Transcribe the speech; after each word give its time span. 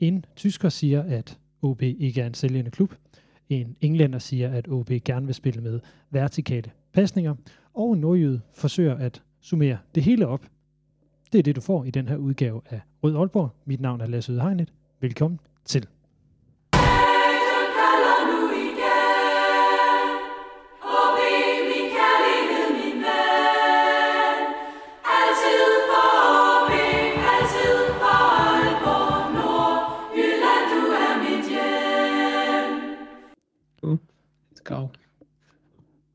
En 0.00 0.24
tysker 0.36 0.68
siger, 0.68 1.02
at 1.02 1.38
OB 1.62 1.82
ikke 1.82 2.20
er 2.20 2.26
en 2.26 2.34
sælgende 2.34 2.70
klub. 2.70 2.94
En 3.48 3.76
englænder 3.80 4.18
siger, 4.18 4.48
at 4.48 4.68
OB 4.68 4.90
gerne 5.04 5.26
vil 5.26 5.34
spille 5.34 5.60
med 5.60 5.80
vertikale 6.10 6.70
pasninger. 6.92 7.34
Og 7.74 7.92
en 7.92 8.00
nordjyde 8.00 8.40
forsøger 8.54 8.94
at 8.94 9.22
summere 9.40 9.78
det 9.94 10.02
hele 10.02 10.26
op. 10.26 10.46
Det 11.32 11.38
er 11.38 11.42
det, 11.42 11.56
du 11.56 11.60
får 11.60 11.84
i 11.84 11.90
den 11.90 12.08
her 12.08 12.16
udgave 12.16 12.60
af 12.70 12.80
Rød 13.02 13.16
Aalborg. 13.16 13.50
Mit 13.64 13.80
navn 13.80 14.00
er 14.00 14.06
Lasse 14.06 14.32
Udhegnet. 14.32 14.72
Velkommen 15.00 15.40
til. 15.64 15.86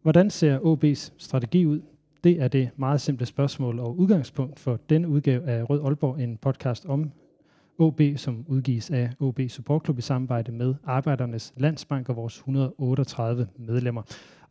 Hvordan 0.06 0.30
ser 0.30 0.60
OB's 0.60 1.14
strategi 1.18 1.66
ud? 1.66 1.82
Det 2.24 2.42
er 2.42 2.48
det 2.48 2.70
meget 2.78 3.02
simple 3.02 3.26
spørgsmål 3.26 3.80
og 3.80 4.00
udgangspunkt 4.00 4.60
for 4.60 4.80
den 4.90 5.06
udgave 5.06 5.44
af 5.44 5.70
Rød 5.70 5.82
Aalborg, 5.86 6.20
en 6.20 6.38
podcast 6.38 6.86
om 6.86 7.12
OB, 7.78 8.02
som 8.16 8.46
udgives 8.48 8.92
af 8.92 9.10
OB 9.20 9.40
Supportklub 9.48 9.98
i 9.98 10.02
samarbejde 10.02 10.52
med 10.52 10.76
Arbejdernes 10.84 11.54
Landsbank 11.58 12.10
og 12.10 12.16
vores 12.16 12.38
138 12.38 13.48
medlemmer. 13.58 14.02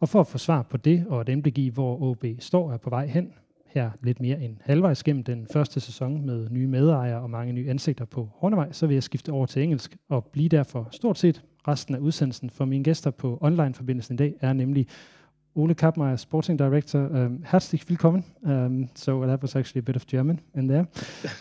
Og 0.01 0.09
for 0.09 0.21
at 0.21 0.27
få 0.27 0.39
svar 0.39 0.63
på 0.63 0.77
det 0.77 1.05
og 1.09 1.21
et 1.21 1.29
indblik 1.29 1.59
i, 1.59 1.69
hvor 1.69 2.03
OB 2.03 2.25
står 2.39 2.73
er 2.73 2.77
på 2.77 2.91
vej 2.91 3.07
hen, 3.07 3.33
her 3.67 3.91
lidt 4.03 4.21
mere 4.21 4.43
end 4.43 4.57
halvvejs 4.61 5.03
gennem 5.03 5.25
den 5.25 5.47
første 5.53 5.81
sæson 5.81 6.27
med 6.27 6.51
nye 6.51 6.67
medejere 6.67 7.21
og 7.21 7.31
mange 7.31 7.53
nye 7.53 7.71
ansigter 7.71 8.05
på 8.05 8.29
Hornevej, 8.35 8.73
så 8.73 8.87
vil 8.87 8.95
jeg 8.95 9.03
skifte 9.03 9.33
over 9.33 9.47
til 9.47 9.63
engelsk 9.63 9.97
og 10.09 10.25
blive 10.25 10.49
derfor 10.49 10.89
stort 10.91 11.19
set 11.19 11.45
resten 11.69 11.95
af 11.95 11.99
udsendelsen. 11.99 12.51
For 12.51 12.65
mine 12.65 12.85
gæster 12.85 13.11
på 13.11 13.39
online-forbindelsen 13.41 14.15
i 14.15 14.17
dag 14.17 14.35
er 14.41 14.53
nemlig 14.53 14.87
Ole 15.57 15.75
Kappmeier, 15.75 16.19
Sporting 16.19 16.57
Director. 16.57 17.09
Um, 17.13 17.43
herzlich 17.45 17.89
willkommen. 17.89 18.25
Um, 18.45 18.89
so 18.95 19.25
that 19.25 19.41
was 19.41 19.55
actually 19.55 19.81
a 19.81 19.83
bit 19.83 19.97
of 19.97 20.07
German 20.07 20.41
in 20.55 20.67
there. 20.67 20.89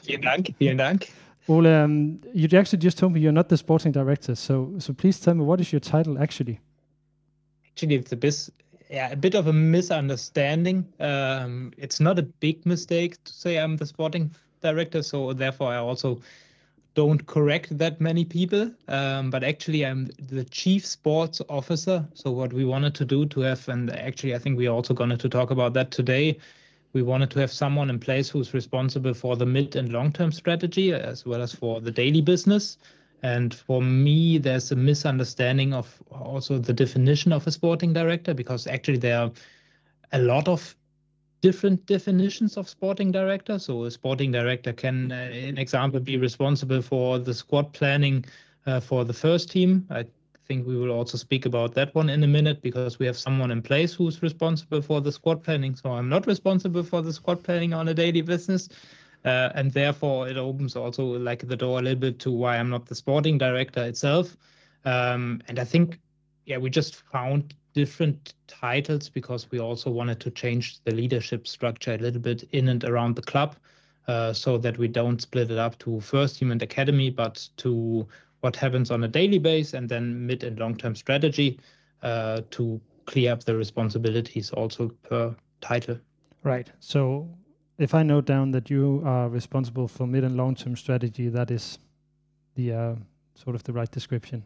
Vielen 0.03 0.21
Dank. 0.21 0.55
Vielen 0.59 0.77
Dank. 0.77 1.11
Ole, 1.47 1.67
um, 1.67 2.19
you 2.33 2.47
actually 2.57 2.79
just 2.79 2.97
told 2.97 3.13
me 3.13 3.19
you're 3.19 3.33
not 3.33 3.49
the 3.49 3.57
Sporting 3.57 3.91
Director, 3.91 4.35
so 4.35 4.73
so 4.77 4.93
please 4.93 5.19
tell 5.19 5.33
me 5.33 5.43
what 5.43 5.59
is 5.59 5.73
your 5.73 5.81
title 5.81 6.17
actually? 6.17 6.59
Actually, 7.67 7.95
it's 7.95 8.13
a 8.13 8.15
bit, 8.15 8.49
yeah, 8.89 9.11
a 9.11 9.15
bit 9.15 9.35
of 9.35 9.47
a 9.47 9.53
misunderstanding. 9.53 10.85
Um, 10.99 11.73
it's 11.77 11.99
not 11.99 12.19
a 12.19 12.23
big 12.23 12.65
mistake 12.65 13.21
to 13.23 13.33
say 13.33 13.57
I'm 13.57 13.77
the 13.77 13.85
Sporting 13.85 14.31
Director, 14.61 15.03
so 15.03 15.33
therefore 15.33 15.73
I 15.73 15.77
also 15.77 16.21
don't 16.95 17.25
correct 17.25 17.77
that 17.77 17.99
many 17.99 18.23
people, 18.23 18.71
um, 18.87 19.29
but 19.31 19.43
actually 19.43 19.85
I'm 19.85 20.09
the 20.19 20.43
chief 20.45 20.85
sports 20.85 21.41
officer. 21.49 22.07
So 22.13 22.31
what 22.31 22.53
we 22.53 22.65
wanted 22.65 22.93
to 22.95 23.05
do 23.05 23.25
to 23.27 23.41
have, 23.41 23.67
and 23.67 23.89
actually 23.91 24.35
I 24.35 24.39
think 24.39 24.57
we're 24.57 24.71
also 24.71 24.93
going 24.93 25.17
to 25.17 25.29
talk 25.29 25.51
about 25.51 25.73
that 25.73 25.91
today. 25.91 26.37
We 26.93 27.01
wanted 27.01 27.31
to 27.31 27.39
have 27.39 27.51
someone 27.51 27.89
in 27.89 27.99
place 27.99 28.29
who's 28.29 28.53
responsible 28.53 29.15
for 29.15 29.35
the 29.35 29.45
mid 29.45 29.75
and 29.75 29.91
long 29.91 30.11
term 30.11 30.31
strategy 30.31 30.93
as 30.93 31.25
well 31.25 31.41
as 31.41 31.53
for 31.53 31.81
the 31.81 31.91
daily 31.91 32.21
business. 32.21 32.77
And 33.23 33.53
for 33.53 33.81
me, 33.81 34.37
there's 34.37 34.71
a 34.71 34.75
misunderstanding 34.75 35.73
of 35.73 36.03
also 36.11 36.59
the 36.59 36.73
definition 36.73 37.31
of 37.31 37.47
a 37.47 37.51
sporting 37.51 37.93
director 37.93 38.33
because 38.33 38.67
actually 38.67 38.97
there 38.97 39.19
are 39.19 39.31
a 40.11 40.19
lot 40.19 40.47
of 40.47 40.75
different 41.43 41.85
definitions 41.85 42.55
of 42.55 42.69
sporting 42.69 43.11
director. 43.11 43.59
So 43.59 43.83
a 43.83 43.91
sporting 43.91 44.31
director 44.31 44.71
can, 44.71 45.11
uh, 45.11 45.29
in 45.33 45.57
example, 45.57 45.99
be 45.99 46.17
responsible 46.17 46.81
for 46.81 47.19
the 47.19 47.33
squad 47.33 47.73
planning 47.73 48.23
uh, 48.65 48.79
for 48.79 49.03
the 49.03 49.13
first 49.13 49.51
team. 49.51 49.85
I 49.89 50.05
think 50.47 50.65
we 50.65 50.77
will 50.77 50.91
also 50.91 51.17
speak 51.17 51.45
about 51.45 51.73
that 51.75 51.93
one 51.95 52.09
in 52.09 52.23
a 52.23 52.27
minute 52.27 52.61
because 52.61 52.97
we 52.97 53.05
have 53.07 53.17
someone 53.17 53.51
in 53.51 53.61
place 53.61 53.93
who's 53.93 54.21
responsible 54.23 54.81
for 54.81 55.01
the 55.01 55.11
squad 55.11 55.43
planning. 55.43 55.75
So 55.75 55.91
I'm 55.91 56.07
not 56.07 56.27
responsible 56.27 56.83
for 56.83 57.01
the 57.01 57.11
squad 57.11 57.43
planning 57.43 57.73
on 57.73 57.89
a 57.89 57.93
daily 57.93 58.21
business. 58.21 58.69
Uh, 59.25 59.49
and 59.53 59.71
therefore, 59.71 60.29
it 60.29 60.37
opens 60.37 60.75
also 60.77 61.03
like 61.03 61.45
the 61.45 61.57
door 61.57 61.79
a 61.79 61.81
little 61.81 61.99
bit 61.99 62.19
to 62.19 62.31
why 62.31 62.57
I'm 62.57 62.69
not 62.69 62.85
the 62.85 62.95
sporting 62.95 63.37
director 63.37 63.83
itself. 63.83 64.37
Um, 64.85 65.41
and 65.49 65.59
I 65.59 65.65
think, 65.65 65.99
yeah, 66.45 66.57
we 66.57 66.69
just 66.69 66.95
found 66.95 67.53
different 67.73 68.33
titles 68.47 69.09
because 69.09 69.49
we 69.51 69.59
also 69.59 69.89
wanted 69.89 70.19
to 70.19 70.31
change 70.31 70.83
the 70.83 70.93
leadership 70.93 71.47
structure 71.47 71.93
a 71.93 71.97
little 71.97 72.21
bit 72.21 72.43
in 72.51 72.69
and 72.69 72.83
around 72.83 73.15
the 73.15 73.21
club 73.21 73.55
uh, 74.07 74.33
so 74.33 74.57
that 74.57 74.77
we 74.77 74.87
don't 74.87 75.21
split 75.21 75.49
it 75.49 75.57
up 75.57 75.77
to 75.79 75.99
first 76.01 76.41
and 76.41 76.61
academy, 76.61 77.09
but 77.09 77.47
to 77.57 78.07
what 78.41 78.55
happens 78.55 78.91
on 78.91 79.03
a 79.03 79.07
daily 79.07 79.39
base 79.39 79.73
and 79.73 79.87
then 79.87 80.25
mid 80.27 80.43
and 80.43 80.59
long 80.59 80.75
term 80.75 80.95
strategy 80.95 81.59
uh, 82.01 82.41
to 82.51 82.79
clear 83.05 83.31
up 83.31 83.43
the 83.43 83.55
responsibilities 83.55 84.51
also 84.51 84.89
per 85.03 85.35
title. 85.61 85.97
Right. 86.43 86.69
So 86.79 87.29
if 87.77 87.93
I 87.93 88.03
note 88.03 88.25
down 88.25 88.51
that 88.51 88.69
you 88.69 89.01
are 89.05 89.29
responsible 89.29 89.87
for 89.87 90.05
mid 90.05 90.23
and 90.23 90.35
long 90.35 90.55
term 90.55 90.75
strategy, 90.75 91.29
that 91.29 91.49
is 91.49 91.79
the 92.55 92.73
uh, 92.73 92.95
sort 93.35 93.55
of 93.55 93.63
the 93.63 93.73
right 93.73 93.89
description. 93.89 94.43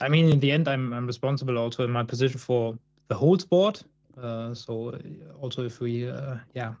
I 0.00 0.08
mean, 0.08 0.28
in 0.28 0.40
the 0.40 0.52
end, 0.52 0.68
I'm 0.68 0.92
I'm 0.92 1.06
responsible 1.06 1.58
also 1.58 1.84
in 1.84 1.90
my 1.90 2.04
position 2.04 2.38
for 2.38 2.76
the 3.08 3.14
whole 3.14 3.38
sport. 3.38 3.82
Uh, 4.20 4.54
so 4.54 4.90
uh, 4.90 4.98
also 5.40 5.64
if 5.64 5.80
we, 5.80 6.08
uh, 6.08 6.36
yeah, 6.54 6.74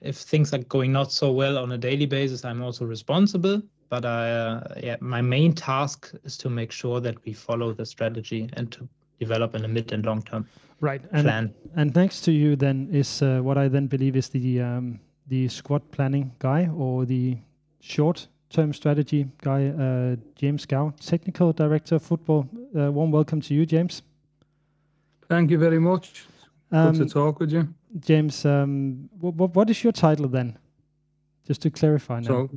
if 0.00 0.16
things 0.16 0.52
are 0.52 0.58
going 0.58 0.92
not 0.92 1.12
so 1.12 1.30
well 1.30 1.56
on 1.58 1.72
a 1.72 1.78
daily 1.78 2.06
basis, 2.06 2.44
I'm 2.44 2.62
also 2.62 2.84
responsible. 2.84 3.62
But 3.88 4.04
I, 4.04 4.30
uh, 4.30 4.74
yeah, 4.82 4.96
my 5.00 5.22
main 5.22 5.52
task 5.52 6.12
is 6.24 6.36
to 6.38 6.50
make 6.50 6.72
sure 6.72 7.00
that 7.00 7.16
we 7.24 7.32
follow 7.32 7.72
the 7.72 7.86
strategy 7.86 8.50
and 8.54 8.72
to 8.72 8.88
develop 9.20 9.54
in 9.54 9.64
a 9.64 9.68
mid 9.68 9.92
and 9.92 10.04
long 10.04 10.22
term 10.22 10.46
right 10.80 11.00
and, 11.12 11.22
plan. 11.22 11.54
And 11.76 11.94
next 11.94 12.22
to 12.22 12.32
you 12.32 12.56
then 12.56 12.88
is 12.92 13.22
uh, 13.22 13.40
what 13.40 13.56
I 13.56 13.68
then 13.68 13.86
believe 13.86 14.16
is 14.16 14.28
the 14.28 14.60
um, 14.60 15.00
the 15.28 15.48
squad 15.48 15.90
planning 15.90 16.32
guy 16.38 16.68
or 16.68 17.04
the 17.06 17.38
short 17.80 18.28
term 18.54 18.72
strategy 18.72 19.26
guy, 19.42 19.66
uh, 19.66 20.16
James 20.36 20.64
Gow, 20.64 20.94
technical 21.00 21.52
director 21.52 21.96
of 21.96 22.02
football. 22.02 22.48
Uh, 22.76 22.92
warm 22.92 23.10
welcome 23.10 23.40
to 23.40 23.54
you, 23.54 23.66
James. 23.66 24.02
Thank 25.28 25.50
you 25.50 25.58
very 25.58 25.80
much. 25.80 26.26
Um, 26.70 26.92
Good 26.92 27.08
to 27.08 27.14
talk 27.14 27.40
with 27.40 27.52
you, 27.52 27.68
James. 27.98 28.44
Um, 28.44 29.08
what, 29.20 29.54
what 29.54 29.70
is 29.70 29.82
your 29.82 29.92
title 29.92 30.28
then? 30.28 30.56
Just 31.46 31.62
to 31.62 31.70
clarify 31.70 32.20
now. 32.20 32.26
So, 32.26 32.50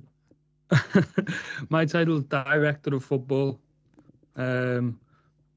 my 1.70 1.86
title 1.86 2.18
is 2.18 2.24
director 2.26 2.96
of 2.96 3.04
football, 3.04 3.60
um, 4.36 5.00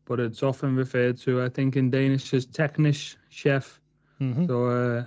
but 0.06 0.20
it's 0.20 0.42
often 0.42 0.74
referred 0.74 1.18
to, 1.18 1.42
I 1.42 1.48
think, 1.48 1.76
in 1.76 1.90
Danish 1.90 2.32
as 2.32 2.46
technisch 2.46 3.16
chef. 3.28 3.80
Mm-hmm. 4.20 4.46
So 4.46 4.66
uh, 4.66 5.04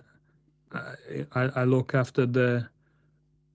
I, 1.34 1.42
I 1.62 1.64
look 1.64 1.96
after 1.96 2.26
the 2.26 2.68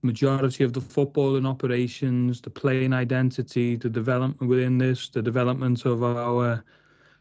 majority 0.03 0.65
of 0.65 0.73
the 0.73 0.81
football 0.81 1.37
and 1.37 1.47
operations, 1.47 2.41
the 2.41 2.51
playing 2.51 2.93
identity, 2.93 3.77
the 3.77 3.89
development 3.89 4.49
within 4.49 4.79
this, 4.79 5.09
the 5.09 5.23
development 5.23 5.85
of 5.85 6.03
our 6.03 6.63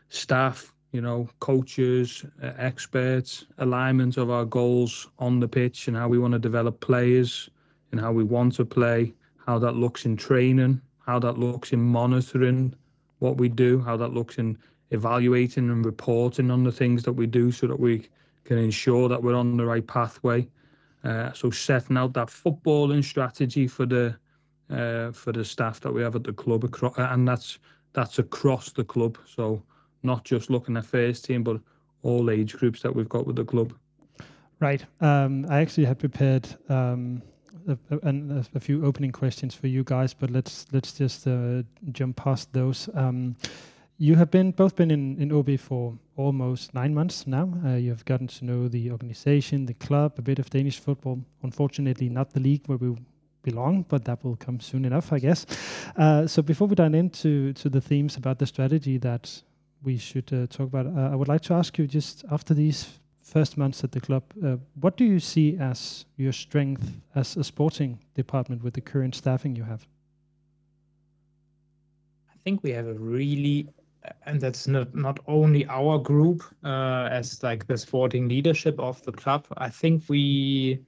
staff, 0.10 0.74
you 0.92 1.02
know, 1.02 1.28
coaches, 1.40 2.26
uh, 2.42 2.52
experts, 2.58 3.46
alignment 3.58 4.18
of 4.18 4.30
our 4.30 4.46
goals 4.46 5.10
on 5.20 5.40
the 5.40 5.48
pitch 5.48 5.88
and 5.88 5.98
how 5.98 6.08
we 6.08 6.20
want 6.20 6.34
to 6.34 6.40
develop 6.40 6.80
players 6.80 7.50
and 7.92 8.00
how 8.00 8.12
we 8.12 8.24
want 8.24 8.54
to 8.56 8.66
play, 8.66 9.14
how 9.46 9.58
that 9.58 9.74
looks 9.76 10.06
in 10.06 10.16
training, 10.16 10.80
how 11.00 11.20
that 11.20 11.38
looks 11.38 11.74
in 11.74 11.82
monitoring 11.82 12.74
what 13.20 13.38
we 13.38 13.50
do, 13.50 13.80
how 13.80 13.98
that 13.98 14.14
looks 14.14 14.38
in 14.38 14.58
evaluating 14.92 15.70
and 15.70 15.86
reporting 15.86 16.52
on 16.52 16.64
the 16.64 16.72
things 16.72 17.04
that 17.04 17.14
we 17.14 17.26
do 17.26 17.52
so 17.52 17.68
that 17.68 17.80
we 17.80 18.08
can 18.46 18.58
ensure 18.58 19.10
that 19.10 19.22
we're 19.22 19.36
on 19.36 19.58
the 19.58 19.66
right 19.66 19.86
pathway 19.88 20.48
uh, 21.08 21.32
so 21.32 21.50
setting 21.50 21.96
out 21.96 22.14
that 22.14 22.28
footballing 22.28 23.04
strategy 23.04 23.66
for 23.66 23.86
the 23.86 24.16
uh, 24.70 25.12
for 25.14 25.32
the 25.32 25.46
staff 25.46 25.80
that 25.80 25.94
we 25.94 26.02
have 26.02 26.16
at 26.16 26.24
the 26.26 26.34
club, 26.34 26.70
and 26.98 27.26
that's 27.26 27.60
that's 27.94 28.20
across 28.20 28.72
the 28.72 28.84
club. 28.84 29.18
So 29.26 29.64
not 30.04 30.26
just 30.26 30.50
looking 30.50 30.76
at 30.76 30.86
first 30.86 31.24
team, 31.24 31.44
but 31.44 31.62
all 32.04 32.30
age 32.30 32.54
groups 32.58 32.82
that 32.82 32.94
we've 32.94 33.08
got 33.08 33.26
with 33.26 33.38
the 33.38 33.46
club. 33.46 33.74
Right. 34.60 34.86
Um, 35.00 35.46
I 35.50 35.62
actually 35.62 35.86
had 35.86 36.00
prepared 36.00 36.48
um, 36.68 37.22
a, 37.68 37.78
a, 37.92 38.46
a, 38.56 38.60
few 38.60 38.84
opening 38.86 39.12
questions 39.12 39.56
for 39.56 39.68
you 39.68 39.84
guys, 39.86 40.14
but 40.14 40.30
let's 40.30 40.66
let's 40.74 40.92
just 40.92 41.26
uh, 41.26 41.64
jump 41.94 42.18
past 42.18 42.52
those. 42.52 42.90
Um, 42.94 43.38
you 43.98 44.16
have 44.16 44.30
been 44.30 44.52
both 44.52 44.76
been 44.76 44.92
in, 44.92 45.18
in 45.18 45.30
AaB 45.30 45.60
for 45.60 45.98
almost 46.16 46.74
nine 46.74 46.94
months 46.94 47.26
now. 47.26 47.52
Uh, 47.66 47.76
you 47.76 47.90
have 47.90 48.06
gotten 48.06 48.28
to 48.28 48.46
know 48.46 48.68
the 48.68 48.92
organization, 48.92 49.66
the 49.66 49.74
club, 49.74 50.14
a 50.18 50.22
bit 50.22 50.40
of 50.40 50.50
Danish 50.50 50.80
football. 50.80 51.20
Unfortunately, 51.42 52.10
not 52.10 52.32
the 52.32 52.40
league 52.40 52.62
where 52.68 52.78
we 52.78 52.96
belong, 53.42 53.86
but 53.88 54.06
that 54.06 54.24
will 54.24 54.36
come 54.36 54.60
soon 54.60 54.86
enough, 54.86 55.12
I 55.12 55.20
guess. 55.20 55.46
Uh, 55.96 56.28
so 56.28 56.42
before 56.42 56.68
we 56.68 56.76
dive 56.76 56.94
into 56.94 57.54
to 57.54 57.70
the 57.70 57.82
themes 57.82 58.18
about 58.18 58.40
the 58.40 58.46
strategy 58.46 58.98
that 59.00 59.42
we 59.84 59.98
should 59.98 60.32
uh, 60.32 60.48
talk 60.48 60.68
about, 60.68 60.86
uh, 60.88 61.14
I 61.14 61.16
would 61.16 61.28
like 61.28 61.42
to 61.44 61.54
ask 61.54 61.78
you 61.78 61.88
just 61.88 62.26
after 62.32 62.54
these 62.54 63.00
first 63.24 63.58
months 63.58 63.84
at 63.84 63.92
the 63.92 64.00
club, 64.00 64.24
uh, 64.44 64.58
what 64.80 64.96
do 64.96 65.06
you 65.06 65.20
see 65.20 65.58
as 65.58 66.06
your 66.18 66.34
strength 66.34 67.02
as 67.16 67.36
a 67.36 67.44
sporting 67.44 68.00
department 68.16 68.64
with 68.64 68.74
the 68.74 68.82
current 68.82 69.16
staffing 69.16 69.56
you 69.56 69.64
have? 69.64 69.88
I 72.30 72.38
think 72.44 72.64
we 72.64 72.72
have 72.72 72.88
a 72.88 72.94
really 72.94 73.68
and 74.26 74.42
that's 74.42 74.68
not 74.68 74.94
not 74.96 75.20
only 75.28 75.66
our 75.68 75.98
group 75.98 76.44
uh, 76.64 77.08
as 77.12 77.42
like 77.44 77.68
the 77.68 77.78
sporting 77.78 78.28
leadership 78.28 78.80
of 78.80 79.02
the 79.04 79.12
club. 79.12 79.46
I 79.58 79.70
think 79.70 80.04
we, 80.08 80.80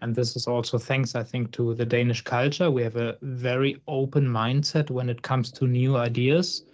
and 0.00 0.14
this 0.14 0.36
is 0.36 0.46
also 0.46 0.78
thanks 0.78 1.14
I 1.14 1.22
think 1.22 1.52
to 1.52 1.74
the 1.74 1.84
Danish 1.84 2.22
culture. 2.22 2.70
We 2.70 2.82
have 2.82 2.96
a 2.96 3.16
very 3.22 3.80
open 3.88 4.26
mindset 4.26 4.90
when 4.90 5.08
it 5.08 5.22
comes 5.22 5.50
to 5.52 5.66
new 5.66 5.96
ideas, 5.96 6.64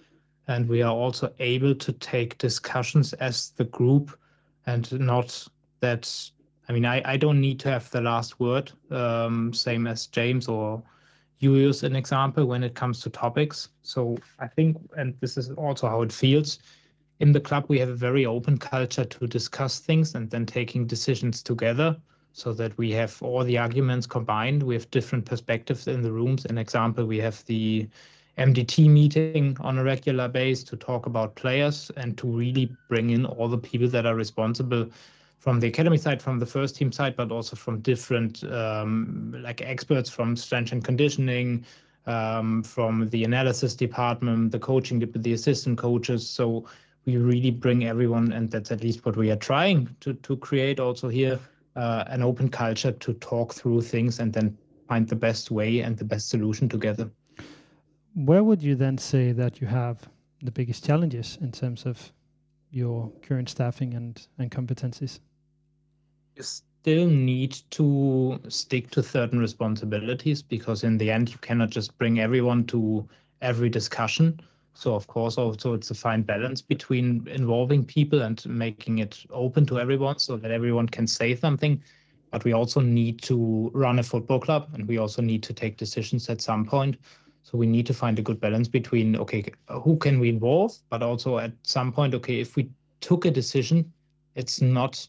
and 0.48 0.68
we 0.68 0.82
are 0.82 0.94
also 0.94 1.32
able 1.38 1.74
to 1.74 1.92
take 1.92 2.38
discussions 2.38 3.12
as 3.14 3.50
the 3.50 3.64
group, 3.64 4.18
and 4.66 4.90
not 5.00 5.46
that. 5.80 6.30
I 6.68 6.72
mean, 6.72 6.84
I, 6.84 7.00
I 7.04 7.16
don't 7.16 7.40
need 7.40 7.60
to 7.60 7.70
have 7.70 7.88
the 7.90 8.00
last 8.00 8.40
word, 8.40 8.72
um, 8.90 9.52
same 9.52 9.86
as 9.86 10.08
James 10.08 10.48
or 10.48 10.82
you 11.38 11.54
use 11.56 11.82
an 11.82 11.96
example 11.96 12.46
when 12.46 12.62
it 12.62 12.74
comes 12.74 13.00
to 13.00 13.10
topics. 13.10 13.68
So 13.82 14.16
I 14.38 14.46
think, 14.46 14.76
and 14.96 15.14
this 15.20 15.36
is 15.36 15.50
also 15.50 15.88
how 15.88 16.02
it 16.02 16.12
feels 16.12 16.58
in 17.20 17.32
the 17.32 17.40
club, 17.40 17.64
we 17.68 17.78
have 17.78 17.88
a 17.88 17.94
very 17.94 18.26
open 18.26 18.58
culture 18.58 19.04
to 19.04 19.26
discuss 19.26 19.78
things 19.78 20.14
and 20.14 20.30
then 20.30 20.44
taking 20.44 20.86
decisions 20.86 21.42
together 21.42 21.96
so 22.32 22.52
that 22.52 22.76
we 22.76 22.90
have 22.92 23.22
all 23.22 23.42
the 23.42 23.56
arguments 23.56 24.06
combined. 24.06 24.62
We 24.62 24.74
have 24.74 24.90
different 24.90 25.24
perspectives 25.24 25.86
in 25.86 26.02
the 26.02 26.12
rooms. 26.12 26.44
An 26.44 26.58
example, 26.58 27.06
we 27.06 27.18
have 27.18 27.42
the 27.46 27.88
MDT 28.36 28.90
meeting 28.90 29.56
on 29.60 29.78
a 29.78 29.84
regular 29.84 30.28
base 30.28 30.62
to 30.64 30.76
talk 30.76 31.06
about 31.06 31.34
players 31.36 31.90
and 31.96 32.18
to 32.18 32.26
really 32.26 32.76
bring 32.88 33.08
in 33.10 33.24
all 33.24 33.48
the 33.48 33.56
people 33.56 33.88
that 33.88 34.04
are 34.04 34.14
responsible 34.14 34.90
from 35.38 35.60
the 35.60 35.68
academy 35.68 35.98
side, 35.98 36.20
from 36.22 36.38
the 36.38 36.46
first 36.46 36.76
team 36.76 36.90
side, 36.90 37.14
but 37.16 37.30
also 37.30 37.56
from 37.56 37.80
different 37.80 38.42
um, 38.44 39.34
like 39.40 39.60
experts 39.62 40.10
from 40.10 40.36
strength 40.36 40.72
and 40.72 40.82
conditioning, 40.84 41.64
um, 42.06 42.62
from 42.62 43.08
the 43.10 43.24
analysis 43.24 43.74
department, 43.74 44.52
the 44.52 44.58
coaching, 44.58 44.98
the 44.98 45.32
assistant 45.32 45.78
coaches. 45.78 46.28
So 46.28 46.66
we 47.04 47.16
really 47.18 47.50
bring 47.50 47.86
everyone, 47.86 48.32
and 48.32 48.50
that's 48.50 48.72
at 48.72 48.82
least 48.82 49.04
what 49.04 49.16
we 49.16 49.30
are 49.30 49.36
trying 49.36 49.94
to 50.00 50.14
to 50.14 50.36
create 50.36 50.80
also 50.80 51.08
here, 51.08 51.38
uh, 51.76 52.04
an 52.08 52.22
open 52.22 52.48
culture 52.48 52.92
to 52.92 53.12
talk 53.14 53.54
through 53.54 53.82
things 53.82 54.18
and 54.18 54.32
then 54.32 54.56
find 54.88 55.08
the 55.08 55.16
best 55.16 55.50
way 55.50 55.80
and 55.80 55.96
the 55.96 56.04
best 56.04 56.28
solution 56.28 56.68
together. 56.68 57.10
Where 58.14 58.42
would 58.42 58.62
you 58.62 58.74
then 58.74 58.98
say 58.98 59.32
that 59.32 59.60
you 59.60 59.66
have 59.66 60.08
the 60.42 60.50
biggest 60.50 60.84
challenges 60.84 61.38
in 61.40 61.52
terms 61.52 61.84
of 61.84 62.12
your 62.70 63.10
current 63.22 63.48
staffing 63.48 63.94
and, 63.94 64.26
and 64.38 64.50
competencies? 64.50 65.20
You 66.34 66.42
still 66.42 67.06
need 67.08 67.56
to 67.70 68.38
stick 68.48 68.90
to 68.90 69.02
certain 69.02 69.38
responsibilities 69.38 70.42
because 70.42 70.84
in 70.84 70.98
the 70.98 71.10
end 71.10 71.30
you 71.30 71.38
cannot 71.38 71.70
just 71.70 71.96
bring 71.98 72.20
everyone 72.20 72.64
to 72.66 73.08
every 73.40 73.68
discussion. 73.68 74.40
So 74.74 74.94
of 74.94 75.06
course 75.06 75.38
also 75.38 75.72
it's 75.74 75.90
a 75.90 75.94
fine 75.94 76.22
balance 76.22 76.60
between 76.60 77.26
involving 77.28 77.84
people 77.84 78.22
and 78.22 78.44
making 78.46 78.98
it 78.98 79.24
open 79.30 79.64
to 79.66 79.80
everyone 79.80 80.18
so 80.18 80.36
that 80.36 80.50
everyone 80.50 80.86
can 80.86 81.06
say 81.06 81.34
something. 81.34 81.82
But 82.30 82.44
we 82.44 82.52
also 82.52 82.80
need 82.80 83.22
to 83.22 83.70
run 83.72 83.98
a 83.98 84.02
football 84.02 84.38
club 84.38 84.68
and 84.74 84.86
we 84.86 84.98
also 84.98 85.22
need 85.22 85.42
to 85.44 85.54
take 85.54 85.78
decisions 85.78 86.28
at 86.28 86.42
some 86.42 86.66
point. 86.66 86.98
So 87.46 87.56
we 87.56 87.68
need 87.68 87.86
to 87.86 87.94
find 87.94 88.18
a 88.18 88.22
good 88.22 88.40
balance 88.40 88.66
between, 88.66 89.14
okay, 89.14 89.44
who 89.68 89.96
can 89.98 90.18
we 90.18 90.30
involve? 90.30 90.76
But 90.90 91.04
also 91.04 91.38
at 91.38 91.52
some 91.62 91.92
point, 91.92 92.12
okay, 92.14 92.40
if 92.40 92.56
we 92.56 92.68
took 93.00 93.24
a 93.24 93.30
decision, 93.30 93.92
it's 94.34 94.60
not 94.60 95.06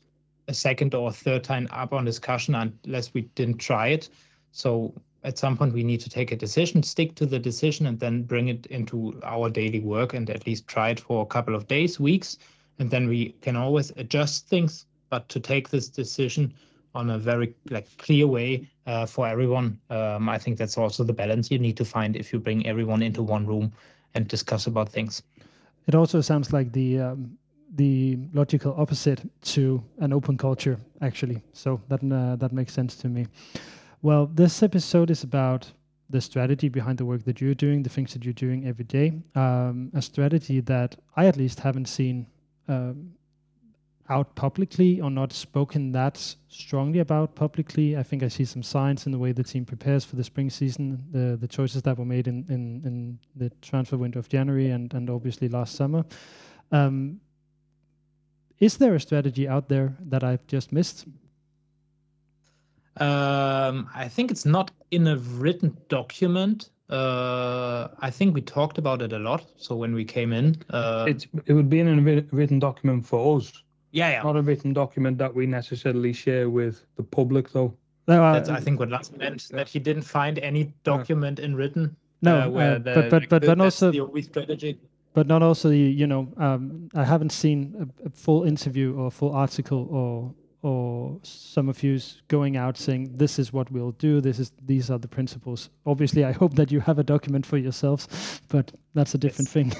a 0.47 0.53
second 0.53 0.93
or 0.93 1.11
third 1.11 1.43
time 1.43 1.67
up 1.71 1.93
on 1.93 2.05
discussion 2.05 2.53
unless 2.53 3.11
we 3.15 3.21
didn't 3.33 3.57
try 3.57 3.87
it. 3.87 4.09
So 4.51 4.93
at 5.23 5.39
some 5.39 5.57
point 5.57 5.73
we 5.73 5.83
need 5.83 5.99
to 6.01 6.11
take 6.11 6.31
a 6.31 6.35
decision, 6.35 6.83
stick 6.83 7.15
to 7.15 7.25
the 7.25 7.39
decision, 7.39 7.87
and 7.87 7.99
then 7.99 8.21
bring 8.21 8.49
it 8.49 8.67
into 8.67 9.19
our 9.23 9.49
daily 9.49 9.79
work 9.79 10.13
and 10.13 10.29
at 10.29 10.45
least 10.45 10.67
try 10.67 10.89
it 10.89 10.99
for 10.99 11.23
a 11.23 11.25
couple 11.25 11.55
of 11.55 11.67
days, 11.67 11.99
weeks, 11.99 12.37
and 12.77 12.91
then 12.91 13.07
we 13.07 13.29
can 13.41 13.55
always 13.55 13.91
adjust 13.97 14.47
things. 14.47 14.85
But 15.09 15.27
to 15.29 15.39
take 15.39 15.69
this 15.69 15.89
decision 15.89 16.53
on 16.97 17.11
a 17.11 17.17
very 17.17 17.53
like 17.69 17.87
clear 17.97 18.27
way 18.27 18.67
uh, 18.87 19.05
for 19.05 19.27
everyone. 19.27 19.79
Um, 19.89 20.27
I 20.27 20.37
think 20.37 20.57
that's 20.57 20.77
also 20.77 21.03
the 21.03 21.13
balance 21.13 21.51
you 21.51 21.59
need 21.59 21.77
to 21.77 21.85
find 21.85 22.15
if 22.15 22.33
you 22.33 22.39
bring 22.39 22.65
everyone 22.65 23.01
into 23.03 23.21
one 23.21 23.45
room 23.45 23.71
and 24.15 24.27
discuss 24.27 24.67
about 24.67 24.89
things. 24.89 25.23
It 25.87 25.95
also 25.95 26.21
sounds 26.21 26.51
like 26.51 26.71
the 26.71 26.99
um, 26.99 27.37
the 27.75 28.17
logical 28.33 28.73
opposite 28.77 29.21
to 29.53 29.83
an 29.99 30.11
open 30.13 30.37
culture, 30.37 30.77
actually. 31.01 31.41
So 31.53 31.79
that 31.89 32.01
uh, 32.03 32.35
that 32.37 32.51
makes 32.51 32.73
sense 32.73 32.95
to 32.97 33.07
me. 33.07 33.27
Well, 34.01 34.25
this 34.33 34.63
episode 34.63 35.11
is 35.11 35.23
about 35.23 35.71
the 36.09 36.21
strategy 36.21 36.69
behind 36.69 36.97
the 36.97 37.05
work 37.05 37.23
that 37.25 37.41
you're 37.41 37.55
doing, 37.55 37.83
the 37.83 37.89
things 37.89 38.13
that 38.13 38.23
you're 38.23 38.33
doing 38.47 38.65
every 38.65 38.85
day. 38.85 39.11
Um, 39.35 39.91
a 39.93 40.01
strategy 40.01 40.61
that 40.61 40.95
I 41.15 41.27
at 41.27 41.35
least 41.37 41.59
haven't 41.59 41.87
seen 41.87 42.27
um, 42.67 43.16
out 44.09 44.35
publicly 44.35 45.01
or 45.01 45.09
not 45.09 45.33
spoken 45.33 45.91
that 45.91 46.35
strongly 46.47 46.99
about 46.99 47.35
publicly. 47.35 47.97
I 47.97 48.03
think 48.03 48.23
I 48.23 48.27
see 48.27 48.45
some 48.45 48.63
signs 48.63 49.05
in 49.05 49.11
the 49.11 49.17
way 49.17 49.31
the 49.31 49.43
team 49.43 49.65
prepares 49.65 50.05
for 50.05 50.15
the 50.15 50.23
spring 50.23 50.49
season, 50.49 51.03
the 51.11 51.37
the 51.37 51.47
choices 51.47 51.81
that 51.83 51.97
were 51.97 52.05
made 52.05 52.27
in 52.27 52.45
in, 52.49 52.81
in 52.85 53.19
the 53.35 53.51
transfer 53.61 53.97
window 53.97 54.19
of 54.19 54.29
January 54.29 54.71
and 54.71 54.93
and 54.93 55.09
obviously 55.09 55.49
last 55.49 55.75
summer. 55.75 56.05
Um, 56.71 57.19
is 58.59 58.77
there 58.77 58.95
a 58.95 58.99
strategy 58.99 59.47
out 59.47 59.69
there 59.69 59.95
that 60.09 60.23
I've 60.23 60.45
just 60.47 60.71
missed? 60.71 61.05
Um, 62.99 63.87
I 63.93 64.07
think 64.07 64.31
it's 64.31 64.45
not 64.45 64.71
in 64.89 65.07
a 65.07 65.17
written 65.17 65.77
document. 65.89 66.69
Uh, 66.89 67.89
I 67.99 68.09
think 68.09 68.33
we 68.33 68.41
talked 68.41 68.77
about 68.77 69.01
it 69.01 69.13
a 69.13 69.19
lot. 69.19 69.45
So 69.57 69.75
when 69.75 69.93
we 69.93 70.03
came 70.03 70.33
in, 70.33 70.55
uh, 70.71 71.05
it 71.07 71.27
it 71.45 71.53
would 71.53 71.69
be 71.69 71.79
in 71.79 71.87
a 71.87 72.23
written 72.31 72.59
document 72.59 73.05
for 73.05 73.37
us. 73.37 73.63
Yeah, 73.97 74.11
yeah. 74.11 74.21
Not 74.21 74.37
a 74.37 74.43
written 74.43 74.73
document 74.73 75.17
that 75.17 75.33
we 75.33 75.47
necessarily 75.47 76.13
share 76.13 76.51
with 76.51 76.85
the 76.97 77.03
public, 77.03 77.51
though. 77.51 77.73
No, 78.07 78.23
uh, 78.23 78.33
That's 78.33 78.47
I 78.47 78.59
think 78.59 78.79
what 78.79 78.89
Lars 78.89 79.11
meant 79.11 79.49
that 79.49 79.67
he 79.67 79.79
didn't 79.79 80.03
find 80.03 80.37
any 80.37 80.71
document 80.83 81.39
in 81.39 81.55
written. 81.55 81.95
No, 82.21 82.35
uh, 82.35 82.59
uh 82.59 82.77
the, 82.77 82.93
but 82.93 83.09
but 83.09 83.21
like, 83.21 83.29
but 83.29 83.41
then 83.41 83.59
also 83.59 83.91
the 83.91 84.21
strategy. 84.21 84.79
But 85.15 85.25
not 85.25 85.41
also 85.41 85.69
the 85.69 85.79
you 85.79 86.05
know 86.05 86.31
um, 86.37 86.89
I 86.93 87.03
haven't 87.03 87.31
seen 87.31 87.59
a, 87.81 88.05
a, 88.05 88.09
full 88.11 88.43
interview 88.43 88.95
or 88.95 89.09
full 89.09 89.33
article 89.33 89.87
or 89.89 90.31
or 90.61 91.17
some 91.23 91.67
of 91.67 91.81
yous 91.81 92.21
going 92.27 92.55
out 92.55 92.77
saying 92.77 93.17
this 93.17 93.39
is 93.39 93.51
what 93.51 93.71
we'll 93.71 93.93
do. 93.93 94.21
This 94.21 94.37
is 94.37 94.51
these 94.63 94.91
are 94.91 94.99
the 94.99 95.07
principles. 95.07 95.71
Obviously, 95.87 96.23
I 96.23 96.33
hope 96.33 96.53
that 96.53 96.71
you 96.71 96.81
have 96.81 96.99
a 96.99 97.03
document 97.03 97.47
for 97.47 97.57
yourselves, 97.57 98.41
but 98.47 98.71
that's 98.93 99.15
a 99.15 99.17
different 99.17 99.47
yes. 99.47 99.53
thing. 99.53 99.73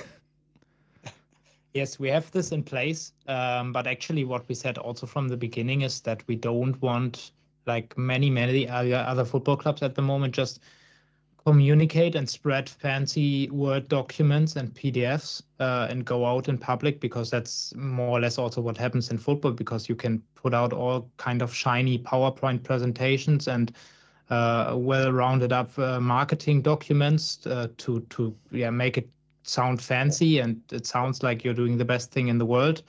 Yes, 1.78 2.00
we 2.00 2.10
have 2.10 2.32
this 2.32 2.52
in 2.52 2.64
place. 2.64 3.14
Um, 3.28 3.72
but 3.72 3.86
actually, 3.86 4.26
what 4.26 4.50
we 4.50 4.56
said 4.56 4.80
also 4.80 5.06
from 5.06 5.28
the 5.28 5.38
beginning 5.38 5.84
is 5.84 6.02
that 6.02 6.24
we 6.26 6.36
don't 6.36 6.82
want, 6.82 7.34
like 7.68 7.96
many, 7.96 8.32
many 8.32 8.68
other 8.68 9.24
football 9.24 9.58
clubs 9.58 9.84
at 9.84 9.94
the 9.94 10.02
moment, 10.02 10.34
just 10.34 10.60
communicate 11.46 12.16
and 12.16 12.28
spread 12.28 12.68
fancy 12.68 13.48
Word 13.52 13.88
documents 13.90 14.56
and 14.56 14.74
PDFs 14.74 15.44
uh, 15.60 15.86
and 15.92 16.04
go 16.04 16.26
out 16.26 16.50
in 16.50 16.58
public 16.58 17.00
because 17.00 17.30
that's 17.30 17.76
more 17.76 18.18
or 18.18 18.22
less 18.22 18.40
also 18.40 18.60
what 18.60 18.76
happens 18.76 19.12
in 19.12 19.20
football 19.20 19.52
because 19.52 19.88
you 19.88 19.96
can 19.96 20.24
put 20.34 20.56
out 20.56 20.74
all 20.74 21.08
kind 21.18 21.44
of 21.44 21.54
shiny 21.54 22.00
PowerPoint 22.00 22.64
presentations 22.64 23.48
and 23.48 23.72
uh, 24.32 24.74
well 24.76 25.12
rounded 25.12 25.54
up 25.54 25.78
uh, 25.78 26.00
marketing 26.00 26.64
documents 26.64 27.46
uh, 27.46 27.68
to 27.78 28.02
to 28.10 28.36
yeah 28.52 28.72
make 28.72 28.98
it 28.98 29.08
sound 29.50 29.82
fancy 29.82 30.40
and 30.40 30.62
it 30.72 30.86
sounds 30.86 31.24
like 31.24 31.44
you're 31.44 31.54
doing 31.54 31.78
the 31.78 31.86
best 31.86 32.12
thing 32.12 32.28
in 32.28 32.38
the 32.38 32.46
world 32.46 32.84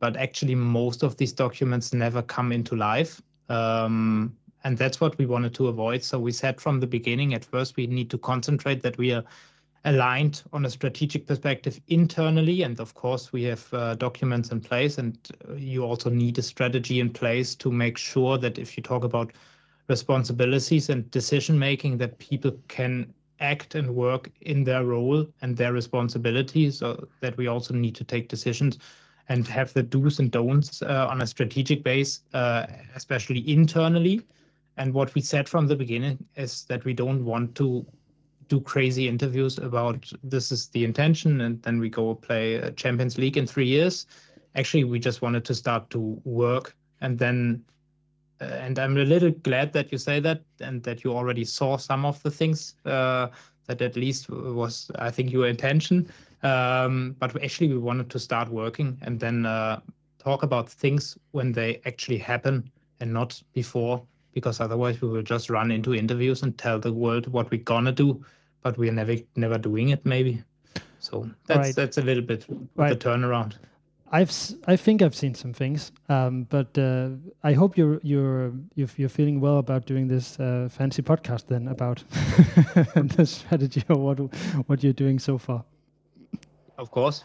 but 0.00 0.16
actually 0.16 0.54
most 0.54 1.02
of 1.02 1.16
these 1.16 1.32
documents 1.32 1.92
never 1.92 2.22
come 2.22 2.52
into 2.52 2.76
life. 2.76 3.20
Um, 3.48 4.36
and 4.64 4.76
that's 4.76 5.00
what 5.00 5.16
we 5.18 5.26
wanted 5.26 5.54
to 5.54 5.68
avoid. 5.68 6.02
So 6.02 6.18
we 6.18 6.32
said 6.32 6.60
from 6.60 6.80
the 6.80 6.86
beginning 6.86 7.34
at 7.34 7.44
first 7.44 7.76
we 7.76 7.86
need 7.86 8.10
to 8.10 8.18
concentrate 8.18 8.82
that 8.82 8.98
we 8.98 9.12
are 9.12 9.24
aligned 9.84 10.42
on 10.52 10.66
a 10.66 10.70
strategic 10.70 11.26
perspective 11.26 11.80
internally. 11.88 12.62
And 12.62 12.78
of 12.80 12.94
course 12.94 13.32
we 13.32 13.44
have 13.44 13.72
uh, 13.72 13.94
documents 13.94 14.50
in 14.50 14.60
place 14.60 14.98
and 14.98 15.16
you 15.56 15.84
also 15.84 16.10
need 16.10 16.38
a 16.38 16.42
strategy 16.42 17.00
in 17.00 17.10
place 17.10 17.54
to 17.56 17.70
make 17.70 17.96
sure 17.96 18.36
that 18.38 18.58
if 18.58 18.76
you 18.76 18.82
talk 18.82 19.04
about 19.04 19.32
responsibilities 19.88 20.90
and 20.90 21.10
decision 21.10 21.58
making 21.58 21.96
that 21.98 22.18
people 22.18 22.52
can 22.68 23.14
act 23.40 23.74
and 23.74 23.94
work 23.94 24.30
in 24.42 24.64
their 24.64 24.84
role 24.84 25.26
and 25.42 25.56
their 25.56 25.72
responsibilities 25.72 26.78
so 26.78 27.06
that 27.20 27.36
we 27.36 27.46
also 27.46 27.74
need 27.74 27.94
to 27.94 28.04
take 28.04 28.28
decisions 28.28 28.78
and 29.28 29.46
have 29.46 29.72
the 29.74 29.82
do's 29.82 30.18
and 30.18 30.30
don'ts 30.30 30.82
uh, 30.82 31.06
on 31.10 31.22
a 31.22 31.26
strategic 31.26 31.82
base 31.82 32.20
uh, 32.34 32.66
especially 32.94 33.48
internally. 33.50 34.22
And 34.76 34.94
what 34.94 35.14
we 35.14 35.20
said 35.20 35.48
from 35.48 35.66
the 35.66 35.76
beginning 35.76 36.24
is 36.36 36.64
that 36.64 36.84
we 36.84 36.94
don't 36.94 37.24
want 37.24 37.54
to 37.56 37.86
do 38.48 38.60
crazy 38.60 39.08
interviews 39.08 39.58
about 39.58 40.10
this 40.22 40.50
is 40.50 40.68
the 40.68 40.84
intention 40.84 41.42
and 41.42 41.62
then 41.62 41.78
we 41.78 41.90
go 41.90 42.14
play 42.14 42.72
champions 42.76 43.18
league 43.18 43.36
in 43.36 43.46
three 43.46 43.66
years. 43.66 44.06
Actually 44.54 44.84
we 44.84 44.98
just 44.98 45.20
wanted 45.20 45.44
to 45.44 45.54
start 45.54 45.90
to 45.90 46.20
work 46.24 46.74
and 47.00 47.18
then 47.18 47.62
uh, 47.66 47.77
and 48.40 48.78
I'm 48.78 48.96
a 48.96 49.04
little 49.04 49.30
glad 49.30 49.72
that 49.72 49.90
you 49.92 49.98
say 49.98 50.20
that 50.20 50.42
and 50.60 50.82
that 50.84 51.04
you 51.04 51.12
already 51.12 51.44
saw 51.44 51.76
some 51.76 52.04
of 52.04 52.22
the 52.22 52.30
things 52.30 52.74
uh, 52.84 53.28
That 53.66 53.82
at 53.82 53.96
least 53.96 54.30
was, 54.30 54.90
I 54.98 55.10
think, 55.10 55.30
your 55.30 55.46
intention. 55.46 56.08
Um, 56.42 57.16
but 57.18 57.36
actually, 57.42 57.68
we 57.68 57.78
wanted 57.78 58.08
to 58.10 58.18
start 58.18 58.48
working 58.48 58.96
and 59.02 59.20
then 59.20 59.44
uh, 59.44 59.80
talk 60.18 60.42
about 60.42 60.70
things 60.70 61.18
when 61.32 61.52
they 61.52 61.80
actually 61.84 62.18
happen 62.18 62.70
and 63.00 63.12
not 63.12 63.42
before, 63.52 64.02
because 64.32 64.60
otherwise 64.60 65.02
we 65.02 65.08
will 65.08 65.22
just 65.22 65.50
run 65.50 65.70
into 65.70 65.94
interviews 65.94 66.42
and 66.42 66.56
tell 66.56 66.78
the 66.80 66.92
world 66.92 67.26
what 67.26 67.50
we're 67.50 67.62
gonna 67.62 67.92
do, 67.92 68.24
but 68.62 68.78
we're 68.78 68.92
never 68.92 69.16
never 69.36 69.58
doing 69.58 69.90
it 69.90 70.04
maybe. 70.04 70.42
So 70.98 71.28
that's 71.46 71.58
right. 71.58 71.76
that's 71.76 71.98
a 71.98 72.02
little 72.02 72.24
bit 72.24 72.46
right. 72.76 72.88
the 72.88 72.96
turnaround. 72.96 73.54
I've 74.10 74.32
I 74.66 74.76
think 74.76 75.02
I've 75.02 75.14
seen 75.14 75.34
some 75.34 75.52
things, 75.52 75.92
um, 76.08 76.44
but 76.48 76.78
uh, 76.78 77.10
I 77.44 77.52
hope 77.52 77.76
you're 77.76 78.00
you're 78.02 78.52
you're 78.74 79.08
feeling 79.08 79.38
well 79.40 79.58
about 79.58 79.84
doing 79.84 80.08
this 80.08 80.40
uh, 80.40 80.68
fancy 80.70 81.02
podcast 81.02 81.46
then 81.46 81.68
about 81.68 82.02
the 83.16 83.26
strategy 83.26 83.84
or 83.88 83.96
what 83.96 84.18
what 84.66 84.82
you're 84.82 84.94
doing 84.94 85.18
so 85.18 85.36
far. 85.36 85.64
Of 86.78 86.90
course. 86.90 87.24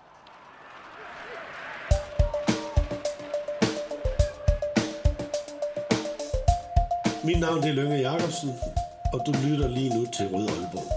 Mit 7.23 7.39
navn 7.39 7.63
er 7.63 7.73
Lønge 7.73 7.95
Jacobsen, 7.95 8.49
og 9.13 9.21
du 9.25 9.31
lytter 9.31 9.67
lige 9.67 9.89
nu 9.89 10.05
til 10.05 10.27
Rød 10.27 10.49
Aalborg. 10.49 10.91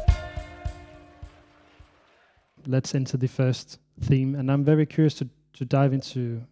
Let's 2.67 2.97
enter 2.97 3.19
the 3.19 3.29
first 3.29 3.81
theme, 4.03 4.35
and 4.35 4.51
I'm 4.51 4.65
very 4.65 4.85
curious 4.87 5.15
to 5.15 5.27
to 5.57 5.65
dive 5.65 5.93
into 5.93 6.43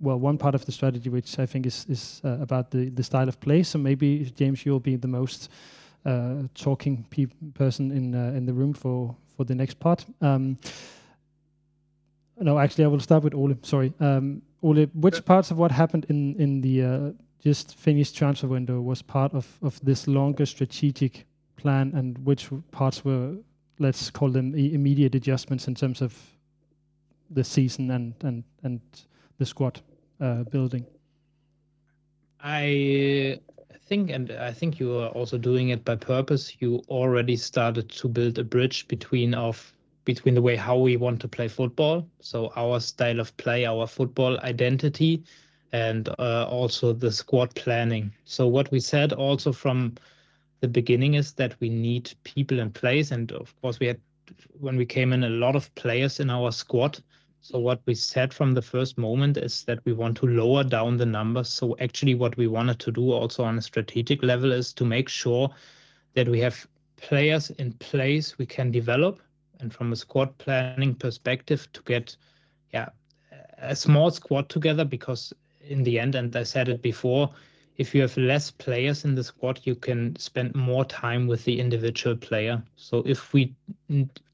well 0.00 0.18
one 0.18 0.38
part 0.38 0.54
of 0.54 0.64
the 0.64 0.72
strategy 0.72 1.10
which 1.10 1.38
I 1.38 1.46
think 1.46 1.66
is 1.66 1.86
is 1.88 2.20
uh, 2.24 2.38
about 2.40 2.70
the 2.70 2.90
the 2.90 3.02
style 3.02 3.28
of 3.28 3.38
play. 3.40 3.62
So 3.62 3.78
maybe 3.78 4.32
James, 4.36 4.64
you'll 4.64 4.80
be 4.80 4.96
the 4.96 5.08
most 5.08 5.50
uh, 6.04 6.42
talking 6.54 7.06
pe- 7.10 7.26
person 7.54 7.90
in 7.90 8.14
uh, 8.14 8.36
in 8.36 8.46
the 8.46 8.52
room 8.52 8.74
for 8.74 9.14
for 9.36 9.44
the 9.44 9.54
next 9.54 9.78
part. 9.78 10.06
Um, 10.20 10.56
no, 12.38 12.58
actually, 12.58 12.84
I 12.84 12.88
will 12.88 13.00
start 13.00 13.24
with 13.24 13.34
Ole. 13.34 13.54
Sorry, 13.62 13.92
um, 14.00 14.42
Ole. 14.62 14.86
Which 14.94 15.24
parts 15.24 15.50
of 15.50 15.58
what 15.58 15.70
happened 15.70 16.06
in 16.08 16.34
in 16.36 16.60
the 16.60 16.82
uh, 16.82 17.12
just 17.44 17.76
finished 17.78 18.16
transfer 18.16 18.48
window 18.48 18.80
was 18.80 19.02
part 19.02 19.34
of 19.34 19.46
of 19.62 19.80
this 19.84 20.06
longer 20.06 20.46
strategic 20.46 21.26
plan, 21.56 21.92
and 21.94 22.18
which 22.26 22.50
parts 22.70 23.04
were 23.04 23.36
let's 23.78 24.10
call 24.10 24.30
them 24.30 24.54
immediate 24.54 25.14
adjustments 25.14 25.68
in 25.68 25.74
terms 25.74 26.02
of 26.02 26.35
the 27.30 27.44
season 27.44 27.90
and 27.90 28.14
and 28.22 28.44
and 28.62 28.80
the 29.38 29.46
squad 29.46 29.80
uh, 30.20 30.44
building? 30.44 30.86
I 32.40 33.40
think, 33.88 34.10
and 34.10 34.30
I 34.32 34.52
think 34.52 34.78
you 34.78 34.98
are 34.98 35.08
also 35.08 35.38
doing 35.38 35.70
it 35.70 35.84
by 35.84 35.96
purpose. 35.96 36.56
You 36.60 36.82
already 36.88 37.36
started 37.36 37.88
to 37.90 38.08
build 38.08 38.38
a 38.38 38.44
bridge 38.44 38.88
between 38.88 39.34
of 39.34 39.72
between 40.04 40.34
the 40.34 40.42
way 40.42 40.54
how 40.54 40.76
we 40.78 40.96
want 40.96 41.20
to 41.20 41.28
play 41.28 41.48
football, 41.48 42.06
so 42.20 42.52
our 42.54 42.78
style 42.78 43.18
of 43.18 43.36
play, 43.38 43.66
our 43.66 43.86
football 43.88 44.38
identity, 44.40 45.24
and 45.72 46.08
uh, 46.20 46.46
also 46.48 46.92
the 46.92 47.10
squad 47.10 47.52
planning. 47.56 48.12
So 48.24 48.46
what 48.46 48.70
we 48.70 48.78
said 48.78 49.12
also 49.12 49.52
from 49.52 49.96
the 50.60 50.68
beginning 50.68 51.14
is 51.14 51.32
that 51.32 51.56
we 51.58 51.68
need 51.68 52.12
people 52.22 52.60
in 52.60 52.70
place, 52.70 53.10
and 53.10 53.32
of 53.32 53.60
course 53.60 53.80
we 53.80 53.88
had 53.88 54.00
when 54.58 54.76
we 54.76 54.86
came 54.86 55.12
in 55.12 55.24
a 55.24 55.30
lot 55.30 55.56
of 55.56 55.74
players 55.74 56.20
in 56.20 56.30
our 56.30 56.52
squad 56.52 56.98
so 57.46 57.60
what 57.60 57.80
we 57.86 57.94
said 57.94 58.34
from 58.34 58.54
the 58.54 58.62
first 58.62 58.98
moment 58.98 59.36
is 59.36 59.62
that 59.66 59.78
we 59.84 59.92
want 59.92 60.16
to 60.16 60.26
lower 60.26 60.64
down 60.64 60.96
the 60.96 61.06
numbers. 61.06 61.48
So 61.48 61.76
actually 61.78 62.16
what 62.16 62.36
we 62.36 62.48
wanted 62.48 62.80
to 62.80 62.90
do 62.90 63.12
also 63.12 63.44
on 63.44 63.56
a 63.56 63.62
strategic 63.62 64.24
level 64.24 64.50
is 64.50 64.72
to 64.72 64.84
make 64.84 65.08
sure 65.08 65.50
that 66.14 66.28
we 66.28 66.40
have 66.40 66.66
players 66.96 67.50
in 67.50 67.72
place 67.74 68.36
we 68.36 68.46
can 68.46 68.72
develop 68.72 69.20
and 69.60 69.72
from 69.72 69.92
a 69.92 69.96
squad 69.96 70.36
planning 70.38 70.92
perspective 70.94 71.68
to 71.72 71.82
get 71.82 72.16
yeah 72.72 72.88
a 73.58 73.76
small 73.76 74.10
squad 74.10 74.48
together 74.48 74.84
because 74.84 75.32
in 75.60 75.84
the 75.84 76.00
end 76.00 76.16
and 76.16 76.34
I 76.34 76.42
said 76.42 76.68
it 76.68 76.82
before 76.82 77.30
if 77.78 77.94
you 77.94 78.00
have 78.02 78.16
less 78.16 78.50
players 78.50 79.04
in 79.04 79.14
the 79.14 79.24
squad, 79.24 79.60
you 79.64 79.74
can 79.74 80.16
spend 80.16 80.54
more 80.54 80.84
time 80.84 81.26
with 81.26 81.44
the 81.44 81.60
individual 81.60 82.16
player. 82.16 82.62
So 82.76 83.02
if 83.06 83.32
we 83.32 83.54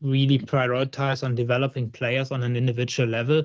really 0.00 0.38
prioritize 0.38 1.24
on 1.24 1.34
developing 1.34 1.90
players 1.90 2.30
on 2.30 2.42
an 2.42 2.56
individual 2.56 3.08
level, 3.08 3.42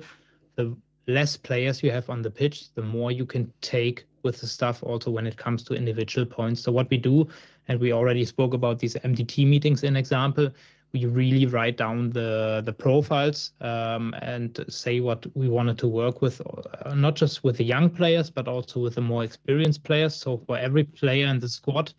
the 0.54 0.76
less 1.06 1.36
players 1.36 1.82
you 1.82 1.90
have 1.90 2.08
on 2.10 2.22
the 2.22 2.30
pitch, 2.30 2.72
the 2.74 2.82
more 2.82 3.10
you 3.10 3.26
can 3.26 3.52
take 3.60 4.04
with 4.22 4.40
the 4.40 4.46
stuff 4.46 4.82
also 4.82 5.10
when 5.10 5.26
it 5.26 5.36
comes 5.36 5.62
to 5.64 5.74
individual 5.74 6.26
points. 6.26 6.62
So 6.62 6.70
what 6.70 6.90
we 6.90 6.96
do, 6.96 7.26
and 7.66 7.80
we 7.80 7.92
already 7.92 8.24
spoke 8.24 8.54
about 8.54 8.78
these 8.78 8.94
MDT 8.94 9.46
meetings 9.46 9.82
in 9.82 9.96
example, 9.96 10.50
we 10.92 11.04
really 11.04 11.46
write 11.46 11.76
down 11.76 12.10
the 12.10 12.62
the 12.64 12.72
profiles 12.72 13.52
um, 13.60 14.14
and 14.22 14.64
say 14.68 15.00
what 15.00 15.26
we 15.36 15.48
wanted 15.48 15.78
to 15.78 15.88
work 15.88 16.22
with, 16.22 16.40
uh, 16.40 16.94
not 16.94 17.14
just 17.14 17.44
with 17.44 17.58
the 17.58 17.64
young 17.64 17.90
players, 17.90 18.30
but 18.30 18.48
also 18.48 18.80
with 18.80 18.94
the 18.94 19.00
more 19.00 19.24
experienced 19.24 19.84
players. 19.84 20.14
So 20.14 20.38
for 20.38 20.56
every 20.56 20.84
player 20.84 21.26
in 21.26 21.38
the 21.38 21.48
squad, 21.48 21.92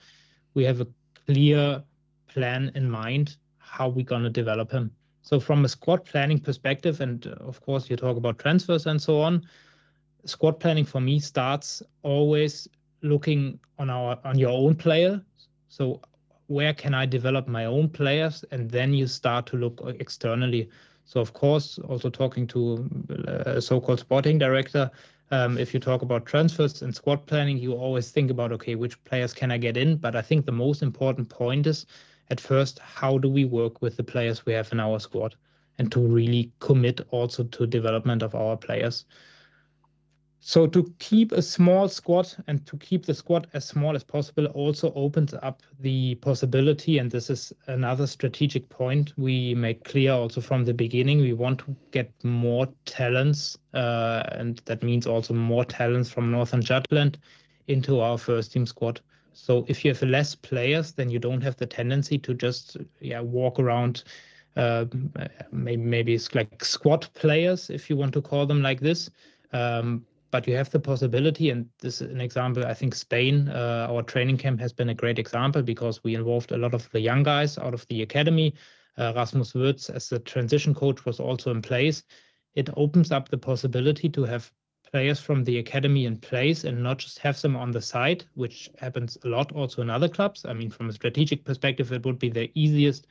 we 0.55 0.63
have 0.63 0.81
a 0.81 0.87
clear 1.25 1.83
plan 2.27 2.71
in 2.75 2.89
mind 2.89 3.37
how 3.57 3.89
we're 3.89 4.05
going 4.05 4.23
to 4.23 4.29
develop 4.29 4.71
him. 4.71 4.91
So 5.21 5.39
from 5.39 5.63
a 5.65 5.69
squad 5.69 6.05
planning 6.05 6.39
perspective, 6.39 7.01
and 7.01 7.27
uh, 7.27 7.31
of 7.45 7.61
course 7.61 7.89
you 7.89 7.95
talk 7.95 8.17
about 8.17 8.39
transfers 8.39 8.87
and 8.87 8.99
so 8.99 9.21
on, 9.21 9.47
squad 10.25 10.59
planning 10.59 10.85
for 10.85 10.99
me 10.99 11.19
starts 11.19 11.83
always 12.01 12.67
looking 13.01 13.59
on 13.77 13.89
our 13.89 14.17
on 14.23 14.39
your 14.39 14.51
own 14.51 14.75
player. 14.75 15.21
So 15.67 16.01
where 16.49 16.73
can 16.73 16.93
I 16.93 17.05
develop 17.05 17.47
my 17.47 17.65
own 17.65 17.89
players? 17.89 18.43
And 18.51 18.69
then 18.69 18.93
you 18.93 19.07
start 19.07 19.45
to 19.47 19.57
look 19.57 19.81
externally. 19.99 20.69
So 21.05 21.19
of 21.19 21.33
course, 21.33 21.79
also 21.79 22.09
talking 22.09 22.47
to 22.47 22.87
a 23.09 23.57
uh, 23.57 23.61
so-called 23.61 23.99
sporting 23.99 24.37
director, 24.37 24.91
um, 25.31 25.57
if 25.57 25.73
you 25.73 25.79
talk 25.79 26.01
about 26.01 26.25
transfers 26.25 26.81
and 26.81 26.93
squad 26.93 27.25
planning, 27.25 27.57
you 27.57 27.73
always 27.73 28.11
think 28.11 28.31
about, 28.31 28.51
okay, 28.51 28.75
which 28.75 29.01
players 29.03 29.33
can 29.33 29.51
I 29.51 29.57
get 29.57 29.77
in? 29.77 29.97
But 29.97 30.15
I 30.15 30.21
think 30.21 30.45
the 30.45 30.51
most 30.51 30.81
important 30.81 31.29
point 31.29 31.67
is 31.67 31.85
at 32.29 32.39
first, 32.39 32.79
how 32.79 33.17
do 33.17 33.29
we 33.29 33.45
work 33.45 33.81
with 33.81 33.95
the 33.95 34.03
players 34.03 34.45
we 34.45 34.53
have 34.53 34.71
in 34.71 34.79
our 34.79 34.99
squad 34.99 35.35
and 35.79 35.91
to 35.93 35.99
really 35.99 36.51
commit 36.59 37.01
also 37.09 37.43
to 37.43 37.65
development 37.65 38.21
of 38.21 38.35
our 38.35 38.57
players. 38.57 39.05
So 40.41 40.67
to 40.67 40.93
keep 40.99 41.33
a 41.33 41.41
small 41.41 41.89
squad 41.89 42.33
and 42.47 42.65
to 42.65 42.77
keep 42.77 43.05
the 43.05 43.13
squad 43.13 43.47
as 43.53 43.65
small 43.65 43.95
as 43.95 44.05
possible 44.05 44.45
also 44.47 44.93
opens 44.93 45.33
up 45.33 45.61
the 45.79 46.15
possibility, 46.15 46.97
and 46.97 47.11
this 47.11 47.29
is 47.29 47.51
another 47.67 48.07
strategic 48.07 48.69
point 48.69 49.13
we 49.17 49.53
make 49.53 49.83
clear 49.83 50.13
also 50.13 50.39
from 50.39 50.63
the 50.63 50.73
beginning. 50.73 51.19
We 51.19 51.33
want 51.33 51.59
to 51.59 51.75
get 51.91 52.11
more 52.23 52.67
talents, 52.85 53.57
uh, 53.73 54.23
and 54.31 54.61
that 54.65 54.81
means 54.81 55.05
also 55.05 55.33
more 55.33 55.65
talents 55.65 56.09
from 56.09 56.31
Northern 56.31 56.61
Jutland 56.61 57.17
into 57.67 57.99
our 57.99 58.17
first 58.17 58.53
team 58.53 58.65
squad. 58.65 59.01
So 59.33 59.65
if 59.67 59.83
you 59.83 59.91
have 59.91 60.01
less 60.03 60.35
players, 60.35 60.93
then 60.93 61.09
you 61.09 61.19
don't 61.19 61.41
have 61.41 61.57
the 61.57 61.65
tendency 61.65 62.17
to 62.17 62.33
just 62.33 62.77
yeah 63.01 63.19
walk 63.19 63.59
around. 63.59 64.03
Uh, 64.55 64.85
maybe 65.51 65.83
maybe 65.83 66.13
it's 66.13 66.33
like 66.33 66.63
squad 66.63 67.07
players, 67.13 67.69
if 67.69 67.89
you 67.89 67.97
want 67.97 68.13
to 68.13 68.21
call 68.21 68.45
them 68.45 68.61
like 68.61 68.79
this. 68.79 69.09
Um, 69.51 70.05
but 70.31 70.47
you 70.47 70.55
have 70.55 70.69
the 70.69 70.79
possibility, 70.79 71.49
and 71.49 71.67
this 71.79 72.01
is 72.01 72.11
an 72.11 72.21
example. 72.21 72.65
I 72.65 72.73
think 72.73 72.95
Spain, 72.95 73.49
uh, 73.49 73.87
our 73.89 74.03
training 74.03 74.37
camp 74.37 74.59
has 74.59 74.73
been 74.73 74.89
a 74.89 74.93
great 74.93 75.19
example 75.19 75.61
because 75.61 76.03
we 76.03 76.15
involved 76.15 76.51
a 76.51 76.57
lot 76.57 76.73
of 76.73 76.89
the 76.91 76.99
young 76.99 77.23
guys 77.23 77.57
out 77.57 77.73
of 77.73 77.85
the 77.87 78.01
academy. 78.01 78.53
Uh, 78.97 79.13
Rasmus 79.15 79.53
Würtz, 79.53 79.89
as 79.89 80.09
the 80.09 80.19
transition 80.19 80.73
coach, 80.73 81.05
was 81.05 81.19
also 81.19 81.51
in 81.51 81.61
place. 81.61 82.03
It 82.55 82.69
opens 82.75 83.11
up 83.11 83.29
the 83.29 83.37
possibility 83.37 84.09
to 84.09 84.23
have 84.23 84.51
players 84.91 85.19
from 85.19 85.43
the 85.43 85.59
academy 85.59 86.05
in 86.05 86.17
place 86.17 86.63
and 86.63 86.81
not 86.81 86.97
just 86.97 87.19
have 87.19 87.39
them 87.41 87.55
on 87.55 87.71
the 87.71 87.81
side, 87.81 88.25
which 88.33 88.69
happens 88.79 89.17
a 89.23 89.27
lot 89.27 89.51
also 89.51 89.81
in 89.81 89.89
other 89.89 90.09
clubs. 90.09 90.45
I 90.45 90.53
mean, 90.53 90.69
from 90.69 90.89
a 90.89 90.93
strategic 90.93 91.45
perspective, 91.45 91.91
it 91.91 92.05
would 92.05 92.19
be 92.19 92.29
the 92.29 92.51
easiest 92.55 93.07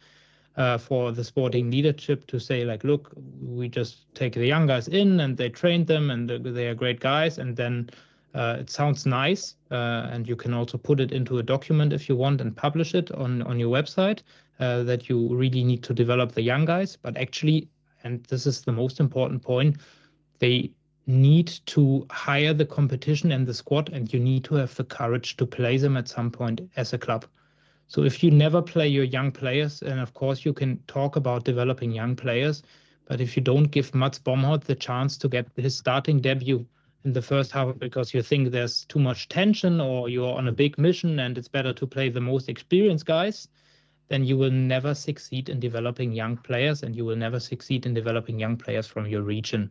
uh, 0.59 0.77
for 0.77 1.12
the 1.12 1.25
sporting 1.25 1.71
leadership 1.71 2.27
to 2.27 2.38
say 2.38 2.65
like, 2.65 2.85
look, 2.85 3.12
we 3.41 3.69
just 3.69 4.12
take 4.15 4.35
the 4.35 4.47
young 4.47 4.67
guys 4.67 4.88
in 4.88 5.21
and 5.21 5.37
they 5.37 5.49
train 5.49 5.85
them 5.85 6.11
and 6.11 6.29
they 6.29 6.67
are 6.67 6.75
great 6.75 7.00
guys, 7.00 7.38
and 7.38 7.57
then 7.57 7.88
uh, 8.35 8.57
it 8.61 8.69
sounds 8.69 9.07
nice, 9.07 9.55
uh, 9.71 10.11
and 10.12 10.29
you 10.29 10.37
can 10.37 10.53
also 10.53 10.77
put 10.77 11.00
it 11.00 11.12
into 11.12 11.38
a 11.38 11.43
document 11.43 11.93
if 11.93 12.09
you 12.09 12.17
want 12.17 12.41
and 12.41 12.57
publish 12.57 12.95
it 12.95 13.11
on 13.12 13.43
on 13.43 13.59
your 13.59 13.71
website 13.71 14.21
uh, 14.61 14.83
that 14.83 15.09
you 15.09 15.35
really 15.35 15.65
need 15.65 15.83
to 15.83 15.95
develop 15.95 16.33
the 16.33 16.43
young 16.43 16.67
guys. 16.67 16.99
But 17.00 17.17
actually, 17.17 17.69
and 18.05 18.25
this 18.25 18.47
is 18.47 18.62
the 18.62 18.73
most 18.73 19.00
important 19.00 19.43
point, 19.43 19.77
they 20.41 20.73
need 21.07 21.49
to 21.67 22.07
hire 22.11 22.53
the 22.53 22.67
competition 22.67 23.33
and 23.33 23.47
the 23.47 23.55
squad, 23.55 23.93
and 23.93 24.12
you 24.12 24.21
need 24.21 24.45
to 24.45 24.57
have 24.57 24.75
the 24.75 24.85
courage 24.85 25.37
to 25.37 25.47
play 25.47 25.79
them 25.79 25.97
at 25.97 26.09
some 26.09 26.31
point 26.31 26.61
as 26.77 26.93
a 26.93 26.99
club. 26.99 27.25
So 27.88 28.04
if 28.04 28.23
you 28.23 28.30
never 28.30 28.61
play 28.61 28.87
your 28.87 29.04
young 29.04 29.33
players, 29.33 29.83
and 29.83 29.99
of 29.99 30.12
course 30.12 30.45
you 30.45 30.52
can 30.52 30.78
talk 30.87 31.16
about 31.16 31.45
developing 31.45 31.90
young 31.90 32.14
players, 32.14 32.62
but 33.07 33.21
if 33.21 33.35
you 33.35 33.42
don't 33.42 33.71
give 33.71 33.95
Mads 33.95 34.18
Bomholt 34.18 34.64
the 34.64 34.75
chance 34.75 35.16
to 35.16 35.28
get 35.28 35.49
his 35.57 35.76
starting 35.76 36.21
debut 36.21 36.66
in 37.04 37.14
the 37.14 37.23
first 37.23 37.50
half 37.50 37.78
because 37.78 38.12
you 38.12 38.23
think 38.23 38.50
there's 38.50 38.85
too 38.85 38.99
much 38.99 39.28
tension 39.28 39.80
or 39.80 40.11
you're 40.11 40.37
on 40.37 40.49
a 40.49 40.52
big 40.52 40.76
mission 40.76 41.18
and 41.21 41.38
it's 41.38 41.49
better 41.49 41.73
to 41.73 41.87
play 41.87 42.11
the 42.11 42.21
most 42.21 42.50
experienced 42.50 43.07
guys, 43.07 43.49
then 44.09 44.23
you 44.23 44.37
will 44.37 44.50
never 44.50 44.95
succeed 44.95 45.49
in 45.49 45.59
developing 45.59 46.12
young 46.12 46.37
players 46.37 46.83
and 46.83 46.95
you 46.95 47.07
will 47.07 47.16
never 47.16 47.40
succeed 47.40 47.87
in 47.87 47.95
developing 47.95 48.38
young 48.38 48.59
players 48.59 48.87
from 48.87 49.07
your 49.07 49.23
region. 49.23 49.71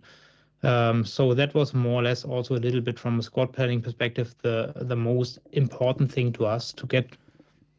Um, 0.64 1.06
so 1.06 1.36
that 1.36 1.54
was 1.54 1.76
more 1.76 2.02
or 2.02 2.04
less 2.04 2.26
also 2.26 2.56
a 2.56 2.64
little 2.66 2.82
bit 2.82 2.98
from 2.98 3.20
a 3.20 3.22
squad 3.24 3.54
planning 3.54 3.80
perspective, 3.80 4.34
the 4.42 4.74
the 4.76 4.96
most 4.96 5.38
important 5.52 6.12
thing 6.12 6.34
to 6.34 6.48
us 6.48 6.74
to 6.74 6.88
get 6.88 7.16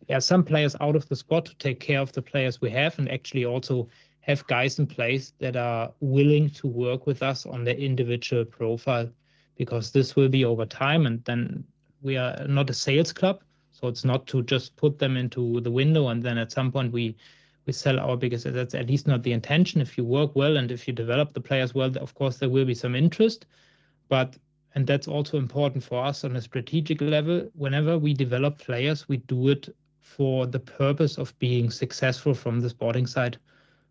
yeah, 0.09 0.19
some 0.19 0.43
players 0.43 0.75
out 0.81 0.97
of 0.97 1.07
the 1.09 1.17
squad 1.17 1.45
to 1.47 1.55
take 1.57 1.81
care 1.81 2.01
of 2.01 2.13
the 2.13 2.23
players 2.23 2.61
we 2.61 2.71
have 2.71 2.99
and 2.99 3.11
actually 3.11 3.45
also 3.45 3.89
have 4.21 4.47
guys 4.47 4.79
in 4.79 4.87
place 4.87 5.33
that 5.39 5.55
are 5.55 5.93
willing 6.01 6.51
to 6.51 6.67
work 6.67 7.07
with 7.07 7.23
us 7.23 7.45
on 7.45 7.63
their 7.65 7.75
individual 7.75 8.45
profile 8.45 9.09
because 9.57 9.91
this 9.91 10.17
will 10.17 10.29
be 10.29 10.45
over 10.45 10.65
time 10.65 11.07
and 11.07 11.23
then 11.25 11.63
we 12.01 12.17
are 12.17 12.47
not 12.47 12.71
a 12.71 12.75
sales 12.75 13.13
club. 13.13 13.43
So 13.71 13.87
it's 13.87 14.05
not 14.05 14.27
to 14.29 14.43
just 14.43 14.77
put 14.77 14.99
them 14.99 15.17
into 15.17 15.61
the 15.61 15.71
window 15.71 16.09
and 16.09 16.23
then 16.23 16.39
at 16.39 16.53
some 16.53 16.73
point 16.73 16.93
we 16.93 17.17
we 17.67 17.73
sell 17.75 18.01
our 18.01 18.17
biggest 18.17 18.51
that's 18.51 18.75
at 18.75 18.89
least 18.89 19.07
not 19.07 19.23
the 19.23 19.33
intention. 19.33 19.83
If 19.83 19.99
you 19.99 20.05
work 20.05 20.35
well 20.35 20.57
and 20.57 20.71
if 20.71 20.89
you 20.89 20.95
develop 20.95 21.35
the 21.35 21.41
players 21.41 21.75
well 21.75 21.93
of 21.99 22.15
course 22.15 22.39
there 22.39 22.49
will 22.49 22.65
be 22.65 22.75
some 22.75 22.95
interest. 22.95 23.45
But 24.09 24.37
and 24.75 24.87
that's 24.87 25.09
also 25.09 25.37
important 25.37 25.85
for 25.85 26.03
us 26.03 26.25
on 26.25 26.37
a 26.37 26.41
strategic 26.41 27.03
level. 27.03 27.51
Whenever 27.55 27.99
we 27.99 28.15
develop 28.15 28.59
players 28.59 29.07
we 29.07 29.19
do 29.19 29.49
it 29.49 29.69
for 30.01 30.47
the 30.47 30.59
purpose 30.59 31.19
of 31.19 31.39
being 31.39 31.71
successful 31.71 32.35
from 32.35 32.61
the 32.61 32.71
sporting 32.71 33.07
side 33.07 33.37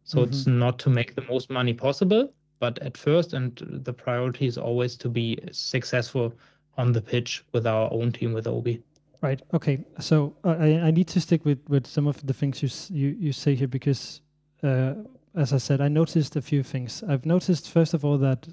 so 0.04 0.20
mm-hmm. 0.20 0.30
it's 0.30 0.48
not 0.48 0.80
to 0.80 0.90
make 0.90 1.16
the 1.16 1.22
most 1.24 1.50
money 1.50 1.74
possible 1.74 2.32
but 2.60 2.80
at 2.80 2.98
first 2.98 3.34
and 3.34 3.82
the 3.86 3.94
priority 3.94 4.48
is 4.48 4.58
always 4.58 4.96
to 4.96 5.10
be 5.10 5.38
successful 5.52 6.34
on 6.78 6.92
the 6.92 7.02
pitch 7.02 7.44
with 7.54 7.66
our 7.68 7.92
own 7.92 8.12
team 8.12 8.34
with 8.34 8.46
AaB 8.46 8.82
Right. 9.20 9.42
Okay. 9.52 9.84
So 10.00 10.36
uh, 10.44 10.58
I 10.60 10.80
I 10.88 10.92
need 10.92 11.08
to 11.08 11.20
stick 11.20 11.44
with 11.44 11.58
with 11.68 11.88
some 11.88 12.06
of 12.06 12.24
the 12.28 12.34
things 12.34 12.62
you 12.62 12.70
you 12.96 13.18
you 13.20 13.32
say 13.32 13.56
here 13.56 13.68
because, 13.68 14.22
uh, 14.62 14.94
as 15.34 15.54
I 15.54 15.58
said, 15.58 15.82
I 15.82 15.88
noticed 15.88 16.36
a 16.36 16.42
few 16.42 16.62
things. 16.62 17.04
I've 17.10 17.26
noticed 17.26 17.72
first 17.72 17.96
of 17.96 18.06
all 18.06 18.20
that 18.20 18.48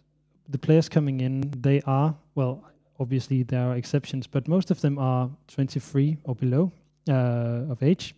the 0.48 0.58
players 0.58 0.88
coming 0.88 1.20
in 1.20 1.50
they 1.62 1.80
are 1.86 2.14
well 2.34 2.64
obviously 3.00 3.42
there 3.42 3.68
are 3.68 3.76
exceptions 3.76 4.26
but 4.26 4.46
most 4.48 4.70
of 4.70 4.80
them 4.80 4.98
are 4.98 5.30
23 5.48 6.18
or 6.24 6.34
below 6.34 6.72
of 7.08 7.82
age 7.82 8.14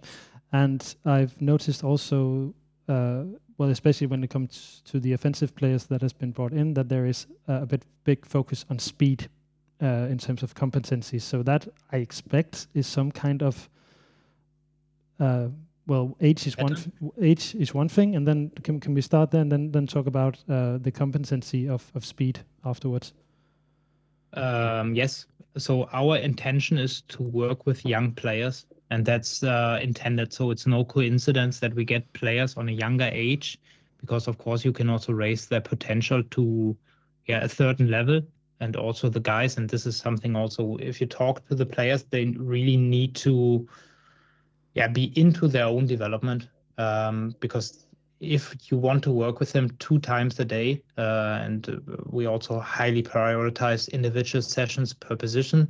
and 0.52 0.96
i've 1.04 1.40
noticed 1.40 1.82
also 1.82 2.54
uh, 2.88 3.22
well 3.58 3.70
especially 3.70 4.06
when 4.06 4.22
it 4.22 4.30
comes 4.30 4.82
to 4.84 5.00
the 5.00 5.12
offensive 5.12 5.54
players 5.54 5.86
that 5.86 6.02
has 6.02 6.12
been 6.12 6.30
brought 6.30 6.52
in 6.52 6.74
that 6.74 6.88
there 6.88 7.06
is 7.06 7.26
a 7.48 7.66
bit 7.66 7.82
big 8.04 8.24
focus 8.24 8.64
on 8.70 8.78
speed 8.78 9.28
uh, 9.82 10.06
in 10.10 10.18
terms 10.18 10.42
of 10.42 10.54
competencies. 10.54 11.22
So 11.22 11.42
that 11.42 11.68
I 11.92 11.98
expect 11.98 12.68
is 12.74 12.86
some 12.86 13.10
kind 13.10 13.42
of 13.42 13.68
uh, 15.20 15.48
well, 15.86 16.16
age 16.20 16.46
is 16.46 16.56
one 16.58 16.76
age 17.20 17.54
is 17.54 17.72
one 17.72 17.88
thing, 17.88 18.16
and 18.16 18.26
then 18.26 18.50
can 18.62 18.80
can 18.80 18.94
we 18.94 19.00
start 19.00 19.30
there 19.30 19.40
and 19.40 19.52
then 19.52 19.70
then 19.72 19.86
talk 19.86 20.06
about 20.06 20.36
uh, 20.48 20.78
the 20.78 20.90
competency 20.90 21.68
of 21.68 21.90
of 21.94 22.04
speed 22.04 22.40
afterwards? 22.64 23.12
Um, 24.32 24.94
yes. 24.94 25.26
So 25.56 25.88
our 25.92 26.16
intention 26.18 26.76
is 26.76 27.02
to 27.02 27.22
work 27.22 27.66
with 27.66 27.86
young 27.86 28.12
players, 28.12 28.66
and 28.90 29.04
that's 29.04 29.42
uh, 29.42 29.78
intended. 29.82 30.32
So 30.32 30.50
it's 30.50 30.66
no 30.66 30.84
coincidence 30.84 31.60
that 31.60 31.74
we 31.74 31.84
get 31.84 32.12
players 32.12 32.56
on 32.56 32.68
a 32.68 32.72
younger 32.72 33.10
age, 33.12 33.58
because 34.00 34.28
of 34.28 34.38
course 34.38 34.64
you 34.64 34.72
can 34.72 34.88
also 34.88 35.12
raise 35.12 35.46
their 35.46 35.60
potential 35.60 36.22
to 36.22 36.76
yeah 37.26 37.44
a 37.44 37.48
certain 37.48 37.90
level 37.90 38.20
and 38.60 38.76
also 38.76 39.08
the 39.08 39.20
guys. 39.20 39.56
And 39.56 39.68
this 39.68 39.86
is 39.86 39.96
something 39.96 40.36
also 40.36 40.76
if 40.80 41.00
you 41.00 41.06
talk 41.06 41.46
to 41.48 41.54
the 41.54 41.66
players, 41.66 42.04
they 42.04 42.26
really 42.26 42.76
need 42.76 43.14
to 43.16 43.66
yeah 44.74 44.88
be 44.88 45.12
into 45.18 45.48
their 45.48 45.66
own 45.66 45.86
development 45.86 46.48
um, 46.78 47.34
because 47.40 47.86
if 48.20 48.54
you 48.70 48.78
want 48.78 49.02
to 49.04 49.10
work 49.10 49.40
with 49.40 49.52
them 49.52 49.68
two 49.78 49.98
times 49.98 50.38
a 50.40 50.44
day, 50.44 50.82
uh, 50.96 51.38
and 51.42 51.82
we 52.06 52.26
also 52.26 52.58
highly 52.58 53.02
prioritize 53.02 53.92
individual 53.92 54.42
sessions 54.42 54.94
per 54.94 55.14
position, 55.16 55.68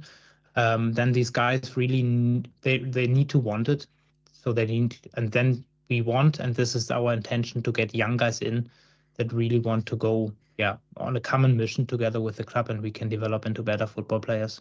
um, 0.57 0.93
then 0.93 1.13
these 1.13 1.31
guys 1.31 1.77
really 1.77 2.43
they 2.63 2.79
they 2.79 3.07
need 3.07 3.29
to 3.31 3.39
want 3.39 3.69
it. 3.69 3.87
So 4.33 4.53
they 4.53 4.67
need, 4.67 4.97
and 5.15 5.31
then 5.31 5.65
we 5.89 6.01
want, 6.03 6.39
and 6.41 6.55
this 6.55 6.75
is 6.75 6.91
our 6.91 7.13
intention 7.13 7.63
to 7.63 7.73
get 7.73 7.95
young 7.95 8.17
guys 8.17 8.41
in 8.41 8.71
that 9.17 9.33
really 9.33 9.59
want 9.59 9.87
to 9.87 9.97
go 9.97 10.33
yeah 10.57 10.77
on 10.97 11.17
a 11.17 11.21
common 11.21 11.57
mission 11.57 11.87
together 11.87 12.21
with 12.21 12.37
the 12.37 12.45
club 12.45 12.71
and 12.71 12.81
we 12.81 12.91
can 12.91 13.09
develop 13.09 13.47
into 13.47 13.63
better 13.63 13.87
football 13.87 14.21
players. 14.21 14.61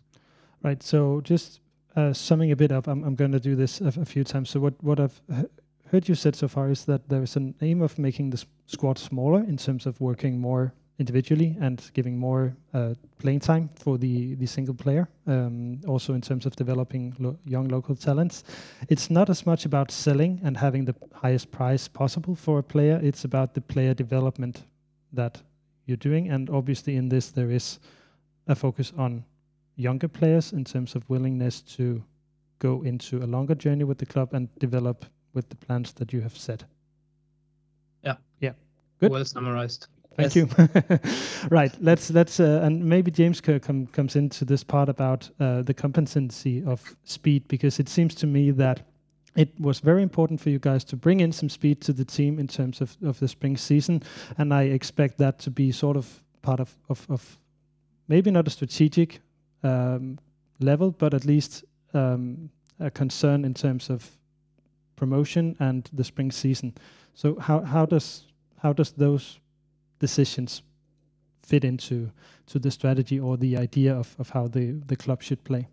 Right. 0.64 0.82
So 0.84 1.22
just 1.22 1.62
uh, 1.96 2.12
summing 2.12 2.52
a 2.52 2.56
bit 2.56 2.72
up 2.72 2.88
i'm, 2.88 3.04
I'm 3.04 3.16
going 3.16 3.32
to 3.32 3.40
do 3.40 3.56
this 3.56 3.80
a, 3.80 3.88
a, 3.88 4.06
few 4.06 4.24
times. 4.24 4.50
So 4.50 4.60
what 4.60 4.74
what 4.84 5.00
i've 5.00 5.22
heard 5.92 6.10
you 6.10 6.16
said 6.16 6.36
so 6.36 6.48
far 6.48 6.70
is 6.70 6.86
that 6.86 7.08
there 7.08 7.24
is 7.24 7.36
an 7.36 7.56
aim 7.62 7.82
of 7.82 7.98
making 7.98 8.32
the 8.32 8.44
squad 8.68 8.98
smaller 8.98 9.40
in 9.42 9.58
terms 9.58 9.86
of 9.86 10.02
working 10.02 10.40
more 10.40 10.74
individually 10.98 11.58
and 11.60 11.92
giving 11.94 12.18
more 12.18 12.56
uh, 12.74 12.94
playing 13.18 13.40
time 13.40 13.70
for 13.76 13.98
the 13.98 14.36
the 14.36 14.46
single 14.46 14.74
player. 14.74 15.08
Um, 15.28 15.82
also 15.88 16.14
in 16.14 16.22
terms 16.22 16.46
of 16.46 16.56
developing 16.56 17.16
lo 17.20 17.38
young 17.46 17.68
local 17.68 17.96
talents, 17.96 18.44
it's 18.90 19.10
not 19.10 19.30
as 19.30 19.46
much 19.46 19.66
about 19.66 19.92
selling 19.92 20.42
and 20.44 20.58
having 20.58 20.86
the 20.86 20.96
highest 21.14 21.52
price 21.52 21.88
possible 21.90 22.36
for 22.36 22.60
a 22.60 22.64
player. 22.64 23.00
It's 23.04 23.26
about 23.26 23.54
the 23.54 23.62
player 23.62 23.94
development 23.94 24.66
that 25.14 25.44
you're 25.86 25.98
doing. 25.98 26.32
And 26.32 26.50
obviously, 26.50 26.96
in 26.96 27.10
this, 27.10 27.32
there 27.32 27.52
is 27.52 27.80
a 28.48 28.56
focus 28.56 28.94
on 28.98 29.24
younger 29.76 30.08
players 30.08 30.54
in 30.54 30.64
terms 30.64 30.96
of 30.96 31.10
willingness 31.10 31.62
to 31.62 32.04
go 32.60 32.84
into 32.84 33.18
a 33.18 33.28
longer 33.28 33.56
journey 33.56 33.84
with 33.84 33.98
the 33.98 34.06
club 34.06 34.34
and 34.34 34.48
develop 34.60 35.06
with 35.34 35.50
the 35.50 35.56
plans 35.56 35.94
that 35.94 36.14
you 36.14 36.22
have 36.22 36.38
set. 36.38 36.64
Yeah. 38.04 38.16
Yeah. 38.40 38.54
Good. 39.00 39.12
Well 39.12 39.26
summarized. 39.26 39.88
Thank 40.18 40.34
yes. 40.34 40.36
you. 40.36 41.50
right. 41.50 41.72
Let's 41.82 42.10
let's 42.10 42.40
uh, 42.40 42.62
and 42.64 42.84
maybe 42.84 43.12
James 43.12 43.42
com- 43.42 43.88
comes 43.88 44.16
into 44.16 44.46
this 44.46 44.64
part 44.64 44.88
about 44.88 45.30
uh, 45.40 45.62
the 45.62 45.74
competency 45.74 46.64
of 46.66 46.96
speed 47.04 47.48
because 47.48 47.80
it 47.80 47.90
seems 47.90 48.16
to 48.16 48.28
me 48.28 48.52
that 48.52 48.82
it 49.36 49.50
was 49.60 49.80
very 49.80 50.02
important 50.02 50.40
for 50.40 50.50
you 50.50 50.60
guys 50.60 50.84
to 50.86 50.96
bring 50.96 51.20
in 51.20 51.32
some 51.32 51.50
speed 51.50 51.82
to 51.82 51.94
the 51.94 52.06
team 52.06 52.40
in 52.40 52.48
terms 52.48 52.80
of, 52.80 52.96
of 53.04 53.20
the 53.20 53.28
spring 53.28 53.58
season. 53.58 54.02
And 54.38 54.54
I 54.54 54.64
expect 54.64 55.18
that 55.18 55.40
to 55.40 55.52
be 55.52 55.74
sort 55.74 55.98
of 55.98 56.24
part 56.42 56.62
of, 56.62 56.74
of, 56.88 57.06
of 57.10 57.38
maybe 58.08 58.32
not 58.32 58.48
a 58.48 58.50
strategic 58.50 59.20
um, 59.64 60.18
level, 60.62 60.92
but 60.92 61.14
at 61.14 61.26
least 61.26 61.66
um, 61.94 62.50
a 62.80 62.90
concern 62.90 63.44
in 63.44 63.54
terms 63.54 63.90
of 63.90 64.10
promotion 64.96 65.58
and 65.60 65.90
the 65.92 66.04
spring 66.04 66.32
season. 66.32 66.74
So 67.14 67.38
how, 67.40 67.62
how 67.62 67.86
does 67.86 68.24
how 68.62 68.74
does 68.74 68.94
those 68.94 69.40
decisions 70.00 70.62
fit 71.44 71.64
into 71.64 72.12
to 72.48 72.60
the 72.60 72.72
strategy 72.72 73.20
or 73.20 73.38
the 73.38 73.58
idea 73.58 73.94
of, 73.96 74.16
of 74.20 74.30
how 74.30 74.48
the, 74.48 74.72
the 74.88 74.96
club 74.96 75.22
should 75.22 75.44
play? 75.44 75.68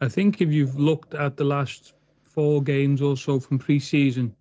I 0.00 0.08
think 0.08 0.40
if 0.40 0.52
you've 0.52 0.78
looked 0.78 1.14
at 1.14 1.36
the 1.36 1.44
last 1.44 1.94
four 2.22 2.62
games 2.62 3.02
or 3.02 3.16
so 3.16 3.40
from 3.40 3.58
pre-season, 3.58 4.34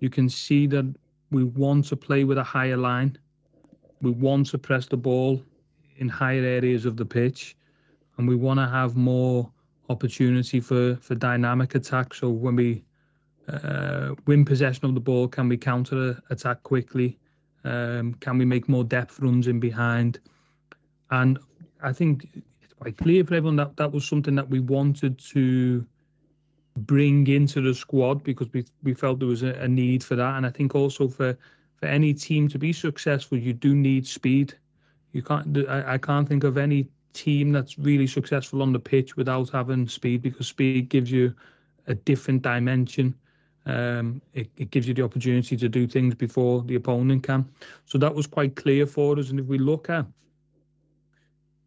you 0.00 0.10
can 0.10 0.28
see 0.28 0.66
that 0.66 0.92
we 1.30 1.44
want 1.44 1.84
to 1.86 1.96
play 1.96 2.24
with 2.24 2.38
a 2.38 2.42
higher 2.42 2.76
line. 2.76 3.16
We 4.02 4.10
want 4.10 4.48
to 4.48 4.58
press 4.58 4.86
the 4.86 4.96
ball 4.96 5.42
in 5.98 6.08
higher 6.08 6.44
areas 6.44 6.84
of 6.84 6.96
the 6.96 7.04
pitch, 7.04 7.56
and 8.18 8.28
we 8.28 8.34
want 8.34 8.58
to 8.58 8.66
have 8.66 8.96
more 8.96 9.50
opportunity 9.88 10.60
for 10.60 10.96
for 10.96 11.14
dynamic 11.14 11.74
attack. 11.74 12.14
So 12.14 12.30
when 12.30 12.56
we 12.56 12.84
uh, 13.48 14.14
win 14.26 14.44
possession 14.44 14.86
of 14.86 14.94
the 14.94 15.00
ball, 15.00 15.28
can 15.28 15.48
we 15.48 15.56
counter 15.56 16.20
attack 16.30 16.62
quickly? 16.62 17.18
Um, 17.64 18.14
can 18.14 18.38
we 18.38 18.44
make 18.44 18.68
more 18.68 18.84
depth 18.84 19.20
runs 19.20 19.48
in 19.48 19.60
behind? 19.60 20.18
And 21.10 21.38
I 21.82 21.92
think 21.92 22.28
it's 22.62 22.74
quite 22.74 22.96
clear 22.96 23.24
for 23.24 23.34
everyone 23.34 23.56
that 23.56 23.76
that 23.76 23.92
was 23.92 24.06
something 24.06 24.34
that 24.34 24.48
we 24.48 24.60
wanted 24.60 25.18
to 25.30 25.86
bring 26.76 27.26
into 27.28 27.60
the 27.60 27.74
squad 27.74 28.24
because 28.24 28.52
we 28.52 28.64
we 28.82 28.94
felt 28.94 29.18
there 29.18 29.28
was 29.28 29.42
a, 29.42 29.54
a 29.54 29.68
need 29.68 30.02
for 30.02 30.16
that, 30.16 30.36
and 30.36 30.46
I 30.46 30.50
think 30.50 30.74
also 30.74 31.08
for 31.08 31.36
for 31.76 31.86
any 31.86 32.14
team 32.14 32.48
to 32.48 32.58
be 32.58 32.72
successful, 32.72 33.38
you 33.38 33.52
do 33.52 33.74
need 33.74 34.06
speed. 34.06 34.54
You 35.12 35.22
can't. 35.22 35.56
I, 35.68 35.94
I 35.94 35.98
can't 35.98 36.28
think 36.28 36.44
of 36.44 36.56
any 36.58 36.88
team 37.12 37.52
that's 37.52 37.78
really 37.78 38.06
successful 38.06 38.60
on 38.60 38.72
the 38.72 38.80
pitch 38.80 39.16
without 39.16 39.50
having 39.50 39.86
speed 39.88 40.22
because 40.22 40.48
speed 40.48 40.88
gives 40.88 41.10
you 41.10 41.34
a 41.86 41.94
different 41.94 42.42
dimension. 42.42 43.14
Um, 43.66 44.20
it, 44.34 44.50
it 44.56 44.70
gives 44.70 44.86
you 44.86 44.94
the 44.94 45.02
opportunity 45.02 45.56
to 45.56 45.68
do 45.68 45.86
things 45.86 46.14
before 46.14 46.62
the 46.62 46.74
opponent 46.74 47.22
can. 47.22 47.48
So 47.86 47.96
that 47.98 48.14
was 48.14 48.26
quite 48.26 48.56
clear 48.56 48.86
for 48.86 49.18
us. 49.18 49.30
And 49.30 49.40
if 49.40 49.46
we 49.46 49.58
look 49.58 49.88
at 49.88 50.06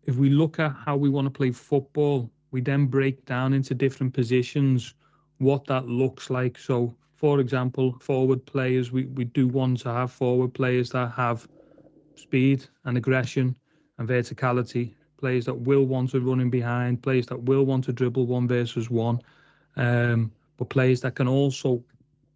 if 0.04 0.16
we 0.16 0.30
look 0.30 0.58
at 0.60 0.74
how 0.74 0.96
we 0.96 1.10
want 1.10 1.26
to 1.26 1.32
play 1.32 1.52
football, 1.52 2.32
we 2.52 2.62
then 2.62 2.86
break 2.86 3.26
down 3.26 3.54
into 3.54 3.76
different 3.76 4.14
positions 4.14 4.94
what 5.40 5.66
that 5.66 5.86
looks 5.88 6.30
like. 6.30 6.58
So, 6.58 6.96
for 7.16 7.40
example, 7.40 7.98
forward 8.00 8.46
players, 8.46 8.92
we, 8.92 9.06
we 9.06 9.26
do 9.26 9.48
want 9.48 9.80
to 9.82 9.90
have 9.92 10.12
forward 10.12 10.54
players 10.54 10.90
that 10.92 11.12
have 11.12 11.48
speed 12.16 12.66
and 12.86 12.98
aggression 12.98 13.56
and 13.98 14.08
verticality, 14.08 14.94
players 15.18 15.46
that 15.46 15.54
will 15.54 15.86
want 15.86 16.12
to 16.12 16.22
run 16.22 16.40
in 16.40 16.50
behind, 16.50 17.04
players 17.04 17.26
that 17.28 17.42
will 17.44 17.66
want 17.66 17.84
to 17.86 17.94
dribble 17.94 18.26
one 18.26 18.48
versus 18.48 18.90
one. 18.90 19.20
Um, 19.76 20.32
but 20.58 20.70
players 20.70 21.02
that 21.02 21.16
can 21.16 21.28
also 21.28 21.84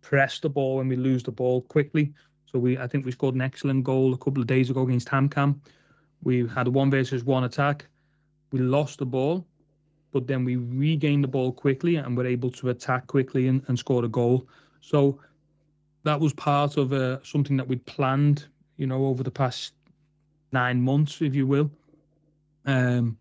press 0.02 0.40
the 0.40 0.50
ball 0.50 0.78
when 0.78 0.88
we 0.88 0.96
lose 0.96 1.24
the 1.24 1.32
ball 1.32 1.62
quickly. 1.62 2.14
So 2.46 2.60
we, 2.60 2.78
I 2.78 2.88
think 2.88 3.06
we 3.06 3.12
scored 3.12 3.36
an 3.36 3.42
excellent 3.42 3.84
goal 3.84 4.14
a 4.14 4.18
couple 4.18 4.42
of 4.42 4.48
days 4.48 4.70
ago 4.70 4.84
against 4.84 5.08
HamKam. 5.08 5.60
We 6.24 6.48
had 6.48 6.68
a 6.68 6.72
one 6.72 6.92
versus 6.92 7.24
one 7.24 7.44
attack. 7.44 7.86
We 8.52 8.60
lost 8.60 9.00
the 9.00 9.06
ball, 9.06 9.46
but 10.12 10.28
then 10.28 10.44
we 10.44 10.58
regained 10.58 11.24
the 11.24 11.30
ball 11.30 11.52
quickly 11.52 11.96
and 11.96 12.18
were 12.18 12.26
able 12.26 12.52
to 12.52 12.70
attack 12.70 13.08
quickly 13.08 13.48
and, 13.48 13.64
and 13.68 13.80
score 13.80 14.04
a 14.04 14.10
goal. 14.10 14.48
So 14.82 15.20
that 16.04 16.20
was 16.20 16.34
part 16.34 16.78
of 16.78 16.94
uh, 16.94 17.24
something 17.24 17.58
that 17.58 17.68
we'd 17.68 17.86
planned, 17.86 18.48
you 18.78 18.88
know, 18.88 19.06
over 19.06 19.24
the 19.24 19.32
past 19.32 19.74
nine 20.52 20.82
months, 20.82 21.22
if 21.22 21.34
you 21.34 21.48
will. 21.48 21.72
Um, 22.66 23.18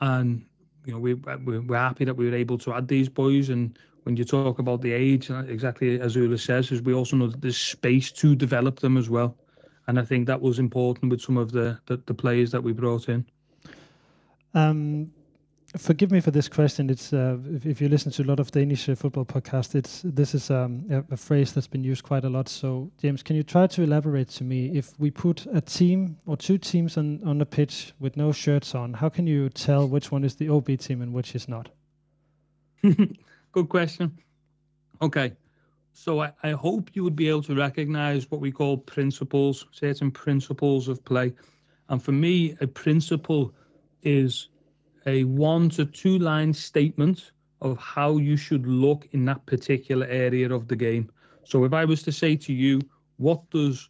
and 0.00 0.44
you 0.84 0.92
know, 0.92 1.00
we 1.00 1.14
we're 1.14 1.76
happy 1.76 2.04
that 2.04 2.14
we 2.14 2.30
were 2.30 2.36
able 2.36 2.58
to 2.58 2.74
add 2.74 2.88
these 2.88 3.08
boys. 3.08 3.48
And 3.48 3.78
when 4.08 4.16
you 4.16 4.24
talk 4.24 4.58
about 4.58 4.80
the 4.80 4.90
age, 4.90 5.30
uh, 5.30 5.42
exactly 5.48 6.00
as 6.00 6.16
Ole 6.16 6.38
says, 6.38 6.72
is 6.72 6.80
we 6.80 6.94
also 6.94 7.14
know 7.14 7.26
that 7.26 7.42
there's 7.42 7.58
space 7.58 8.10
to 8.12 8.34
develop 8.34 8.80
them 8.80 8.96
as 8.96 9.10
well. 9.10 9.36
And 9.86 10.00
I 10.00 10.02
think 10.02 10.26
that 10.28 10.40
was 10.40 10.58
important 10.58 11.10
with 11.10 11.20
some 11.20 11.36
of 11.36 11.52
the 11.52 11.78
the, 11.84 12.00
the 12.06 12.14
players 12.14 12.50
that 12.52 12.62
we 12.62 12.72
brought 12.72 13.10
in. 13.10 13.26
Um, 14.54 15.12
forgive 15.76 16.10
me 16.10 16.20
for 16.20 16.30
this 16.30 16.48
question. 16.48 16.88
It's 16.88 17.12
uh, 17.12 17.36
if, 17.54 17.66
if, 17.66 17.82
you 17.82 17.90
listen 17.90 18.10
to 18.12 18.22
a 18.22 18.24
lot 18.24 18.40
of 18.40 18.50
Danish 18.50 18.88
uh, 18.88 18.94
football 18.94 19.26
podcasts, 19.26 19.74
it's 19.74 20.00
this 20.04 20.34
is 20.34 20.50
um, 20.50 20.86
a, 20.90 21.04
a, 21.12 21.16
phrase 21.18 21.52
that's 21.52 21.66
been 21.66 21.84
used 21.84 22.02
quite 22.02 22.24
a 22.24 22.30
lot. 22.30 22.48
So, 22.48 22.90
James, 23.02 23.22
can 23.22 23.36
you 23.36 23.42
try 23.42 23.66
to 23.66 23.82
elaborate 23.82 24.30
to 24.38 24.44
me 24.44 24.70
if 24.74 24.98
we 24.98 25.10
put 25.10 25.44
a 25.52 25.60
team 25.60 26.16
or 26.24 26.38
two 26.38 26.56
teams 26.56 26.96
on 26.96 27.20
on 27.26 27.36
the 27.36 27.46
pitch 27.46 27.92
with 28.00 28.16
no 28.16 28.32
shirts 28.32 28.74
on, 28.74 28.94
how 28.94 29.10
can 29.10 29.26
you 29.26 29.50
tell 29.50 29.86
which 29.86 30.10
one 30.10 30.24
is 30.24 30.36
the 30.36 30.46
AaB 30.46 30.80
team 30.80 31.02
and 31.02 31.12
which 31.12 31.34
is 31.34 31.46
not? 31.46 31.68
Good 33.52 33.68
question. 33.68 34.16
Okay. 35.00 35.32
So 35.92 36.20
I, 36.20 36.32
I 36.42 36.50
hope 36.52 36.90
you 36.94 37.02
would 37.02 37.16
be 37.16 37.28
able 37.28 37.42
to 37.42 37.54
recognize 37.54 38.30
what 38.30 38.40
we 38.40 38.52
call 38.52 38.78
principles, 38.78 39.66
certain 39.72 40.10
principles 40.10 40.86
of 40.86 41.04
play. 41.04 41.32
And 41.88 42.02
for 42.02 42.12
me, 42.12 42.56
a 42.60 42.66
principle 42.66 43.52
is 44.02 44.48
a 45.06 45.24
one 45.24 45.70
to 45.70 45.84
two 45.84 46.18
line 46.18 46.52
statement 46.52 47.32
of 47.60 47.78
how 47.78 48.18
you 48.18 48.36
should 48.36 48.66
look 48.66 49.08
in 49.12 49.24
that 49.24 49.44
particular 49.46 50.06
area 50.06 50.52
of 50.52 50.68
the 50.68 50.76
game. 50.76 51.10
So 51.44 51.64
if 51.64 51.72
I 51.72 51.84
was 51.84 52.02
to 52.04 52.12
say 52.12 52.36
to 52.36 52.52
you, 52.52 52.80
what 53.16 53.48
does 53.50 53.88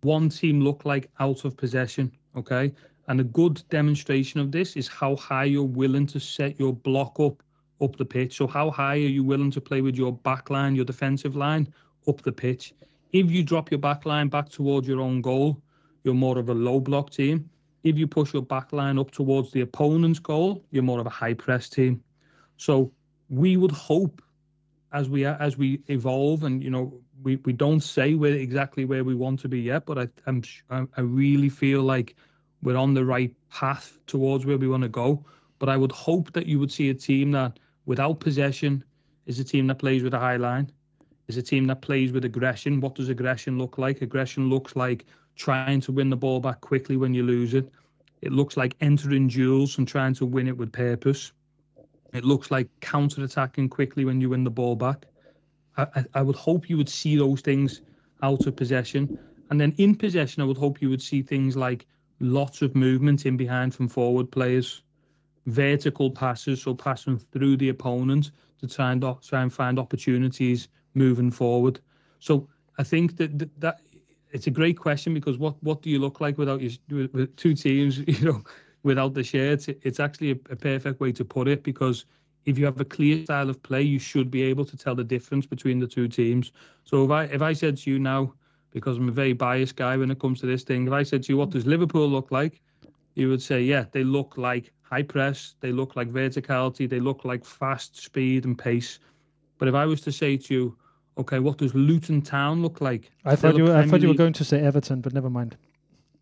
one 0.00 0.28
team 0.30 0.60
look 0.60 0.84
like 0.84 1.10
out 1.20 1.44
of 1.44 1.56
possession? 1.56 2.10
Okay. 2.36 2.72
And 3.06 3.20
a 3.20 3.24
good 3.24 3.62
demonstration 3.70 4.40
of 4.40 4.50
this 4.50 4.76
is 4.76 4.88
how 4.88 5.16
high 5.16 5.44
you're 5.44 5.62
willing 5.62 6.06
to 6.08 6.18
set 6.18 6.58
your 6.58 6.74
block 6.74 7.20
up 7.20 7.42
up 7.80 7.96
the 7.96 8.04
pitch. 8.04 8.36
So 8.36 8.46
how 8.46 8.70
high 8.70 8.96
are 8.96 9.12
you 9.16 9.24
willing 9.24 9.50
to 9.52 9.60
play 9.60 9.80
with 9.80 9.96
your 9.96 10.12
back 10.12 10.50
line, 10.50 10.74
your 10.74 10.84
defensive 10.84 11.36
line, 11.36 11.72
up 12.06 12.22
the 12.22 12.32
pitch? 12.32 12.74
If 13.12 13.30
you 13.30 13.42
drop 13.42 13.70
your 13.70 13.80
back 13.80 14.04
line 14.04 14.28
back 14.28 14.48
towards 14.48 14.86
your 14.88 15.00
own 15.00 15.22
goal, 15.22 15.62
you're 16.04 16.14
more 16.14 16.38
of 16.38 16.48
a 16.48 16.54
low 16.54 16.80
block 16.80 17.10
team 17.10 17.48
if 17.84 17.96
you 17.96 18.06
push 18.06 18.32
your 18.32 18.42
back 18.42 18.72
line 18.72 18.98
up 18.98 19.10
towards 19.10 19.50
the 19.52 19.60
opponent's 19.60 20.18
goal, 20.18 20.64
you're 20.70 20.82
more 20.82 21.00
of 21.00 21.06
a 21.06 21.10
high 21.10 21.34
press 21.34 21.68
team. 21.68 22.02
So 22.56 22.92
we 23.28 23.56
would 23.56 23.70
hope 23.70 24.22
as 24.92 25.08
we 25.08 25.26
as 25.26 25.56
we 25.58 25.82
evolve 25.88 26.44
and 26.44 26.62
you 26.64 26.70
know 26.70 26.98
we, 27.22 27.36
we 27.44 27.52
don't 27.52 27.80
say 27.80 28.14
where 28.14 28.32
exactly 28.32 28.84
where 28.84 29.04
we 29.04 29.14
want 29.14 29.40
to 29.40 29.48
be 29.48 29.60
yet, 29.60 29.86
but 29.86 29.98
I 29.98 30.08
I'm, 30.26 30.42
I 30.70 31.00
really 31.00 31.48
feel 31.48 31.82
like 31.82 32.16
we're 32.62 32.76
on 32.76 32.94
the 32.94 33.04
right 33.04 33.34
path 33.50 33.98
towards 34.06 34.44
where 34.44 34.58
we 34.58 34.68
want 34.68 34.82
to 34.82 34.88
go. 34.88 35.24
But 35.58 35.68
I 35.68 35.76
would 35.76 35.92
hope 35.92 36.32
that 36.32 36.46
you 36.46 36.58
would 36.58 36.72
see 36.72 36.90
a 36.90 36.94
team 36.94 37.32
that 37.32 37.58
without 37.88 38.20
possession 38.20 38.84
is 39.24 39.40
a 39.40 39.44
team 39.44 39.66
that 39.66 39.78
plays 39.78 40.02
with 40.02 40.12
a 40.12 40.18
high 40.18 40.36
line, 40.36 40.70
is 41.26 41.38
a 41.38 41.42
team 41.42 41.66
that 41.66 41.80
plays 41.80 42.12
with 42.12 42.22
aggression. 42.22 42.80
What 42.80 42.94
does 42.94 43.08
aggression 43.08 43.58
look 43.58 43.78
like? 43.78 44.02
Aggression 44.02 44.50
looks 44.50 44.76
like 44.76 45.06
trying 45.36 45.80
to 45.80 45.92
win 45.92 46.10
the 46.10 46.16
ball 46.16 46.38
back 46.38 46.60
quickly 46.60 46.98
when 46.98 47.14
you 47.14 47.22
lose 47.22 47.54
it. 47.54 47.72
It 48.20 48.30
looks 48.30 48.58
like 48.58 48.76
entering 48.82 49.26
duels 49.28 49.78
and 49.78 49.88
trying 49.88 50.12
to 50.14 50.26
win 50.26 50.48
it 50.48 50.56
with 50.58 50.70
purpose. 50.70 51.32
It 52.12 52.24
looks 52.24 52.50
like 52.50 52.68
counter 52.80 53.24
attacking 53.24 53.70
quickly 53.70 54.04
when 54.04 54.20
you 54.20 54.28
win 54.28 54.44
the 54.44 54.50
ball 54.50 54.76
back. 54.76 55.06
I, 55.78 55.86
I, 55.94 56.04
I 56.16 56.22
would 56.22 56.36
hope 56.36 56.68
you 56.68 56.76
would 56.76 56.90
see 56.90 57.16
those 57.16 57.40
things 57.40 57.80
out 58.22 58.46
of 58.46 58.54
possession. 58.54 59.18
And 59.48 59.58
then 59.58 59.72
in 59.78 59.94
possession, 59.94 60.42
I 60.42 60.46
would 60.46 60.58
hope 60.58 60.82
you 60.82 60.90
would 60.90 61.00
see 61.00 61.22
things 61.22 61.56
like 61.56 61.86
lots 62.20 62.60
of 62.60 62.76
movement 62.76 63.24
in 63.24 63.38
behind 63.38 63.74
from 63.74 63.88
forward 63.88 64.30
players, 64.30 64.82
vertical 65.48 66.10
passes, 66.10 66.62
so 66.62 66.74
passing 66.74 67.18
through 67.18 67.56
the 67.56 67.70
opponent 67.70 68.30
to 68.60 68.68
try 68.68 68.92
and 68.92 69.02
try 69.22 69.42
and 69.42 69.52
find 69.52 69.78
opportunities 69.78 70.68
moving 70.94 71.30
forward. 71.30 71.80
So 72.18 72.48
I 72.78 72.82
think 72.84 73.16
that 73.16 73.38
that, 73.38 73.60
that 73.60 73.80
it's 74.30 74.46
a 74.46 74.50
great 74.50 74.78
question 74.78 75.14
because 75.14 75.38
what 75.38 75.62
what 75.62 75.82
do 75.82 75.90
you 75.90 75.98
look 75.98 76.20
like 76.20 76.38
without 76.38 76.60
your 76.60 76.72
with 76.90 77.34
two 77.36 77.54
teams? 77.54 77.98
You 78.06 78.24
know, 78.24 78.42
without 78.82 79.14
the 79.14 79.24
shirts, 79.24 79.68
it's 79.68 80.00
actually 80.00 80.30
a, 80.32 80.38
a 80.50 80.56
perfect 80.56 81.00
way 81.00 81.12
to 81.12 81.24
put 81.24 81.48
it 81.48 81.62
because 81.62 82.04
if 82.44 82.58
you 82.58 82.64
have 82.64 82.80
a 82.80 82.84
clear 82.84 83.24
style 83.24 83.50
of 83.50 83.62
play, 83.62 83.82
you 83.82 83.98
should 83.98 84.30
be 84.30 84.42
able 84.42 84.64
to 84.64 84.76
tell 84.76 84.94
the 84.94 85.04
difference 85.04 85.46
between 85.46 85.78
the 85.78 85.86
two 85.86 86.08
teams. 86.08 86.52
So 86.84 87.04
if 87.04 87.10
I 87.10 87.24
if 87.24 87.42
I 87.42 87.52
said 87.52 87.76
to 87.78 87.90
you 87.90 87.98
now, 87.98 88.34
because 88.70 88.98
I'm 88.98 89.08
a 89.08 89.12
very 89.12 89.32
biased 89.32 89.76
guy 89.76 89.96
when 89.96 90.10
it 90.10 90.20
comes 90.20 90.40
to 90.40 90.46
this 90.46 90.62
thing, 90.62 90.86
if 90.86 90.92
I 90.92 91.02
said 91.02 91.22
to 91.24 91.32
you, 91.32 91.38
what 91.38 91.50
does 91.50 91.66
Liverpool 91.66 92.08
look 92.08 92.30
like? 92.30 92.60
You 93.14 93.28
would 93.30 93.42
say, 93.42 93.62
yeah, 93.62 93.86
they 93.92 94.04
look 94.04 94.36
like 94.36 94.72
high 94.90 95.02
press, 95.02 95.54
they 95.60 95.72
look 95.72 95.96
like 95.96 96.12
verticality, 96.12 96.88
they 96.88 97.00
look 97.00 97.24
like 97.24 97.44
fast 97.44 98.02
speed 98.02 98.44
and 98.44 98.58
pace. 98.58 98.98
But 99.58 99.68
if 99.68 99.74
I 99.74 99.86
was 99.86 100.00
to 100.02 100.12
say 100.12 100.36
to 100.36 100.54
you, 100.54 100.76
Okay, 101.18 101.40
what 101.40 101.58
does 101.58 101.74
Luton 101.74 102.22
Town 102.22 102.62
look 102.62 102.80
like? 102.80 103.10
I 103.24 103.34
thought 103.34 103.56
you. 103.56 103.72
I 103.72 103.84
thought 103.86 104.00
you 104.00 104.08
were 104.08 104.14
going 104.14 104.32
to 104.34 104.44
say 104.44 104.60
Everton, 104.60 105.00
but 105.00 105.12
never 105.12 105.28
mind. 105.28 105.56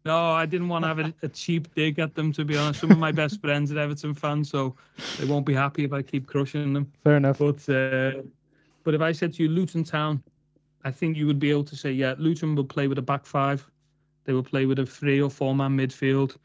No, 0.07 0.31
I 0.31 0.46
didn't 0.46 0.68
want 0.68 0.85
to 0.85 0.88
have 0.88 0.98
a, 1.00 1.14
a, 1.22 1.29
cheap 1.29 1.74
dig 1.74 1.98
at 1.98 2.14
them. 2.14 2.33
To 2.33 2.44
be 2.44 2.57
honest, 2.57 2.81
some 2.81 2.92
of 2.92 2.98
my 2.98 3.12
best 3.12 3.40
friends 3.40 3.72
are 3.72 3.79
Everton 3.79 4.14
fans, 4.14 4.48
so 4.48 4.74
they 5.18 5.26
won't 5.26 5.44
be 5.44 5.52
happy 5.52 5.85
if 5.85 5.92
I 5.92 6.00
keep 6.00 6.26
crushing 6.26 6.72
them. 6.72 6.90
Fair 7.05 7.16
enough. 7.16 7.38
But 7.38 7.68
uh, 7.68 8.22
but 8.85 8.94
if 8.94 9.02
I 9.02 9.12
said 9.12 9.35
to 9.35 9.42
you 9.42 9.50
Luton 9.50 9.85
Town, 9.85 10.22
I 10.85 10.90
think 10.90 11.16
you 11.16 11.26
would 11.26 11.40
be 11.40 11.50
able 11.50 11.64
to 11.64 11.76
say, 11.76 11.92
yeah, 11.92 12.14
Luton 12.16 12.55
will 12.55 12.64
play 12.64 12.88
with 12.88 12.98
a 12.98 13.02
back 13.02 13.26
five. 13.26 13.68
They 14.24 14.33
will 14.33 14.44
play 14.44 14.64
with 14.64 14.79
a 14.79 14.87
three 14.87 15.20
or 15.20 15.29
four 15.29 15.55
man 15.55 15.76
midfield. 15.76 16.37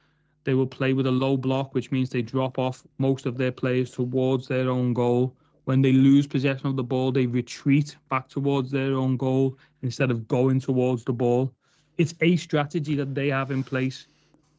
They 0.44 0.54
will 0.54 0.68
play 0.68 0.94
with 0.94 1.08
a 1.08 1.12
low 1.12 1.38
block, 1.38 1.74
which 1.74 1.92
means 1.92 2.10
they 2.10 2.22
drop 2.22 2.58
off 2.58 2.84
most 2.98 3.26
of 3.26 3.38
their 3.38 3.52
players 3.52 3.92
towards 3.92 4.48
their 4.48 4.70
own 4.70 4.94
goal 4.94 5.36
when 5.66 5.82
they 5.82 5.92
lose 5.94 6.28
possession 6.28 6.68
of 6.68 6.76
the 6.76 6.84
ball, 6.84 7.12
they 7.12 7.28
retreat 7.28 7.96
back 8.10 8.28
towards 8.28 8.72
their 8.72 8.94
own 8.94 9.18
goal 9.18 9.58
instead 9.84 10.12
of 10.12 10.28
going 10.28 10.60
towards 10.60 11.04
the 11.04 11.14
ball. 11.14 11.54
It's 11.98 12.16
a 12.22 12.36
strategy 12.36 12.96
that 12.96 13.14
they 13.14 13.28
have 13.30 13.52
in 13.52 13.64
place, 13.64 14.08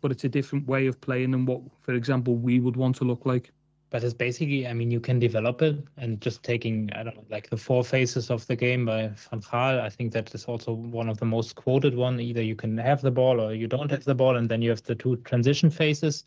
but 0.00 0.12
it's 0.12 0.24
a 0.24 0.28
different 0.28 0.66
way 0.66 0.86
of 0.86 1.00
playing 1.00 1.32
than 1.32 1.44
what, 1.44 1.60
for 1.80 1.94
example, 1.94 2.36
we 2.36 2.60
would 2.60 2.76
want 2.76 2.96
to 2.96 3.04
look 3.04 3.26
like. 3.26 3.52
But 3.92 4.02
it's 4.02 4.14
basically, 4.14 4.66
I 4.66 4.72
mean, 4.72 4.90
you 4.90 5.00
can 5.00 5.18
develop 5.18 5.62
it 5.62 5.76
and 5.98 6.20
just 6.20 6.42
taking, 6.42 6.90
I 6.94 7.04
don't 7.04 7.14
know, 7.14 7.26
like 7.30 7.50
the 7.50 7.56
four 7.56 7.84
phases 7.84 8.30
of 8.30 8.46
the 8.46 8.56
game 8.56 8.86
by 8.86 9.10
Van 9.30 9.40
Gaal. 9.40 9.80
I 9.80 9.90
think 9.90 10.12
that 10.14 10.34
is 10.34 10.46
also 10.46 10.72
one 10.72 11.08
of 11.08 11.18
the 11.18 11.26
most 11.26 11.54
quoted 11.54 11.94
one. 11.94 12.18
Either 12.18 12.42
you 12.42 12.56
can 12.56 12.78
have 12.78 13.02
the 13.02 13.10
ball 13.10 13.40
or 13.40 13.52
you 13.52 13.68
don't 13.68 13.90
have 13.90 14.04
the 14.04 14.14
ball, 14.14 14.36
and 14.36 14.48
then 14.48 14.62
you 14.62 14.70
have 14.70 14.82
the 14.82 14.94
two 14.94 15.16
transition 15.16 15.70
phases 15.70 16.24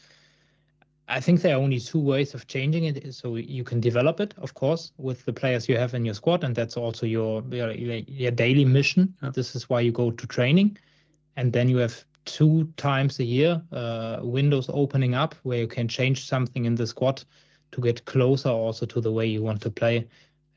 I 1.07 1.19
think 1.19 1.41
there 1.41 1.55
are 1.55 1.61
only 1.61 1.79
two 1.79 1.99
ways 1.99 2.33
of 2.33 2.47
changing 2.47 2.85
it. 2.85 3.13
So 3.13 3.35
you 3.35 3.63
can 3.63 3.79
develop 3.79 4.19
it, 4.19 4.33
of 4.37 4.53
course, 4.53 4.91
with 4.97 5.23
the 5.25 5.33
players 5.33 5.69
you 5.69 5.77
have 5.77 5.93
in 5.93 6.03
your 6.03 6.15
squad, 6.15 6.43
and 6.43 6.55
that's 6.55 6.77
also 6.77 7.05
your 7.05 7.43
your, 7.51 7.71
your 7.71 8.31
daily 8.31 8.65
mission. 8.65 9.13
Yeah. 9.21 9.29
This 9.29 9.55
is 9.55 9.69
why 9.69 9.81
you 9.81 9.91
go 9.91 10.11
to 10.11 10.27
training, 10.27 10.77
and 11.35 11.53
then 11.53 11.69
you 11.69 11.77
have 11.77 12.03
two 12.25 12.67
times 12.75 13.19
a 13.19 13.23
year 13.23 13.61
uh, 13.71 14.17
windows 14.23 14.67
opening 14.73 15.13
up 15.13 15.35
where 15.43 15.59
you 15.59 15.67
can 15.67 15.87
change 15.87 16.25
something 16.25 16.65
in 16.65 16.73
the 16.73 16.87
squad 16.87 17.23
to 17.75 17.81
get 17.81 18.05
closer 18.05 18.49
also 18.49 18.85
to 18.85 19.01
the 19.01 19.11
way 19.11 19.27
you 19.27 19.43
want 19.43 19.61
to 19.61 19.69
play. 19.69 20.07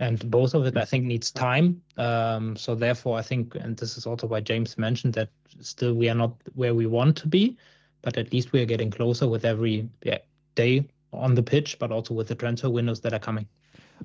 And 0.00 0.31
both 0.31 0.54
of 0.54 0.64
it, 0.64 0.76
I 0.76 0.85
think, 0.85 1.04
needs 1.04 1.33
time. 1.33 1.83
Um, 1.96 2.54
so 2.54 2.76
therefore, 2.76 3.18
I 3.18 3.22
think, 3.22 3.57
and 3.57 3.76
this 3.76 3.98
is 3.98 4.07
also 4.07 4.28
why 4.28 4.40
James 4.40 4.78
mentioned 4.78 5.14
that 5.14 5.28
still 5.61 5.94
we 5.94 6.09
are 6.09 6.14
not 6.14 6.33
where 6.54 6.74
we 6.74 6.87
want 6.87 7.16
to 7.16 7.26
be, 7.26 7.57
but 8.02 8.16
at 8.16 8.33
least 8.33 8.52
we 8.52 8.62
are 8.62 8.66
getting 8.66 8.92
closer 8.92 9.26
with 9.26 9.44
every 9.44 9.88
yeah, 10.04 10.18
day 10.54 10.87
on 11.12 11.35
the 11.35 11.42
pitch, 11.42 11.76
but 11.81 11.90
also 11.90 12.14
with 12.14 12.28
the 12.28 12.37
transfer 12.37 12.70
windows 12.70 13.00
that 13.00 13.12
are 13.12 13.18
coming. 13.18 13.48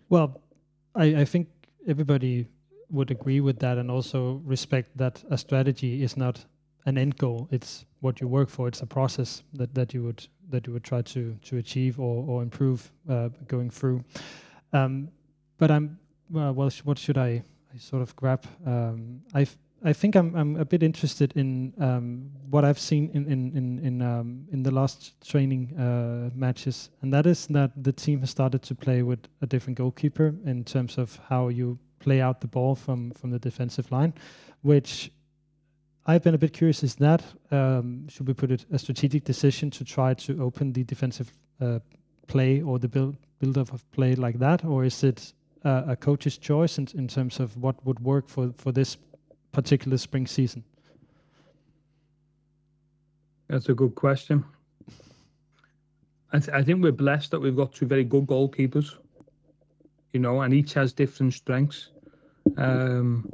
Well, 0.10 0.42
I, 0.96 1.22
I 1.22 1.26
think 1.26 1.48
everybody 1.88 2.48
would 2.90 3.12
agree 3.12 3.42
with 3.42 3.60
that 3.60 3.78
and 3.78 3.92
also 3.92 4.42
respect 4.44 4.98
that 4.98 5.24
a 5.30 5.38
strategy 5.38 6.02
is 6.02 6.18
not 6.18 6.44
an 6.86 6.98
end 6.98 7.18
goal. 7.18 7.48
It's 7.52 7.86
what 8.02 8.20
you 8.20 8.28
work 8.28 8.50
for. 8.50 8.68
It's 8.68 8.82
a 8.82 8.86
process 8.86 9.44
that, 9.54 9.74
that 9.76 9.94
you 9.94 10.04
would 10.04 10.28
that 10.50 10.68
you 10.68 10.74
would 10.74 10.84
try 10.84 11.02
to 11.02 11.38
to 11.44 11.58
achieve 11.58 12.00
or 12.00 12.26
or 12.28 12.42
improve 12.44 12.92
uh, 13.10 13.30
going 13.48 13.70
through. 13.70 14.04
Um, 14.74 15.10
but 15.58 15.72
I'm 15.72 16.00
well. 16.30 16.54
What 16.84 16.98
should 16.98 17.18
I, 17.18 17.44
I 17.74 17.78
sort 17.78 18.02
of 18.02 18.16
grab? 18.16 18.46
Um, 18.66 19.22
I 19.34 19.48
I 19.86 19.94
think 19.94 20.16
I'm 20.16 20.36
I'm 20.36 20.56
a 20.56 20.66
bit 20.66 20.84
interested 20.84 21.34
in 21.36 21.74
um, 21.80 22.32
what 22.50 22.64
I've 22.64 22.80
seen 22.80 23.10
in 23.14 23.26
in 23.26 23.58
in 23.58 23.80
in, 23.80 24.02
um, 24.02 24.46
in 24.52 24.64
the 24.64 24.72
last 24.72 25.14
training 25.26 25.78
uh, 25.78 26.30
matches, 26.36 26.90
and 27.02 27.14
that 27.14 27.26
is 27.26 27.48
that 27.48 27.72
the 27.84 27.92
team 27.92 28.20
has 28.20 28.30
started 28.30 28.62
to 28.64 28.76
play 28.76 29.04
with 29.04 29.20
a 29.42 29.46
different 29.46 29.78
goalkeeper 29.78 30.34
in 30.46 30.64
terms 30.64 30.98
of 30.98 31.20
how 31.30 31.50
you 31.50 31.78
play 32.00 32.22
out 32.22 32.42
the 32.42 32.48
ball 32.48 32.76
from 32.76 33.12
from 33.12 33.32
the 33.32 33.40
defensive 33.40 33.92
line, 33.92 34.14
which 34.62 35.12
I've 36.06 36.22
been 36.22 36.36
a 36.36 36.38
bit 36.38 36.54
curious. 36.54 36.84
Is 36.84 36.96
that 36.96 37.24
um, 37.52 38.08
should 38.10 38.28
we 38.28 38.34
put 38.34 38.52
it 38.52 38.66
a 38.72 38.78
strategic 38.78 39.24
decision 39.24 39.72
to 39.72 39.86
try 39.86 40.14
to 40.14 40.44
open 40.44 40.74
the 40.74 40.84
defensive 40.84 41.32
uh, 41.62 41.80
play 42.28 42.62
or 42.62 42.80
the 42.80 42.88
build 42.88 43.16
build 43.40 43.58
up 43.58 43.74
of 43.74 43.90
play 43.92 44.16
like 44.16 44.40
that, 44.40 44.66
or 44.66 44.84
is 44.84 45.04
it 45.04 45.34
uh, 45.64 45.84
a 45.88 45.96
coach's 45.96 46.38
choice 46.38 46.78
in, 46.78 46.88
in 46.96 47.08
terms 47.08 47.40
of 47.40 47.56
what 47.58 47.76
would 47.86 48.00
work 48.00 48.28
for 48.28 48.54
for 48.58 48.72
this 48.72 48.98
particular 49.52 49.98
spring 49.98 50.28
season? 50.28 50.64
That's 53.48 53.70
a 53.70 53.74
good 53.74 53.96
question. 53.96 54.44
I, 56.34 56.40
th- 56.40 56.50
I, 56.50 56.64
think 56.64 56.82
we're 56.82 56.92
blessed 56.92 57.30
that 57.32 57.40
we've 57.40 57.56
got 57.56 57.74
two 57.74 57.86
very 57.86 58.04
good 58.04 58.26
goalkeepers, 58.26 58.98
you 60.14 60.20
know, 60.20 60.42
and 60.42 60.54
each 60.54 60.74
has 60.74 60.92
different 60.92 61.34
strengths. 61.34 61.90
Um, 62.58 63.32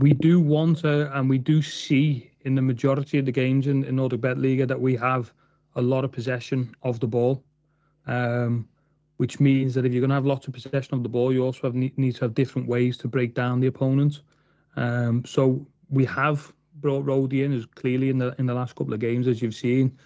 we 0.00 0.14
do 0.14 0.40
want 0.40 0.78
to, 0.78 1.16
and 1.16 1.28
we 1.28 1.38
do 1.38 1.60
see 1.60 2.30
in 2.42 2.54
the 2.54 2.62
majority 2.62 3.18
of 3.18 3.26
the 3.26 3.32
games 3.32 3.66
in, 3.66 3.84
in 3.84 3.96
Nordic 3.96 4.22
Bet 4.22 4.38
Liga 4.38 4.64
that 4.66 4.80
we 4.80 4.96
have 4.96 5.32
a 5.76 5.82
lot 5.82 6.04
of 6.04 6.10
possession 6.10 6.74
of 6.82 6.98
the 7.00 7.06
ball, 7.06 7.44
um, 8.06 8.66
which 9.18 9.40
means 9.40 9.74
that 9.74 9.84
if 9.84 9.92
you're 9.92 10.00
going 10.00 10.08
to 10.08 10.14
have 10.14 10.24
lots 10.24 10.48
of 10.48 10.54
possession 10.54 10.94
of 10.94 11.02
the 11.02 11.08
ball, 11.08 11.32
you 11.32 11.44
also 11.44 11.60
have, 11.64 11.74
need, 11.74 11.96
need 11.98 12.14
to 12.16 12.22
have 12.22 12.34
different 12.34 12.66
ways 12.66 12.96
to 12.96 13.08
break 13.08 13.34
down 13.34 13.60
the 13.60 13.66
opponent. 13.66 14.22
Um, 14.76 15.22
so 15.26 15.66
we 15.90 16.06
have 16.06 16.50
brought 16.76 17.04
Rody 17.04 17.44
in 17.44 17.52
as 17.52 17.66
clearly 17.66 18.08
in 18.08 18.16
the 18.16 18.34
in 18.38 18.46
the 18.46 18.54
last 18.54 18.74
couple 18.76 18.94
of 18.94 19.00
games, 19.00 19.28
as 19.28 19.42
you've 19.42 19.54
seen, 19.54 19.98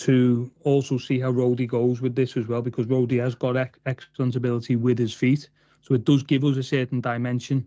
to 0.00 0.50
also 0.64 0.98
see 0.98 1.18
how 1.18 1.30
Rody 1.30 1.66
goes 1.66 2.02
with 2.02 2.14
this 2.14 2.36
as 2.36 2.46
well, 2.46 2.60
because 2.60 2.86
Rody 2.86 3.16
has 3.16 3.34
got 3.34 3.56
ec- 3.56 3.78
excellent 3.86 4.36
ability 4.36 4.76
with 4.76 4.98
his 4.98 5.14
feet. 5.14 5.48
So 5.80 5.94
it 5.94 6.04
does 6.04 6.22
give 6.22 6.44
us 6.44 6.58
a 6.58 6.62
certain 6.62 7.00
dimension 7.00 7.64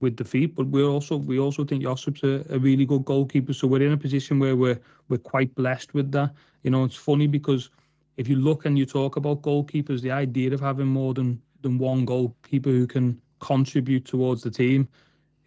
with 0.00 0.16
the 0.16 0.24
feet, 0.24 0.54
but 0.54 0.66
we 0.66 0.82
also 0.82 1.16
we 1.16 1.38
also 1.38 1.64
think 1.64 1.82
Josip's 1.82 2.22
a, 2.22 2.44
a, 2.50 2.58
really 2.58 2.86
good 2.86 3.04
goalkeeper. 3.04 3.52
So 3.52 3.66
we're 3.66 3.82
in 3.82 3.92
a 3.92 3.96
position 3.96 4.38
where 4.38 4.56
we're 4.56 4.80
we're 5.08 5.18
quite 5.18 5.54
blessed 5.54 5.94
with 5.94 6.10
that. 6.12 6.32
You 6.62 6.70
know, 6.70 6.84
it's 6.84 6.96
funny 6.96 7.26
because 7.26 7.70
if 8.16 8.28
you 8.28 8.36
look 8.36 8.64
and 8.64 8.78
you 8.78 8.86
talk 8.86 9.16
about 9.16 9.42
goalkeepers, 9.42 10.00
the 10.00 10.10
idea 10.10 10.52
of 10.52 10.60
having 10.60 10.86
more 10.86 11.14
than 11.14 11.40
than 11.62 11.78
one 11.78 12.04
goalkeeper 12.04 12.70
who 12.70 12.86
can 12.86 13.20
contribute 13.40 14.04
towards 14.06 14.42
the 14.42 14.50
team 14.50 14.88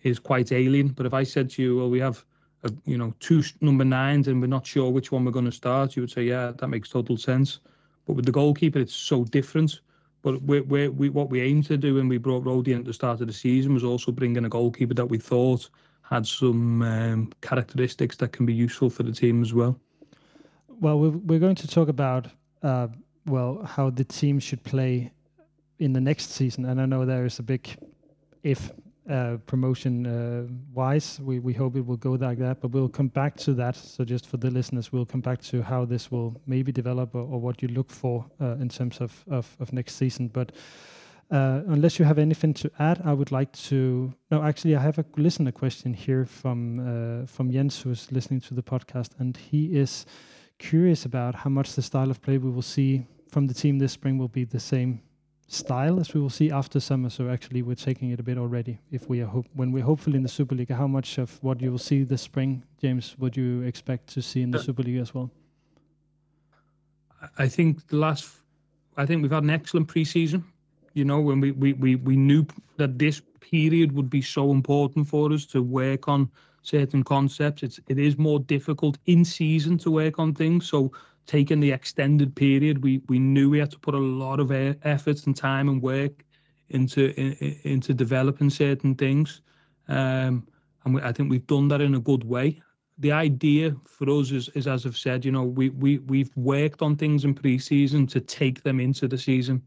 is 0.04 0.20
quite 0.20 0.52
alien. 0.52 0.90
But 0.90 1.06
if 1.06 1.14
I 1.14 1.24
said 1.24 1.50
to 1.52 1.64
you, 1.64 1.78
well, 1.78 1.90
we 1.90 2.00
have 2.00 2.24
a, 2.64 2.72
you 2.86 2.98
know 2.98 3.14
two 3.20 3.44
number 3.62 3.86
nines 3.86 4.28
and 4.28 4.40
we're 4.40 4.48
not 4.48 4.68
sure 4.68 4.92
which 4.92 5.12
one 5.12 5.26
we're 5.26 5.32
going 5.32 5.46
to 5.46 5.52
start, 5.52 5.96
you 5.96 6.04
would 6.04 6.12
say, 6.12 6.24
yeah, 6.24 6.52
that 6.58 6.68
makes 6.68 6.90
total 6.90 7.18
sense. 7.18 7.60
But 8.06 8.14
with 8.14 8.26
the 8.26 8.32
goalkeeper, 8.32 8.80
it's 8.80 8.96
so 8.96 9.24
different. 9.24 9.82
But 10.24 10.42
we 10.42 10.62
we 10.62 11.10
what 11.10 11.30
we 11.30 11.42
aimed 11.42 11.66
to 11.66 11.78
do 11.78 11.96
when 11.96 12.08
we 12.08 12.18
brought 12.18 12.46
Rody 12.46 12.72
in 12.72 12.80
at 12.80 12.86
the 12.86 12.94
start 12.94 13.22
of 13.22 13.28
the 13.28 13.34
season 13.34 13.74
was 13.74 13.84
also 13.84 14.12
bring 14.12 14.38
in 14.38 14.46
a 14.46 14.50
goalkeeper 14.50 14.94
that 14.96 15.06
we 15.06 15.18
thought 15.18 15.70
had 16.02 16.26
some 16.26 16.82
um, 16.82 17.32
characteristics 17.42 18.16
that 18.18 18.32
can 18.32 18.46
be 18.46 18.54
useful 18.54 18.90
for 18.90 19.04
the 19.04 19.12
team 19.12 19.42
as 19.42 19.54
well. 19.54 19.80
Well, 20.68 21.00
we're, 21.00 21.10
we're 21.10 21.40
going 21.40 21.56
to 21.56 21.68
talk 21.68 21.90
about 21.90 22.28
uh, 22.62 22.88
well 23.26 23.64
how 23.64 23.90
the 23.90 24.06
team 24.06 24.40
should 24.40 24.64
play 24.64 25.12
in 25.80 25.92
the 25.92 26.02
next 26.02 26.32
season, 26.32 26.66
and 26.66 26.80
I 26.80 26.86
know 26.86 27.06
there 27.06 27.26
is 27.26 27.40
a 27.40 27.44
big 27.44 27.68
if 28.44 28.72
uh, 29.10 29.38
promotion 29.46 30.06
uh, 30.06 30.48
wise. 30.74 31.20
We, 31.20 31.40
we 31.40 31.54
hope 31.54 31.76
it 31.76 31.86
will 31.86 31.98
go 31.98 32.12
like 32.12 32.38
that, 32.40 32.62
but 32.62 32.72
we'll 32.72 32.90
come 32.90 33.10
back 33.10 33.36
to 33.38 33.54
that. 33.56 33.76
So, 33.76 34.06
just 34.06 34.28
for 34.28 34.38
the 34.38 34.50
listeners, 34.50 34.92
we'll 34.92 35.06
come 35.06 35.22
back 35.22 35.42
to 35.44 35.62
how 35.62 35.86
this 35.86 36.12
will 36.12 36.40
maybe 36.48 36.72
develop 36.72 37.14
or, 37.14 37.22
or 37.22 37.40
what 37.40 37.62
you 37.62 37.68
look 37.68 37.90
for 37.90 38.26
uh, 38.40 38.56
in 38.62 38.70
terms 38.70 39.02
of, 39.02 39.24
of, 39.30 39.56
of, 39.60 39.74
next 39.74 39.96
season. 39.96 40.30
But 40.30 40.52
uh, 41.32 41.62
unless 41.68 42.00
you 42.00 42.06
have 42.06 42.18
anything 42.18 42.54
to 42.56 42.72
add, 42.80 43.02
I 43.04 43.14
would 43.14 43.32
like 43.32 43.52
to. 43.70 44.14
No, 44.32 44.42
actually, 44.42 44.76
I 44.76 44.82
have 44.82 45.00
a 45.00 45.06
listener 45.18 45.52
question 45.52 45.94
here 45.94 46.26
from 46.26 46.80
uh, 46.80 47.26
from 47.26 47.52
Jens, 47.52 47.82
who's 47.82 48.12
listening 48.12 48.42
to 48.42 48.54
the 48.54 48.64
podcast, 48.64 49.12
and 49.20 49.36
he 49.36 49.78
is 49.78 50.06
curious 50.60 51.06
about 51.06 51.36
how 51.36 51.50
much 51.50 51.74
the 51.74 51.82
style 51.82 52.10
of 52.10 52.22
play 52.22 52.38
we 52.38 52.50
will 52.50 52.62
see 52.62 53.06
from 53.28 53.48
the 53.48 53.54
team 53.54 53.80
this 53.80 53.92
spring 53.92 54.18
will 54.18 54.30
be 54.30 54.46
the 54.46 54.60
same 54.60 55.02
style 55.48 56.00
as 56.00 56.14
we 56.14 56.22
will 56.22 56.30
see 56.30 56.52
after 56.52 56.80
summer. 56.80 57.10
So 57.10 57.30
actually, 57.30 57.62
we're 57.62 57.76
taking 57.76 58.12
it 58.12 58.20
a 58.20 58.24
bit 58.24 58.38
already. 58.38 58.80
If 58.92 59.10
we 59.10 59.22
are 59.22 59.28
hope 59.28 59.48
when 59.54 59.72
we're 59.72 59.84
hopefully 59.84 60.18
in 60.18 60.24
the 60.24 60.30
Superliga, 60.30 60.72
how 60.72 60.88
much 60.88 61.18
of 61.18 61.42
what 61.44 61.62
you 61.62 61.72
will 61.72 61.78
see 61.78 62.04
this 62.04 62.22
spring, 62.22 62.64
James, 62.82 63.16
would 63.20 63.38
you 63.38 63.62
expect 63.62 64.08
to 64.14 64.22
see 64.22 64.42
in 64.42 64.52
the 64.52 64.60
uh, 64.60 64.64
Superliga 64.64 65.02
as 65.02 65.14
well? 65.14 65.30
I 67.38 67.48
think 67.48 67.88
the 67.88 67.98
last, 67.98 68.30
I 68.98 69.06
think 69.06 69.22
we've 69.22 69.32
had 69.32 69.44
an 69.44 69.50
excellent 69.50 69.88
preseason. 69.88 70.44
You 70.94 71.06
know, 71.06 71.20
when 71.20 71.40
we 71.40 71.52
we 71.52 71.74
we 71.74 71.96
we 71.96 72.16
knew 72.16 72.46
that 72.78 73.00
this 73.00 73.22
period 73.40 73.92
would 73.92 74.10
be 74.10 74.22
so 74.22 74.52
important 74.52 75.08
for 75.08 75.32
us 75.32 75.46
to 75.48 75.62
work 75.62 76.08
on 76.08 76.30
certain 76.62 77.04
concepts. 77.04 77.64
It's 77.64 77.80
it 77.88 78.00
is 78.00 78.18
more 78.18 78.40
difficult 78.40 78.98
in 79.06 79.26
season 79.26 79.78
to 79.80 79.92
work 79.92 80.20
on 80.20 80.34
things. 80.34 80.68
So 80.68 80.92
taking 81.26 81.60
the 81.60 81.72
extended 81.72 82.36
period, 82.36 82.84
we 82.84 83.02
we 83.08 83.20
knew 83.20 83.50
we 83.50 83.60
had 83.60 83.72
to 83.72 83.80
put 83.80 83.96
a 83.96 83.98
lot 83.98 84.40
of 84.40 84.52
effort 84.52 85.26
and 85.26 85.36
time 85.36 85.70
and 85.70 85.82
work 85.82 86.24
into 86.70 87.14
in, 87.20 87.58
into 87.64 87.94
developing 87.94 88.50
certain 88.50 88.96
things, 88.96 89.42
um, 89.88 90.48
and 90.84 90.96
we, 90.96 91.02
I 91.02 91.12
think 91.12 91.30
we've 91.30 91.48
done 91.48 91.68
that 91.70 91.82
in 91.82 91.96
a 91.96 92.00
good 92.00 92.24
way. 92.24 92.62
The 93.00 93.12
idea 93.12 93.76
for 93.86 94.10
us 94.10 94.32
is, 94.32 94.50
is 94.50 94.68
as 94.68 94.86
I've 94.86 94.98
said, 94.98 95.26
you 95.26 95.32
know, 95.32 95.44
we 95.44 95.70
we 95.70 96.00
we've 96.00 96.36
worked 96.36 96.82
on 96.82 96.96
things 96.96 97.26
in 97.26 97.34
pre-season 97.34 98.08
to 98.08 98.20
take 98.20 98.64
them 98.64 98.80
into 98.80 99.08
the 99.08 99.18
season, 99.18 99.62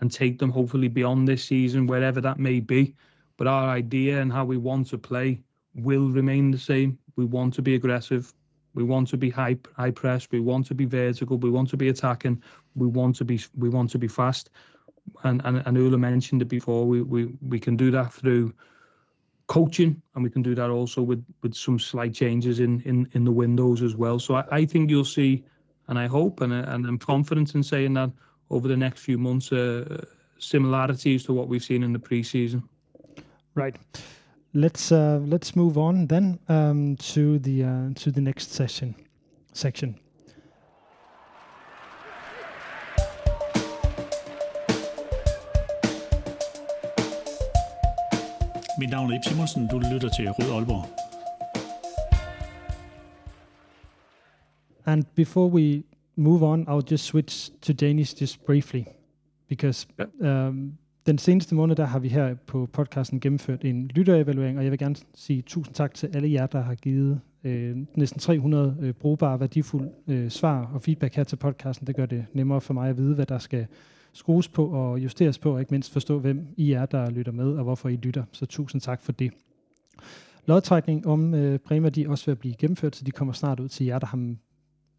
and 0.00 0.10
take 0.10 0.38
them 0.38 0.50
hopefully 0.50 0.88
beyond 0.88 1.28
this 1.28 1.44
season, 1.44 1.86
wherever 1.86 2.20
that 2.20 2.38
may 2.38 2.60
be. 2.60 2.94
But 3.36 3.46
our 3.46 3.68
idea 3.68 4.20
and 4.20 4.32
how 4.32 4.44
we 4.44 4.56
want 4.56 4.88
to 4.88 4.98
play 4.98 5.40
will 5.74 6.08
remain 6.08 6.50
the 6.50 6.58
same. 6.58 6.98
We 7.16 7.24
want 7.24 7.54
to 7.54 7.62
be 7.62 7.74
aggressive. 7.74 8.32
We 8.74 8.82
want 8.84 9.08
to 9.08 9.16
be 9.16 9.30
high 9.30 9.56
high 9.76 9.90
press. 9.90 10.28
We 10.30 10.40
want 10.40 10.66
to 10.66 10.74
be 10.74 10.84
vertical. 10.84 11.38
We 11.38 11.50
want 11.50 11.68
to 11.70 11.76
be 11.76 11.88
attacking. 11.88 12.42
We 12.74 12.86
want 12.86 13.16
to 13.16 13.24
be 13.24 13.40
we 13.56 13.68
want 13.68 13.90
to 13.90 13.98
be 13.98 14.08
fast. 14.08 14.50
And 15.24 15.42
and, 15.44 15.62
and 15.66 15.78
Ole 15.78 15.96
mentioned 15.96 16.42
it 16.42 16.48
before. 16.48 16.86
We, 16.86 17.02
we 17.02 17.32
we 17.48 17.58
can 17.58 17.76
do 17.76 17.90
that 17.90 18.12
through 18.12 18.52
coaching, 19.46 20.00
and 20.14 20.24
we 20.24 20.30
can 20.30 20.42
do 20.42 20.54
that 20.54 20.70
also 20.70 21.02
with 21.02 21.24
with 21.42 21.54
some 21.54 21.78
slight 21.78 22.14
changes 22.14 22.60
in 22.60 22.80
in 22.82 23.08
in 23.12 23.24
the 23.24 23.32
windows 23.32 23.82
as 23.82 23.96
well. 23.96 24.18
So 24.18 24.36
I, 24.36 24.44
I 24.50 24.64
think 24.64 24.90
you'll 24.90 25.04
see, 25.04 25.44
and 25.88 25.98
I 25.98 26.06
hope, 26.06 26.40
and 26.40 26.52
and 26.52 26.86
I'm 26.86 26.98
confident 26.98 27.54
in 27.54 27.62
saying 27.62 27.94
that 27.94 28.10
over 28.50 28.68
the 28.68 28.76
next 28.76 29.00
few 29.00 29.18
months, 29.18 29.52
uh, 29.52 30.04
similarities 30.38 31.24
to 31.24 31.32
what 31.32 31.48
we've 31.48 31.64
seen 31.64 31.82
in 31.82 31.92
the 31.92 31.98
preseason. 31.98 32.62
Right 33.54 33.76
let's 34.54 34.92
uh, 34.92 35.20
let's 35.24 35.56
move 35.56 35.78
on 35.78 36.06
then 36.06 36.38
um, 36.48 36.96
to 36.96 37.38
the 37.38 37.64
uh, 37.64 37.94
to 37.94 38.10
the 38.10 38.20
next 38.20 38.52
session 38.52 38.94
section. 39.52 39.96
Mit 48.78 48.90
navn 48.90 49.10
er 49.10 49.16
Ip 49.16 49.24
Simonsen. 49.24 49.68
Du 49.68 49.78
lytter 49.78 50.08
til 50.08 50.30
Rød 50.30 50.52
Aalborg. 50.52 50.86
And 54.84 55.04
before 55.14 55.48
we 55.48 55.84
move 56.16 56.42
on, 56.42 56.66
I'll 56.68 56.90
just 56.90 57.04
switch 57.04 57.50
to 57.60 57.72
Danish 57.72 58.14
just 58.14 58.44
briefly, 58.44 58.86
because 59.48 59.86
um, 60.20 60.78
den 61.06 61.18
seneste 61.18 61.54
måned, 61.54 61.76
der 61.76 61.84
har 61.84 61.98
vi 61.98 62.08
her 62.08 62.34
på 62.34 62.68
podcasten 62.72 63.20
gennemført 63.20 63.64
en 63.64 63.88
lytterevaluering, 63.88 64.58
og 64.58 64.64
jeg 64.64 64.70
vil 64.70 64.78
gerne 64.78 64.96
sige 65.14 65.42
tusind 65.42 65.74
tak 65.74 65.94
til 65.94 66.10
alle 66.14 66.32
jer, 66.32 66.46
der 66.46 66.60
har 66.60 66.74
givet 66.74 67.20
øh, 67.44 67.76
næsten 67.94 68.20
300 68.20 68.76
øh, 68.80 68.94
brugbare, 68.94 69.40
værdifulde 69.40 69.90
øh, 70.08 70.30
svar 70.30 70.70
og 70.74 70.82
feedback 70.82 71.14
her 71.14 71.24
til 71.24 71.36
podcasten. 71.36 71.86
Det 71.86 71.96
gør 71.96 72.06
det 72.06 72.26
nemmere 72.32 72.60
for 72.60 72.74
mig 72.74 72.88
at 72.88 72.96
vide, 72.96 73.14
hvad 73.14 73.26
der 73.26 73.38
skal 73.38 73.66
skrues 74.12 74.48
på 74.48 74.66
og 74.66 74.98
justeres 74.98 75.38
på, 75.38 75.54
og 75.54 75.60
ikke 75.60 75.70
mindst 75.70 75.92
forstå, 75.92 76.18
hvem 76.18 76.46
I 76.56 76.72
er, 76.72 76.86
der 76.86 77.10
lytter 77.10 77.32
med, 77.32 77.52
og 77.52 77.64
hvorfor 77.64 77.88
I 77.88 77.96
lytter. 77.96 78.24
Så 78.32 78.46
tusind 78.46 78.80
tak 78.80 79.02
for 79.02 79.12
det. 79.12 79.32
Lodtrækning 80.46 81.06
om 81.06 81.34
øh, 81.34 81.58
præmier, 81.58 81.90
de 81.90 82.04
er 82.04 82.08
også 82.08 82.26
ved 82.26 82.32
at 82.32 82.38
blive 82.38 82.54
gennemført, 82.54 82.96
så 82.96 83.04
de 83.04 83.10
kommer 83.10 83.32
snart 83.34 83.60
ud 83.60 83.68
til 83.68 83.86
jer, 83.86 83.98
der 83.98 84.06
har 84.06 84.34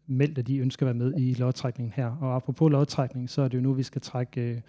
meldt, 0.06 0.38
at 0.38 0.46
de 0.46 0.58
ønsker 0.58 0.86
at 0.86 0.98
være 0.98 1.10
med 1.10 1.20
i 1.20 1.34
lodtrækningen 1.34 1.92
her. 1.96 2.06
Og 2.06 2.36
apropos 2.36 2.72
lodtrækning, 2.72 3.30
så 3.30 3.42
er 3.42 3.48
det 3.48 3.58
jo 3.58 3.62
nu, 3.62 3.72
vi 3.72 3.82
skal 3.82 4.00
trække 4.00 4.40
øh, 4.40 4.60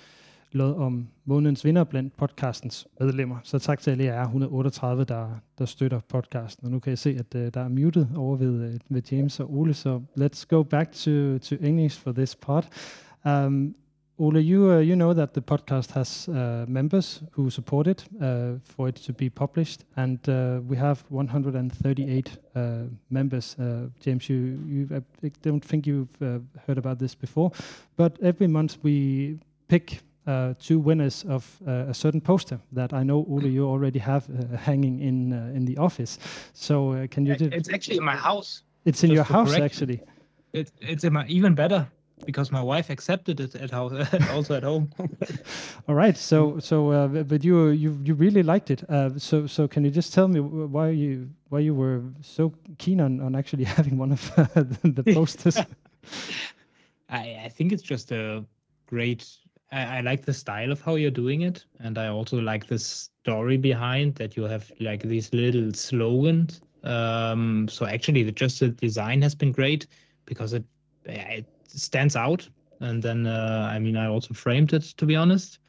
lod 0.55 0.75
om 0.75 1.07
månedens 1.25 1.65
vinder 1.65 1.83
blandt 1.83 2.17
podcastens 2.17 2.87
medlemmer. 2.99 3.37
Så 3.43 3.59
tak 3.59 3.79
til 3.79 3.91
alle 3.91 4.03
jer 4.03 4.23
138, 4.23 5.03
der, 5.03 5.27
der 5.57 5.65
støtter 5.65 5.99
podcasten. 5.99 6.65
Og 6.65 6.71
nu 6.71 6.79
kan 6.79 6.89
jeg 6.89 6.97
se, 6.97 7.09
at 7.09 7.35
uh, 7.35 7.41
der 7.53 7.61
er 7.61 7.67
muted 7.67 8.05
over 8.15 8.35
ved, 8.35 8.69
uh, 8.69 8.75
ved 8.89 9.01
James 9.11 9.39
og 9.39 9.53
Ole, 9.53 9.73
så 9.73 10.01
let's 10.19 10.45
go 10.49 10.63
back 10.63 10.91
to, 10.91 11.37
to 11.37 11.55
English 11.61 12.01
for 12.01 12.11
this 12.11 12.35
part. 12.35 12.69
Um, 13.25 13.75
Ole, 14.17 14.39
you 14.39 14.71
uh, 14.71 14.79
you 14.79 14.95
know 14.95 15.13
that 15.13 15.33
the 15.33 15.41
podcast 15.41 15.91
has 15.91 16.29
uh, 16.29 16.65
members 16.67 17.23
who 17.31 17.49
support 17.49 17.87
it 17.87 18.07
uh, 18.21 18.57
for 18.63 18.87
it 18.87 18.95
to 18.95 19.13
be 19.13 19.29
published, 19.29 19.85
and 19.97 20.29
uh, 20.29 20.61
we 20.69 20.77
have 20.77 21.03
138 21.09 22.37
uh, 22.55 22.61
members. 23.09 23.57
Uh, 23.59 23.89
James, 24.05 24.29
you 24.29 24.57
you 24.67 24.87
I 25.21 25.31
don't 25.43 25.65
think 25.65 25.85
you've 25.85 26.17
heard 26.65 26.77
about 26.77 26.99
this 26.99 27.15
before, 27.15 27.51
but 27.97 28.17
every 28.21 28.47
month 28.47 28.77
we 28.83 29.37
pick 29.67 30.04
two 30.59 30.79
winners 30.79 31.25
of 31.27 31.61
a 31.67 31.93
certain 31.93 32.21
poster 32.21 32.59
that 32.71 32.93
I 32.93 33.03
know 33.03 33.25
Ole 33.29 33.47
you 33.47 33.67
already 33.67 33.99
have 33.99 34.27
hanging 34.59 34.99
in 34.99 35.33
in 35.55 35.65
the 35.65 35.77
office. 35.77 36.19
So 36.53 37.07
can 37.11 37.25
you? 37.25 37.35
It's 37.39 37.69
actually 37.69 37.97
in 37.97 38.03
my 38.03 38.15
house. 38.15 38.63
It's 38.85 39.03
in 39.03 39.11
your 39.11 39.23
house, 39.23 39.53
actually. 39.53 40.01
It's 40.53 40.71
it's 40.81 41.03
in 41.03 41.13
my 41.13 41.25
even 41.27 41.55
better 41.55 41.87
because 42.25 42.51
my 42.51 42.61
wife 42.61 42.89
accepted 42.89 43.39
it 43.39 43.55
at 43.55 43.71
house 43.71 43.91
also 44.31 44.55
at 44.55 44.63
home 44.63 44.89
all 45.87 45.95
right 45.95 46.17
so 46.17 46.59
so 46.59 46.91
uh, 46.91 47.07
but 47.07 47.43
you 47.43 47.69
you 47.69 47.99
you 48.03 48.13
really 48.13 48.43
liked 48.43 48.71
it 48.71 48.89
uh, 48.89 49.09
so 49.17 49.45
so 49.45 49.67
can 49.67 49.83
you 49.83 49.91
just 49.91 50.13
tell 50.13 50.27
me 50.27 50.39
why 50.39 50.89
you 50.89 51.29
why 51.49 51.59
you 51.59 51.73
were 51.73 52.01
so 52.21 52.53
keen 52.77 53.01
on 53.01 53.19
on 53.19 53.35
actually 53.35 53.63
having 53.77 53.97
one 53.97 54.11
of 54.11 54.31
uh, 54.37 54.45
the 54.83 55.03
posters 55.13 55.57
i 57.09 57.41
i 57.43 57.49
think 57.49 57.71
it's 57.71 57.83
just 57.83 58.11
a 58.11 58.43
great 58.87 59.27
I, 59.77 59.97
I 59.97 60.01
like 60.01 60.25
the 60.25 60.33
style 60.33 60.71
of 60.71 60.79
how 60.81 60.95
you're 60.95 61.17
doing 61.23 61.41
it 61.41 61.65
and 61.79 61.97
i 61.97 62.07
also 62.07 62.37
like 62.51 62.67
the 62.67 62.79
story 62.79 63.57
behind 63.57 64.15
that 64.15 64.37
you 64.37 64.43
have 64.43 64.71
like 64.79 65.01
these 65.13 65.27
little 65.33 65.73
slogans 65.73 66.61
um 66.83 67.67
so 67.67 67.85
actually 67.85 68.23
the 68.23 68.31
just 68.31 68.59
the 68.59 68.69
design 68.69 69.21
has 69.21 69.35
been 69.35 69.51
great 69.51 69.87
because 70.25 70.53
it 70.53 70.63
it 71.07 71.45
stands 71.67 72.15
out. 72.15 72.47
And 72.79 73.01
then, 73.01 73.25
uh, 73.25 73.69
I 73.71 73.79
mean, 73.79 73.95
I 73.97 74.07
also 74.07 74.33
framed 74.33 74.73
it 74.73 74.83
to 74.97 75.05
be 75.05 75.15
honest. 75.15 75.59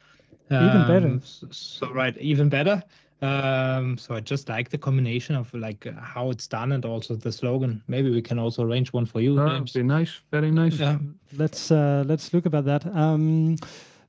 Um, 0.49 0.65
even 0.65 0.87
better. 0.87 1.19
So, 1.23 1.47
so, 1.51 1.93
right, 1.93 2.17
even 2.17 2.49
better. 2.49 2.83
Um, 3.21 3.97
so 3.97 4.13
I 4.13 4.19
just 4.19 4.47
like 4.47 4.69
the 4.69 4.77
combination 4.77 5.35
of 5.35 5.51
like 5.53 5.87
how 5.99 6.29
it's 6.29 6.47
done 6.47 6.73
and 6.73 6.85
also 6.85 7.15
the 7.15 7.31
slogan. 7.31 7.81
Maybe 7.87 8.11
we 8.11 8.21
can 8.21 8.37
also 8.37 8.63
arrange 8.63 8.93
one 8.93 9.05
for 9.05 9.21
you. 9.21 9.39
Oh, 9.39 9.65
be 9.73 9.83
nice, 9.83 10.21
very 10.31 10.51
nice. 10.51 10.79
Yeah. 10.79 10.99
Let's 11.35 11.71
uh, 11.71 12.03
let's 12.05 12.31
look 12.33 12.45
about 12.45 12.65
that. 12.65 12.85
Um, 12.95 13.55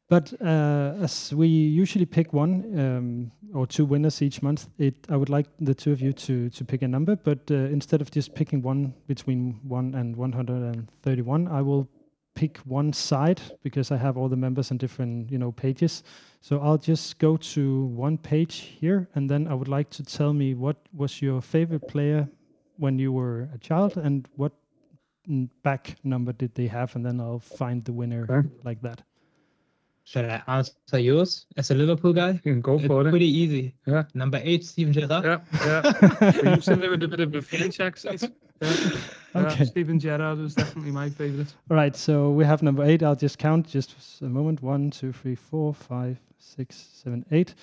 but 0.09 0.33
uh, 0.41 0.95
as 1.03 1.35
we 1.35 1.47
usually 1.47 2.07
pick 2.07 2.33
one 2.33 2.79
um, 2.79 3.33
or 3.55 3.67
two 3.67 3.85
winners 3.85 4.23
each 4.23 4.43
month, 4.43 4.69
it 4.79 4.95
I 5.11 5.17
would 5.17 5.29
like 5.29 5.47
the 5.61 5.75
two 5.75 5.93
of 5.93 6.01
you 6.01 6.13
to 6.15 6.49
to 6.49 6.65
pick 6.65 6.83
a 6.83 6.89
number. 6.89 7.15
But 7.17 7.51
uh, 7.51 7.55
instead 7.55 8.01
of 8.01 8.11
just 8.11 8.35
picking 8.35 8.63
one 8.63 8.95
between 9.07 9.61
one 9.63 9.95
and 9.95 10.17
131, 10.17 11.49
I 11.49 11.61
will 11.61 11.89
pick 12.35 12.59
one 12.59 12.93
side 12.93 13.41
because 13.63 13.91
I 13.91 13.97
have 13.99 14.17
all 14.17 14.29
the 14.29 14.37
members 14.37 14.71
on 14.71 14.79
different 14.79 15.31
you 15.31 15.39
know 15.39 15.53
pages. 15.53 16.03
So 16.41 16.61
I'll 16.61 16.79
just 16.79 17.19
go 17.19 17.37
to 17.37 17.85
one 17.87 18.17
page 18.17 18.79
here, 18.81 19.09
and 19.15 19.29
then 19.29 19.47
I 19.47 19.55
would 19.55 19.69
like 19.69 19.91
to 19.91 20.03
tell 20.03 20.33
me 20.33 20.55
what 20.55 20.77
was 20.93 21.21
your 21.21 21.43
favorite 21.43 21.87
player 21.89 22.29
when 22.79 22.99
you 22.99 23.13
were 23.13 23.51
a 23.55 23.59
child, 23.59 23.99
and 23.99 24.27
what 24.37 24.53
back 25.63 25.97
number 26.03 26.33
did 26.33 26.55
they 26.55 26.69
have, 26.69 26.97
and 26.97 27.05
then 27.05 27.21
I'll 27.21 27.41
find 27.41 27.85
the 27.85 27.93
winner 27.93 28.27
okay. 28.31 28.49
like 28.65 28.81
that. 28.83 29.03
Should 30.09 30.25
I 30.25 30.43
answer 30.47 30.99
yours 30.99 31.45
as 31.59 31.71
a 31.71 31.75
Liverpool 31.75 32.15
guy? 32.15 32.31
You 32.31 32.53
can 32.53 32.63
go 32.63 32.77
it's 32.77 32.87
for 32.87 33.07
it. 33.07 33.11
Pretty 33.11 33.29
easy. 33.29 33.75
Yeah. 33.85 34.05
Number 34.15 34.41
eight, 34.43 34.65
Steven 34.65 34.91
Gerrard. 34.91 35.23
Yeah, 35.23 35.41
yeah. 35.53 36.55
you 36.55 36.63
said 36.63 36.83
it 36.83 36.91
with 36.91 37.03
a 37.03 37.09
bit 37.09 37.21
of 37.21 37.35
a 37.35 37.43
French 37.43 37.79
accent. 37.79 38.23
Yeah. 38.63 38.73
Okay. 39.37 39.59
Yeah, 39.59 39.65
Steven 39.65 40.01
Gerrard 40.01 40.39
was 40.39 40.55
definitely 40.55 40.93
my 40.93 41.11
favorite. 41.11 41.55
All 41.71 41.77
right, 41.77 41.95
so 41.95 42.31
we 42.31 42.47
have 42.47 42.63
number 42.63 42.85
eight. 42.85 43.03
I'll 43.03 43.15
just 43.15 43.39
count 43.39 43.69
just 43.69 44.23
a 44.23 44.31
moment. 44.31 44.63
One, 44.63 44.91
two, 44.91 45.13
three, 45.13 45.35
four, 45.35 45.75
five, 45.75 46.17
six, 46.39 46.89
seven, 46.95 47.27
eight. 47.31 47.55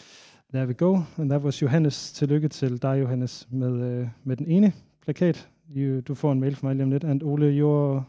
There 0.51 0.67
we 0.67 0.75
go. 0.75 1.03
And 1.17 1.31
that 1.31 1.41
was 1.41 1.59
Johannes. 1.61 2.11
Tillykke 2.11 2.47
til 2.47 2.77
dig, 2.77 3.01
Johannes, 3.01 3.47
med, 3.51 4.01
uh, 4.01 4.07
med 4.23 4.35
den 4.37 4.47
ene 4.47 4.73
plakat. 5.03 5.49
You, 5.75 6.01
du 6.01 6.15
får 6.15 6.31
en 6.31 6.39
mail 6.39 6.55
fra 6.55 6.67
mig 6.67 6.75
lige 6.75 6.83
om 6.83 6.91
lidt. 6.91 7.03
And 7.03 7.23
Ole, 7.23 7.47
your, 7.47 8.07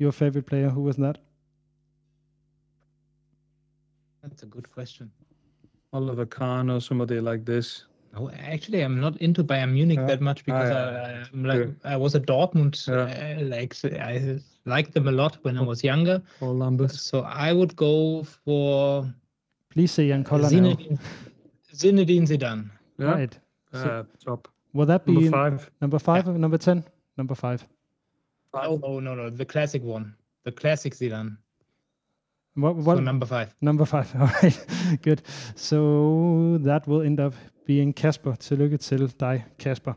your 0.00 0.10
favorite 0.10 0.46
player, 0.46 0.68
who 0.68 0.82
was 0.82 0.96
that? 0.96 1.20
That's 4.30 4.44
a 4.44 4.46
good 4.46 4.70
question. 4.70 5.10
Oliver 5.92 6.24
Kahn 6.24 6.70
or 6.70 6.80
somebody 6.80 7.20
like 7.20 7.44
this. 7.44 7.84
No, 8.14 8.30
actually, 8.30 8.80
I'm 8.80 9.00
not 9.00 9.16
into 9.18 9.44
Bayern 9.44 9.72
Munich 9.72 9.98
yeah. 9.98 10.06
that 10.06 10.20
much 10.20 10.44
because 10.44 10.70
I, 10.70 11.26
I'm 11.32 11.44
like 11.44 11.60
yeah. 11.60 11.92
I 11.92 11.96
was 11.96 12.14
a 12.14 12.20
Dortmund. 12.20 12.74
Yeah. 12.88 13.38
Uh, 13.38 13.44
like 13.44 13.76
I 13.84 14.38
liked 14.66 14.94
them 14.94 15.08
a 15.08 15.12
lot 15.12 15.38
when 15.42 15.58
I 15.58 15.62
was 15.62 15.84
younger. 15.84 16.22
Or 16.40 16.52
Lambert. 16.52 16.92
So 16.92 17.20
I 17.22 17.52
would 17.52 17.74
go 17.76 18.24
for. 18.24 19.12
Please 19.70 19.92
say 19.92 20.08
Jan 20.08 20.24
Koller 20.24 20.48
Zinedine, 20.48 20.98
Zinedine 21.74 22.26
Zidane. 22.26 22.70
Yeah. 22.98 23.06
Right. 23.06 23.38
So, 23.72 23.78
uh, 23.78 24.02
top. 24.24 24.48
Will 24.72 24.86
that 24.86 25.04
be 25.04 25.12
number 25.12 25.30
five? 25.30 25.70
Number 25.80 25.98
five 25.98 26.28
or 26.28 26.38
number 26.38 26.58
ten? 26.58 26.84
Number 27.16 27.34
five. 27.34 27.66
Oh, 28.54 28.80
oh 28.82 28.98
no 29.00 29.14
no 29.14 29.30
the 29.30 29.44
classic 29.44 29.82
one, 29.82 30.14
the 30.44 30.52
classic 30.52 30.94
Zidane. 30.94 31.36
What, 32.60 32.76
what 32.76 32.96
so 32.96 33.02
number 33.02 33.26
five. 33.26 33.48
Number 33.60 33.84
five. 33.84 34.14
All 34.20 34.30
right. 34.42 34.66
Good. 35.02 35.22
So 35.56 36.58
that 36.64 36.88
will 36.88 37.02
end 37.06 37.20
up 37.20 37.34
being 37.66 37.94
Kasper. 37.96 38.34
Tillykke 38.34 38.76
til 38.76 39.12
dig, 39.20 39.44
Kasper. 39.58 39.92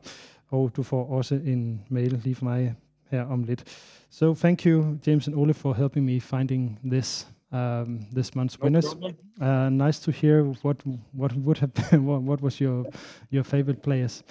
Og 0.47 0.75
du 0.75 0.83
får 0.83 1.09
også 1.09 1.35
en 1.35 1.81
mail 1.89 2.21
lige 2.23 2.35
fra 2.35 2.45
mig 2.45 2.75
her 3.11 3.23
om 3.23 3.43
lidt. 3.43 3.63
So 4.09 4.33
thank 4.33 4.65
you, 4.65 4.97
James 5.07 5.27
and 5.27 5.35
Ole, 5.35 5.53
for 5.53 5.73
helping 5.73 6.05
me 6.05 6.21
finding 6.21 6.79
this 6.91 7.27
um, 7.51 7.99
this 8.15 8.35
month's 8.35 8.57
no 8.59 8.63
winners. 8.63 8.95
Uh, 9.41 9.69
nice 9.69 9.99
to 9.99 10.11
hear 10.11 10.43
what 10.63 10.83
what 11.11 11.33
would 11.35 11.59
have 11.59 11.71
been, 11.73 12.05
what, 12.09 12.21
what 12.21 12.41
was 12.41 12.61
your 12.61 12.85
your 13.31 13.43
favorite 13.43 13.81
players. 13.81 14.23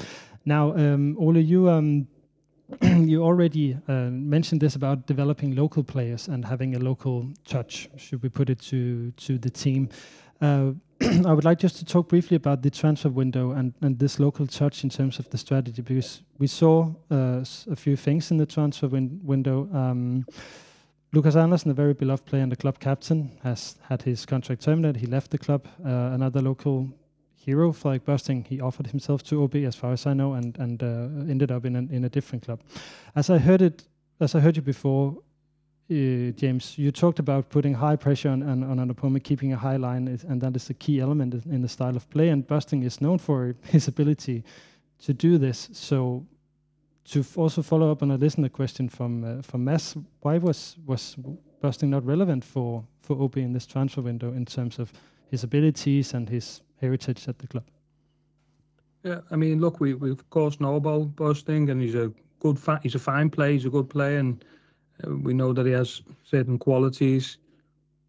Now, 0.44 0.72
um, 0.76 1.16
Ole, 1.18 1.40
you 1.40 1.68
um, 1.68 2.06
you 2.82 3.22
already 3.22 3.76
uh, 3.88 4.10
mentioned 4.10 4.60
this 4.60 4.76
about 4.76 5.06
developing 5.06 5.54
local 5.54 5.82
players 5.82 6.28
and 6.28 6.44
having 6.44 6.74
a 6.74 6.78
local 6.78 7.28
touch. 7.44 7.88
Should 7.96 8.22
we 8.22 8.28
put 8.28 8.50
it 8.50 8.60
to 8.70 9.10
to 9.10 9.38
the 9.38 9.50
team? 9.50 9.88
Uh, 10.40 10.72
I 11.26 11.32
would 11.32 11.44
like 11.44 11.58
just 11.58 11.76
to 11.76 11.84
talk 11.84 12.08
briefly 12.08 12.36
about 12.36 12.62
the 12.62 12.70
transfer 12.70 13.08
window 13.08 13.52
and, 13.52 13.74
and 13.80 13.98
this 13.98 14.18
local 14.18 14.46
touch 14.46 14.84
in 14.84 14.90
terms 14.90 15.18
of 15.18 15.28
the 15.30 15.38
strategy 15.38 15.82
because 15.82 16.22
we 16.38 16.46
saw 16.46 16.94
uh, 17.10 17.44
a 17.70 17.76
few 17.76 17.96
things 17.96 18.30
in 18.30 18.36
the 18.36 18.46
transfer 18.46 18.88
win- 18.88 19.20
window. 19.22 19.68
Um, 19.72 20.24
Lucas 21.12 21.36
Andersen, 21.36 21.70
a 21.70 21.74
very 21.74 21.92
beloved 21.92 22.24
player 22.24 22.42
and 22.42 22.50
the 22.50 22.56
club 22.56 22.78
captain, 22.78 23.32
has 23.42 23.76
had 23.88 24.02
his 24.02 24.24
contract 24.24 24.62
terminated. 24.62 25.00
He 25.00 25.06
left 25.06 25.30
the 25.30 25.38
club. 25.38 25.66
Uh, 25.84 26.14
another 26.14 26.40
local 26.40 26.88
hero, 27.44 27.72
Frederik 27.72 28.04
Børsting, 28.04 28.46
he 28.46 28.60
offered 28.60 28.88
himself 28.88 29.22
to 29.22 29.36
AaB, 29.36 29.66
as 29.66 29.76
far 29.76 29.92
as 29.92 30.06
I 30.06 30.14
know, 30.14 30.34
and 30.34 30.58
and 30.58 30.82
uh, 30.82 31.30
ended 31.30 31.50
up 31.50 31.64
in 31.64 31.76
in 31.90 32.04
a 32.04 32.08
different 32.08 32.44
club. 32.44 32.60
As 33.14 33.30
I 33.30 33.38
heard 33.38 33.62
it, 33.62 33.88
as 34.20 34.34
I 34.34 34.40
heard 34.40 34.56
you 34.56 34.62
before, 34.62 35.16
uh, 35.90 36.32
James, 36.36 36.78
you 36.78 36.90
talked 36.92 37.18
about 37.18 37.48
putting 37.48 37.74
high 37.74 37.96
pressure 37.96 38.30
on, 38.30 38.42
on, 38.42 38.62
on, 38.62 38.78
an 38.78 38.90
opponent, 38.90 39.24
keeping 39.24 39.52
a 39.52 39.56
high 39.56 39.76
line, 39.76 40.08
and 40.28 40.40
that 40.40 40.56
is 40.56 40.70
a 40.70 40.74
key 40.74 41.00
element 41.00 41.34
in 41.46 41.62
the 41.62 41.68
style 41.68 41.96
of 41.96 42.08
play. 42.08 42.28
And 42.28 42.46
Børsting 42.46 42.84
is 42.84 43.00
known 43.00 43.18
for 43.18 43.54
his 43.64 43.88
ability 43.88 44.44
to 45.04 45.12
do 45.12 45.38
this. 45.38 45.68
So, 45.72 46.24
to 47.04 47.24
also 47.36 47.62
follow 47.62 47.90
up 47.90 48.02
on 48.02 48.10
a 48.12 48.16
listener 48.16 48.48
question 48.48 48.88
from 48.88 49.24
uh, 49.24 49.42
from 49.42 49.64
Mass, 49.64 49.96
why 50.20 50.38
was 50.38 50.76
was 50.86 51.16
Børsting 51.60 51.88
not 51.88 52.06
relevant 52.06 52.44
for 52.44 52.84
for 53.00 53.16
AaB 53.16 53.36
in 53.36 53.52
this 53.52 53.66
transfer 53.66 54.02
window 54.02 54.32
in 54.32 54.44
terms 54.44 54.78
of 54.78 54.92
his 55.30 55.44
abilities 55.44 56.14
and 56.14 56.28
his 56.28 56.62
heritage 56.82 57.28
at 57.28 57.38
the 57.38 57.46
club? 57.46 57.64
Yeah, 59.04 59.20
I 59.30 59.36
mean, 59.36 59.60
look, 59.60 59.80
we 59.80 59.94
we 59.94 60.10
of 60.10 60.28
course 60.30 60.60
know 60.60 60.76
about 60.76 61.18
and 61.46 61.82
he's 61.82 61.94
a 61.94 62.12
good, 62.40 62.58
fa- 62.58 62.80
he's 62.82 62.94
a 62.94 62.98
fine 62.98 63.30
player, 63.30 63.52
he's 63.52 63.64
a 63.64 63.70
good 63.70 63.88
player, 63.88 64.18
and 64.18 64.44
uh, 65.04 65.16
we 65.16 65.32
know 65.32 65.52
that 65.52 65.66
he 65.66 65.72
has 65.72 66.02
certain 66.24 66.58
qualities. 66.58 67.38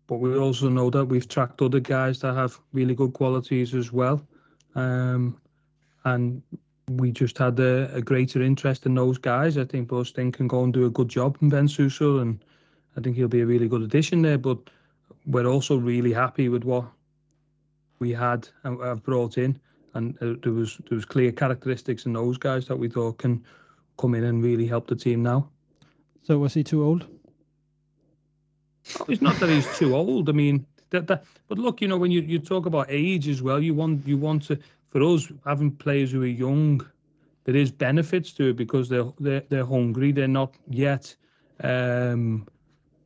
But 0.07 0.17
we 0.17 0.37
also 0.37 0.69
know 0.69 0.89
that 0.89 1.05
we've 1.05 1.27
tracked 1.27 1.61
other 1.61 1.79
guys 1.79 2.19
that 2.19 2.35
have 2.35 2.59
really 2.73 2.93
good 2.93 3.13
qualities 3.13 3.73
as 3.73 3.91
well, 3.91 4.21
um, 4.75 5.37
and 6.03 6.41
we 6.89 7.11
just 7.11 7.37
had 7.37 7.59
a, 7.59 7.89
a, 7.95 8.01
greater 8.01 8.41
interest 8.41 8.85
in 8.85 8.95
those 8.95 9.17
guys. 9.17 9.57
I 9.57 9.63
think 9.63 9.87
Børsting 9.87 10.33
can 10.33 10.47
go 10.47 10.63
and 10.65 10.73
do 10.73 10.85
a 10.85 10.89
good 10.89 11.07
job 11.07 11.37
in 11.41 11.49
Vendsyssel, 11.49 12.21
and 12.21 12.43
I 12.97 13.01
think 13.01 13.15
he'll 13.15 13.29
be 13.29 13.41
a 13.41 13.45
really 13.45 13.69
good 13.69 13.81
addition 13.81 14.21
there. 14.21 14.37
But 14.37 14.57
we're 15.25 15.47
also 15.47 15.77
really 15.77 16.11
happy 16.11 16.49
with 16.49 16.65
what 16.65 16.85
we 18.03 18.11
had 18.11 18.49
and 18.63 18.79
have 18.81 19.01
brought 19.03 19.37
in, 19.37 19.59
and 19.93 20.15
uh, 20.21 20.33
there 20.43 20.51
was 20.51 20.77
there 20.89 20.97
was 20.97 21.05
clear 21.05 21.31
characteristics 21.31 22.05
in 22.05 22.13
those 22.13 22.37
guys 22.37 22.67
that 22.67 22.77
we 22.77 22.89
thought 22.89 23.17
can 23.17 23.43
come 23.97 24.13
in 24.17 24.23
and 24.25 24.43
really 24.43 24.67
help 24.67 24.87
the 24.87 24.95
team 24.95 25.23
now. 25.23 25.47
So 26.23 26.37
was 26.37 26.53
he 26.53 26.63
too 26.63 26.83
old? 26.83 27.05
It's 29.07 29.21
not 29.21 29.39
that 29.39 29.49
he's 29.49 29.77
too 29.77 29.95
old. 29.95 30.27
I 30.27 30.33
mean, 30.33 30.65
that, 30.89 31.07
that, 31.07 31.23
but 31.47 31.57
look, 31.57 31.81
you 31.81 31.87
know, 31.87 31.97
when 31.97 32.11
you, 32.11 32.21
you 32.21 32.39
talk 32.39 32.65
about 32.65 32.87
age 32.89 33.29
as 33.29 33.41
well, 33.41 33.61
you 33.61 33.73
want 33.73 34.05
you 34.05 34.17
want 34.17 34.43
to 34.47 34.59
for 34.89 35.01
us 35.01 35.31
having 35.45 35.71
players 35.71 36.11
who 36.11 36.21
are 36.23 36.37
young, 36.45 36.85
there 37.45 37.55
is 37.55 37.71
benefits 37.71 38.33
to 38.33 38.49
it 38.49 38.57
because 38.57 38.89
they're 38.89 39.11
they're, 39.19 39.43
they're 39.49 39.65
hungry. 39.65 40.11
They're 40.11 40.27
not 40.41 40.53
yet 40.69 41.15
um, 41.63 42.47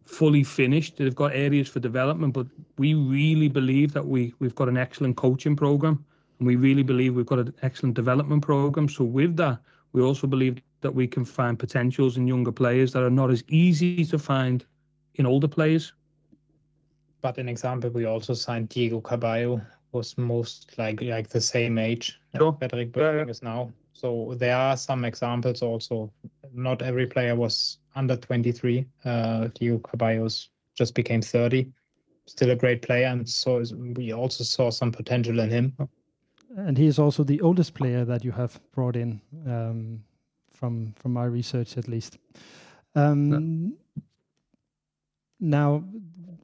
fully 0.07 0.43
finished. 0.43 0.97
They've 0.97 1.15
got 1.15 1.35
areas 1.35 1.67
for 1.67 1.79
development, 1.79 2.33
but 2.33 2.47
we 2.77 2.93
really 2.93 3.49
believe 3.49 3.93
that 3.93 4.05
we 4.05 4.33
we've 4.39 4.55
got 4.55 4.69
an 4.69 4.77
excellent 4.77 5.17
coaching 5.17 5.55
program, 5.55 6.03
and 6.39 6.47
we 6.47 6.55
really 6.55 6.83
believe 6.83 7.15
we've 7.15 7.25
got 7.25 7.39
an 7.39 7.53
excellent 7.61 7.95
development 7.95 8.41
program. 8.41 8.89
So 8.89 9.03
with 9.03 9.35
that, 9.37 9.59
we 9.93 10.01
also 10.01 10.27
believe 10.27 10.61
that 10.81 10.93
we 10.93 11.07
can 11.07 11.25
find 11.25 11.57
potentials 11.57 12.17
in 12.17 12.27
younger 12.27 12.51
players 12.51 12.93
that 12.93 13.03
are 13.03 13.09
not 13.09 13.31
as 13.31 13.43
easy 13.47 14.05
to 14.05 14.19
find 14.19 14.65
in 15.15 15.25
older 15.25 15.47
players. 15.47 15.93
But 17.21 17.37
an 17.37 17.49
example, 17.49 17.89
we 17.89 18.05
also 18.05 18.33
signed 18.33 18.69
Diego 18.69 19.01
Carballo, 19.01 19.65
was 19.91 20.17
most 20.17 20.77
like 20.77 21.01
like 21.01 21.29
the 21.29 21.41
same 21.41 21.77
age 21.77 22.19
sure. 22.35 22.53
Patrick 22.53 22.95
yeah, 22.95 23.11
yeah. 23.13 23.25
is 23.25 23.41
now. 23.41 23.71
So 23.97 24.35
there 24.37 24.55
are 24.55 24.77
some 24.77 25.05
examples 25.05 25.63
also. 25.63 26.13
Not 26.53 26.83
every 26.83 27.07
player 27.07 27.35
was 27.35 27.79
under 27.95 28.15
23. 28.15 28.85
Uh, 29.03 29.47
Diego 29.55 29.79
Carballos 29.79 30.49
just 30.75 30.93
became 30.93 31.19
30. 31.19 31.71
Still 32.27 32.51
a 32.51 32.55
great 32.55 32.83
player, 32.83 33.07
and 33.07 33.27
so 33.27 33.63
we 33.95 34.13
also 34.13 34.43
saw 34.43 34.69
some 34.69 34.91
potential 34.91 35.39
in 35.39 35.49
him. 35.49 35.75
And 36.57 36.77
he 36.77 36.85
is 36.85 36.99
also 36.99 37.23
the 37.23 37.41
oldest 37.41 37.73
player 37.73 38.05
that 38.05 38.23
you 38.23 38.31
have 38.33 38.59
brought 38.71 38.95
in, 38.95 39.19
um, 39.47 40.03
from 40.53 40.93
from 40.93 41.13
my 41.13 41.25
research 41.25 41.75
at 41.77 41.87
least. 41.87 42.19
Um, 42.93 43.29
no. 43.29 43.71
Now, 45.39 45.83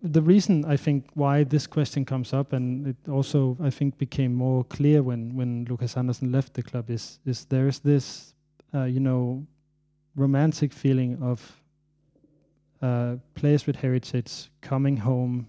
the 0.03 0.21
reason 0.21 0.65
I 0.65 0.75
think 0.75 1.05
why 1.13 1.45
this 1.45 1.65
question 1.65 2.03
comes 2.03 2.33
up, 2.33 2.51
and 2.51 2.87
it 2.87 3.09
also 3.09 3.57
I 3.63 3.69
think 3.69 3.97
became 3.97 4.33
more 4.33 4.65
clear 4.65 5.01
when 5.01 5.35
when 5.35 5.65
Lucas 5.69 5.95
Andersen 5.95 6.31
left 6.31 6.53
the 6.53 6.61
club, 6.61 6.89
is 6.89 7.19
is 7.25 7.45
there 7.45 7.67
is 7.67 7.79
this 7.79 8.35
uh, 8.73 8.83
you 8.83 8.99
know 8.99 9.45
romantic 10.15 10.73
feeling 10.73 11.17
of 11.21 11.61
uh, 12.81 13.15
players 13.33 13.65
with 13.65 13.77
heritage 13.77 14.51
coming 14.61 14.97
home 14.97 15.47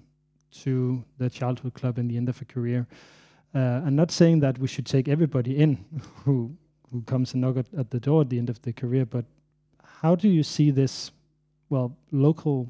to 0.62 1.04
their 1.18 1.28
childhood 1.28 1.74
club 1.74 1.98
in 1.98 2.06
the 2.06 2.16
end 2.16 2.28
of 2.28 2.40
a 2.40 2.44
career. 2.44 2.86
Uh, 3.52 3.82
I'm 3.84 3.96
not 3.96 4.12
saying 4.12 4.40
that 4.40 4.58
we 4.58 4.68
should 4.68 4.86
take 4.86 5.08
everybody 5.08 5.58
in 5.58 5.84
who 6.24 6.56
who 6.92 7.02
comes 7.02 7.32
and 7.32 7.40
knock 7.40 7.56
at, 7.56 7.66
at 7.76 7.90
the 7.90 7.98
door 7.98 8.20
at 8.20 8.30
the 8.30 8.38
end 8.38 8.50
of 8.50 8.62
the 8.62 8.72
career, 8.72 9.04
but 9.04 9.24
how 10.00 10.14
do 10.14 10.28
you 10.28 10.44
see 10.44 10.70
this? 10.70 11.10
Well, 11.70 11.96
local 12.12 12.68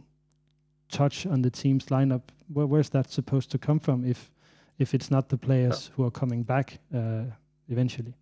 touch 0.91 1.27
on 1.27 1.43
the 1.43 1.51
team's 1.51 1.87
lineup, 1.87 2.23
where, 2.53 2.67
where's 2.67 2.91
that 2.91 3.11
supposed 3.11 3.51
to 3.51 3.59
come 3.59 3.79
from 3.81 4.05
if 4.05 4.31
if 4.79 4.93
it's 4.93 5.11
not 5.11 5.29
the 5.29 5.37
players 5.37 5.91
who 5.95 6.05
are 6.05 6.11
coming 6.11 6.43
back 6.43 6.79
uh, 6.95 7.23
eventually? 7.69 8.15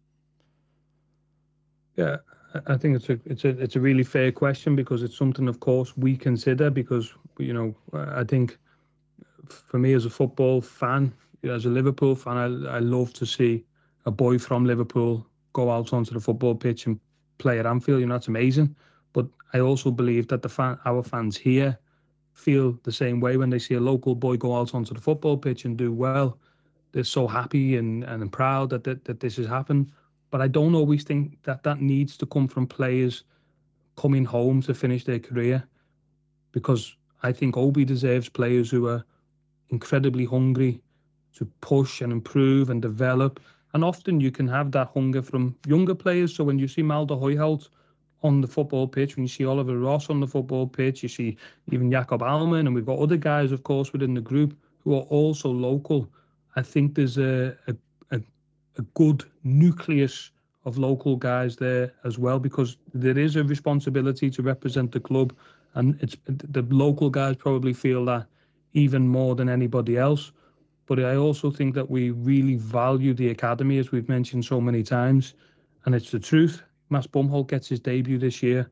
Yeah, 1.96 2.18
I 2.66 2.76
think 2.76 2.96
it's 2.96 3.08
a 3.08 3.18
it's 3.24 3.44
a 3.44 3.48
it's 3.48 3.76
a 3.76 3.80
really 3.80 4.04
fair 4.04 4.32
question 4.32 4.76
because 4.76 5.02
it's 5.02 5.16
something, 5.16 5.48
of 5.48 5.60
course, 5.60 5.96
we 5.96 6.16
consider 6.16 6.70
because 6.70 7.12
you 7.38 7.52
know 7.52 7.74
I 7.94 8.24
think 8.24 8.58
for 9.48 9.78
me 9.78 9.94
as 9.94 10.04
a 10.04 10.10
football 10.10 10.60
fan, 10.60 11.12
as 11.44 11.66
a 11.66 11.70
Liverpool 11.70 12.14
fan, 12.14 12.36
I 12.36 12.76
I 12.76 12.78
love 12.78 13.12
to 13.14 13.26
see 13.26 13.64
a 14.04 14.10
boy 14.10 14.38
from 14.38 14.64
Liverpool 14.64 15.26
go 15.52 15.70
out 15.70 15.92
onto 15.92 16.14
the 16.14 16.20
football 16.20 16.54
pitch 16.54 16.86
and 16.86 16.98
play 17.38 17.58
at 17.58 17.66
Anfield. 17.66 18.00
You 18.00 18.06
know, 18.06 18.14
that's 18.14 18.28
amazing. 18.28 18.74
But 19.12 19.26
I 19.52 19.60
also 19.60 19.90
believe 19.90 20.28
that 20.28 20.42
the 20.42 20.48
fan, 20.48 20.78
our 20.84 21.02
fans 21.02 21.36
here, 21.36 21.78
feel 22.34 22.78
the 22.82 22.92
same 22.92 23.20
way 23.20 23.36
when 23.36 23.50
they 23.50 23.58
see 23.58 23.74
a 23.74 23.80
local 23.80 24.14
boy 24.14 24.36
go 24.36 24.56
out 24.56 24.74
onto 24.74 24.94
the 24.94 25.00
football 25.00 25.36
pitch 25.36 25.64
and 25.64 25.76
do 25.76 25.92
well. 25.92 26.38
They're 26.92 27.04
so 27.04 27.26
happy 27.26 27.76
and, 27.76 28.04
and 28.04 28.32
proud 28.32 28.70
that, 28.70 28.84
that, 28.84 29.04
that 29.04 29.20
this 29.20 29.36
has 29.36 29.46
happened. 29.46 29.92
But 30.30 30.40
I 30.40 30.48
don't 30.48 30.74
always 30.74 31.04
think 31.04 31.42
that 31.44 31.62
that 31.62 31.80
needs 31.80 32.16
to 32.18 32.26
come 32.26 32.48
from 32.48 32.66
players 32.66 33.24
coming 33.96 34.24
home 34.24 34.62
to 34.62 34.74
finish 34.74 35.04
their 35.04 35.18
career 35.18 35.62
because 36.52 36.96
I 37.22 37.32
think 37.32 37.54
AaB 37.54 37.86
deserves 37.86 38.28
players 38.28 38.70
who 38.70 38.88
are 38.88 39.04
incredibly 39.70 40.24
hungry 40.24 40.80
to 41.34 41.46
push 41.60 42.00
and 42.00 42.12
improve 42.12 42.70
and 42.70 42.82
develop. 42.82 43.40
And 43.74 43.84
often 43.84 44.20
you 44.20 44.30
can 44.30 44.48
have 44.48 44.70
that 44.72 44.90
hunger 44.94 45.22
from 45.22 45.56
younger 45.66 45.94
players. 45.94 46.34
So 46.34 46.44
when 46.44 46.58
you 46.58 46.68
see 46.68 46.82
Malthe 46.82 47.18
Højholt 47.18 47.68
on 48.22 48.40
the 48.40 48.46
football 48.46 48.86
pitch, 48.86 49.16
when 49.16 49.24
you 49.24 49.28
see 49.28 49.44
Oliver 49.44 49.78
Ross 49.78 50.10
on 50.10 50.20
the 50.20 50.26
football 50.26 50.66
pitch, 50.66 51.02
you 51.02 51.08
see 51.08 51.36
even 51.70 51.90
Jakob 51.90 52.20
Ahlmann, 52.20 52.60
and 52.60 52.74
we've 52.74 52.86
got 52.86 52.98
other 52.98 53.16
guys, 53.16 53.52
of 53.52 53.62
course, 53.62 53.92
within 53.92 54.14
the 54.14 54.20
group 54.20 54.56
who 54.84 54.94
are 54.94 55.02
also 55.02 55.48
local. 55.48 56.08
I 56.56 56.62
think 56.62 56.94
there's 56.94 57.18
a, 57.18 57.56
a, 57.66 57.74
a, 58.10 58.20
a 58.78 58.82
good 58.94 59.24
nucleus 59.44 60.30
of 60.64 60.78
local 60.78 61.16
guys 61.16 61.56
there 61.56 61.92
as 62.04 62.18
well 62.18 62.38
because 62.38 62.76
there 62.94 63.18
is 63.18 63.36
a 63.36 63.44
responsibility 63.44 64.30
to 64.30 64.42
represent 64.42 64.92
the 64.92 65.00
club, 65.00 65.34
and 65.74 65.98
it's 66.00 66.16
the 66.26 66.62
local 66.70 67.10
guys 67.10 67.36
probably 67.36 67.72
feel 67.72 68.04
that 68.04 68.26
even 68.74 69.08
more 69.08 69.34
than 69.34 69.48
anybody 69.48 69.96
else. 69.96 70.32
But 70.86 71.00
I 71.00 71.16
also 71.16 71.50
think 71.50 71.74
that 71.74 71.88
we 71.88 72.10
really 72.10 72.56
value 72.56 73.14
the 73.14 73.30
academy, 73.30 73.78
as 73.78 73.92
we've 73.92 74.08
mentioned 74.08 74.44
so 74.44 74.60
many 74.60 74.82
times, 74.82 75.34
and 75.84 75.94
it's 75.94 76.10
the 76.10 76.18
truth. 76.18 76.62
Mads 76.92 77.08
Bomholt 77.08 77.48
gets 77.48 77.68
his 77.68 77.80
debut 77.80 78.18
this 78.18 78.42
year, 78.42 78.70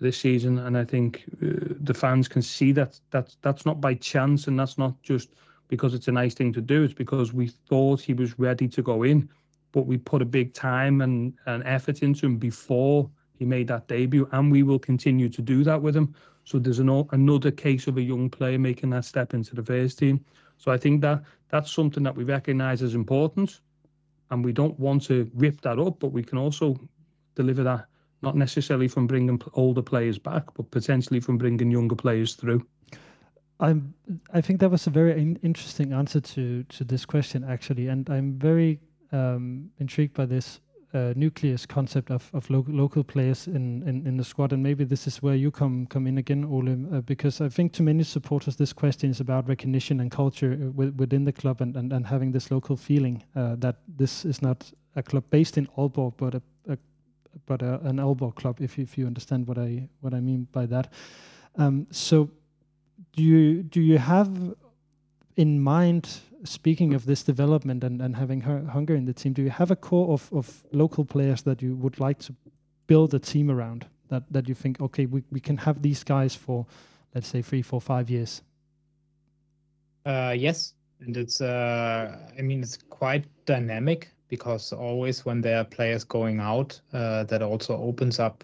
this 0.00 0.18
season, 0.18 0.58
and 0.58 0.76
I 0.76 0.84
think 0.84 1.24
uh, 1.42 1.74
the 1.80 1.94
fans 1.94 2.28
can 2.28 2.42
see 2.42 2.72
that 2.72 3.00
that's 3.10 3.38
that's 3.40 3.64
not 3.64 3.80
by 3.80 3.94
chance, 3.94 4.48
and 4.48 4.58
that's 4.58 4.76
not 4.76 5.00
just 5.02 5.30
because 5.68 5.94
it's 5.94 6.08
a 6.08 6.12
nice 6.12 6.34
thing 6.34 6.52
to 6.52 6.60
do. 6.60 6.82
It's 6.82 6.92
because 6.92 7.32
we 7.32 7.46
thought 7.68 8.00
he 8.00 8.12
was 8.12 8.38
ready 8.38 8.68
to 8.68 8.82
go 8.82 9.04
in, 9.04 9.28
but 9.70 9.86
we 9.86 9.96
put 9.96 10.20
a 10.20 10.26
big 10.26 10.52
time 10.52 11.00
and, 11.00 11.32
and 11.46 11.62
effort 11.64 12.02
into 12.02 12.26
him 12.26 12.36
before 12.36 13.08
he 13.38 13.46
made 13.46 13.68
that 13.68 13.88
debut, 13.88 14.28
and 14.32 14.52
we 14.52 14.62
will 14.62 14.78
continue 14.78 15.28
to 15.30 15.40
do 15.40 15.64
that 15.64 15.80
with 15.80 15.96
him. 15.96 16.14
So 16.44 16.58
there's 16.58 16.80
an, 16.80 16.90
another 17.12 17.50
case 17.50 17.86
of 17.86 17.96
a 17.96 18.02
young 18.02 18.28
player 18.28 18.58
making 18.58 18.90
that 18.90 19.04
step 19.04 19.32
into 19.32 19.54
the 19.54 19.62
first 19.62 19.98
team. 19.98 20.24
So 20.58 20.72
I 20.72 20.76
think 20.76 21.00
that 21.02 21.22
that's 21.48 21.72
something 21.72 22.02
that 22.02 22.16
we 22.16 22.24
recognise 22.24 22.82
as 22.82 22.94
important, 22.94 23.60
and 24.30 24.44
we 24.44 24.52
don't 24.52 24.78
want 24.78 25.04
to 25.04 25.30
rip 25.34 25.60
that 25.60 25.78
up, 25.78 26.00
but 26.00 26.08
we 26.08 26.22
can 26.22 26.38
also 26.38 26.76
deliver 27.34 27.62
that, 27.64 27.86
not 28.22 28.36
necessarily 28.36 28.88
from 28.88 29.06
bringing 29.06 29.40
older 29.54 29.82
players 29.82 30.18
back, 30.18 30.44
but 30.54 30.70
potentially 30.70 31.20
from 31.20 31.38
bringing 31.38 31.70
younger 31.70 31.96
players 31.96 32.34
through. 32.34 32.64
I'm. 33.60 33.94
I 34.32 34.40
think 34.40 34.60
that 34.60 34.70
was 34.70 34.86
a 34.86 34.90
very 34.90 35.12
in- 35.12 35.38
interesting 35.42 35.92
answer 35.92 36.20
to 36.20 36.64
to 36.64 36.84
this 36.84 37.04
question, 37.06 37.44
actually, 37.44 37.88
and 37.88 38.08
I'm 38.10 38.38
very 38.38 38.80
um, 39.12 39.70
intrigued 39.78 40.14
by 40.14 40.26
this 40.26 40.60
uh, 40.94 41.12
nucleus 41.16 41.66
concept 41.66 42.10
of 42.10 42.30
of 42.34 42.50
lo- 42.50 42.66
local 42.68 43.04
players 43.04 43.46
in, 43.46 43.82
in 43.88 44.06
in 44.06 44.16
the 44.16 44.24
squad, 44.24 44.52
and 44.52 44.62
maybe 44.62 44.84
this 44.84 45.06
is 45.06 45.22
where 45.22 45.36
you 45.36 45.50
come 45.50 45.86
come 45.86 46.08
in 46.08 46.18
again, 46.18 46.44
Ole, 46.44 46.96
uh, 46.96 47.00
because 47.02 47.40
I 47.40 47.48
think 47.48 47.72
to 47.72 47.82
many 47.82 48.02
supporters 48.04 48.56
this 48.56 48.72
question 48.72 49.10
is 49.10 49.20
about 49.20 49.48
recognition 49.48 50.00
and 50.00 50.10
culture 50.10 50.52
uh, 50.52 50.64
w- 50.66 50.92
within 50.96 51.24
the 51.24 51.32
club, 51.32 51.60
and, 51.60 51.76
and 51.76 51.92
and 51.92 52.06
having 52.06 52.32
this 52.32 52.50
local 52.50 52.76
feeling 52.76 53.22
uh, 53.36 53.54
that 53.56 53.76
this 53.98 54.24
is 54.24 54.42
not 54.42 54.72
a 54.96 55.02
club 55.02 55.24
based 55.30 55.56
in 55.56 55.66
Aalborg, 55.76 56.14
but 56.16 56.34
a, 56.34 56.42
a 56.68 56.76
but 57.46 57.62
a, 57.62 57.80
an 57.80 57.96
Aalborg 57.96 58.34
club, 58.34 58.60
if 58.60 58.78
you, 58.78 58.84
if 58.84 58.96
you 58.98 59.06
understand 59.06 59.46
what 59.46 59.58
I 59.58 59.88
what 60.00 60.14
I 60.14 60.20
mean 60.20 60.48
by 60.52 60.66
that. 60.66 60.92
Um, 61.56 61.86
so, 61.90 62.30
do 63.12 63.22
you 63.22 63.62
do 63.62 63.80
you 63.80 63.98
have 63.98 64.54
in 65.36 65.60
mind, 65.60 66.20
speaking 66.44 66.94
of 66.94 67.06
this 67.06 67.22
development 67.22 67.84
and, 67.84 68.00
and 68.00 68.16
having 68.16 68.40
hunger 68.40 68.94
in 68.94 69.04
the 69.06 69.12
team, 69.12 69.32
do 69.32 69.42
you 69.42 69.50
have 69.50 69.70
a 69.70 69.76
core 69.76 70.12
of, 70.12 70.28
of 70.32 70.64
local 70.72 71.04
players 71.04 71.42
that 71.42 71.62
you 71.62 71.74
would 71.76 71.98
like 71.98 72.18
to 72.18 72.34
build 72.86 73.14
a 73.14 73.18
team 73.18 73.50
around? 73.50 73.86
That 74.08 74.24
that 74.30 74.48
you 74.48 74.54
think, 74.54 74.80
okay, 74.80 75.06
we, 75.06 75.22
we 75.30 75.40
can 75.40 75.56
have 75.56 75.80
these 75.80 76.04
guys 76.04 76.34
for, 76.34 76.66
let's 77.14 77.28
say, 77.28 77.40
three, 77.42 77.62
four, 77.62 77.80
five 77.80 78.10
years. 78.10 78.42
Uh, 80.04 80.34
yes, 80.36 80.74
and 81.00 81.16
it's 81.16 81.40
uh, 81.40 82.18
I 82.38 82.42
mean 82.42 82.62
it's 82.62 82.76
quite 82.90 83.24
dynamic 83.46 84.10
because 84.32 84.72
always 84.72 85.26
when 85.26 85.42
there 85.42 85.58
are 85.58 85.64
players 85.64 86.04
going 86.04 86.40
out, 86.40 86.80
uh, 86.94 87.22
that 87.24 87.42
also 87.42 87.76
opens 87.76 88.18
up 88.18 88.42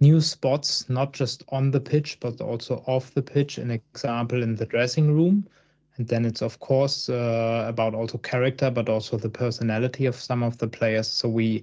new 0.00 0.20
spots, 0.20 0.90
not 0.90 1.12
just 1.12 1.44
on 1.50 1.70
the 1.70 1.78
pitch, 1.78 2.18
but 2.18 2.40
also 2.40 2.82
off 2.88 3.14
the 3.14 3.22
pitch. 3.22 3.56
An 3.56 3.70
example 3.70 4.42
in 4.42 4.56
the 4.56 4.66
dressing 4.66 5.14
room. 5.14 5.46
And 5.96 6.08
then 6.08 6.24
it's, 6.24 6.42
of 6.42 6.58
course, 6.58 7.08
uh, 7.08 7.66
about 7.68 7.94
also 7.94 8.18
character, 8.18 8.68
but 8.68 8.88
also 8.88 9.16
the 9.16 9.28
personality 9.28 10.06
of 10.06 10.16
some 10.16 10.42
of 10.42 10.58
the 10.58 10.66
players. 10.66 11.06
So 11.06 11.28
we 11.28 11.62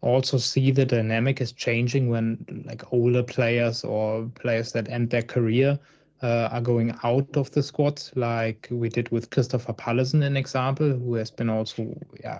also 0.00 0.38
see 0.38 0.70
the 0.70 0.86
dynamic 0.86 1.40
is 1.40 1.50
changing 1.50 2.10
when 2.10 2.64
like 2.64 2.92
older 2.92 3.24
players 3.24 3.82
or 3.82 4.30
players 4.36 4.70
that 4.70 4.88
end 4.88 5.10
their 5.10 5.22
career 5.22 5.80
uh, 6.22 6.48
are 6.52 6.60
going 6.60 6.94
out 7.02 7.36
of 7.36 7.50
the 7.50 7.62
squad, 7.64 8.00
like 8.14 8.68
we 8.70 8.88
did 8.88 9.08
with 9.08 9.30
Kristoffer 9.30 9.76
Pallesen, 9.76 10.22
an 10.22 10.36
example, 10.36 10.90
who 10.90 11.14
has 11.14 11.32
been 11.32 11.50
also 11.50 11.92
yeah 12.22 12.38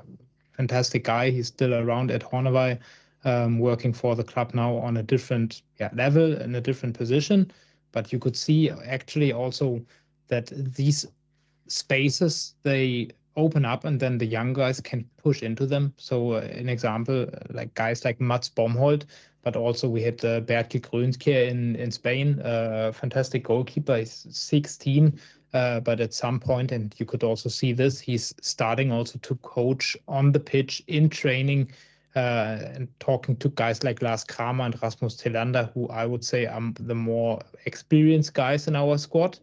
fantastic 0.57 1.05
guy. 1.05 1.31
He's 1.31 1.49
still 1.49 1.75
around 1.75 2.11
at 2.11 2.23
Hornevej, 2.23 2.79
um, 3.25 3.59
working 3.59 3.93
for 3.93 4.15
the 4.15 4.25
club 4.25 4.55
now 4.55 4.77
on 4.77 4.97
a 4.97 5.03
different 5.03 5.63
yeah, 5.79 5.91
level 5.95 6.41
in 6.41 6.55
a 6.55 6.61
different 6.61 6.97
position. 6.97 7.51
But 7.93 8.13
you 8.13 8.19
could 8.19 8.37
see 8.37 8.71
actually 8.71 9.33
also 9.33 9.85
that 10.29 10.47
these 10.75 11.07
spaces 11.67 12.55
they 12.63 13.11
open 13.37 13.65
up 13.65 13.85
and 13.85 13.99
then 13.99 14.19
the 14.19 14.27
young 14.27 14.53
guys 14.53 14.81
can 14.81 15.09
push 15.17 15.43
into 15.43 15.67
them. 15.67 15.93
So 15.97 16.35
uh, 16.35 16.41
an 16.41 16.69
example, 16.69 17.27
like 17.51 17.75
guys 17.75 18.05
like 18.05 18.21
Mads 18.21 18.49
Bomholt, 18.49 19.05
but 19.43 19.57
also 19.57 19.89
we 19.89 20.03
had 20.03 20.25
uh, 20.25 20.41
Bertke 20.41 20.81
Grönskär 20.81 21.49
in, 21.49 21.77
in 21.77 21.91
Spain, 21.91 22.41
uh, 22.41 22.93
fantastic 22.93 23.45
goalkeeper. 23.45 23.97
He's 23.97 24.27
16, 24.31 25.19
uh, 25.55 25.79
but 25.79 26.01
at 26.01 26.13
some 26.13 26.41
point, 26.41 26.73
and 26.73 26.95
you 26.99 27.07
could 27.07 27.23
also 27.23 27.49
see 27.49 27.73
this, 27.73 28.01
he's 28.01 28.35
starting 28.43 28.91
also 28.91 29.19
to 29.21 29.37
coach 29.37 29.97
on 30.09 30.33
the 30.33 30.41
pitch 30.41 30.83
in 30.89 31.09
training 31.09 31.71
uh, 32.17 32.59
and 32.75 32.89
talking 32.99 33.37
to 33.37 33.49
guys 33.51 33.85
like 33.85 34.03
Lars 34.03 34.25
Kramer 34.25 34.65
and 34.65 34.83
Rasmus 34.83 35.17
Thelander, 35.17 35.71
who 35.73 35.87
I 35.89 36.07
would 36.07 36.25
say 36.25 36.47
are 36.47 36.73
the 36.81 36.95
more 36.95 37.41
experienced 37.67 38.35
guys 38.35 38.67
in 38.67 38.75
our 38.75 38.99
squad. 38.99 39.39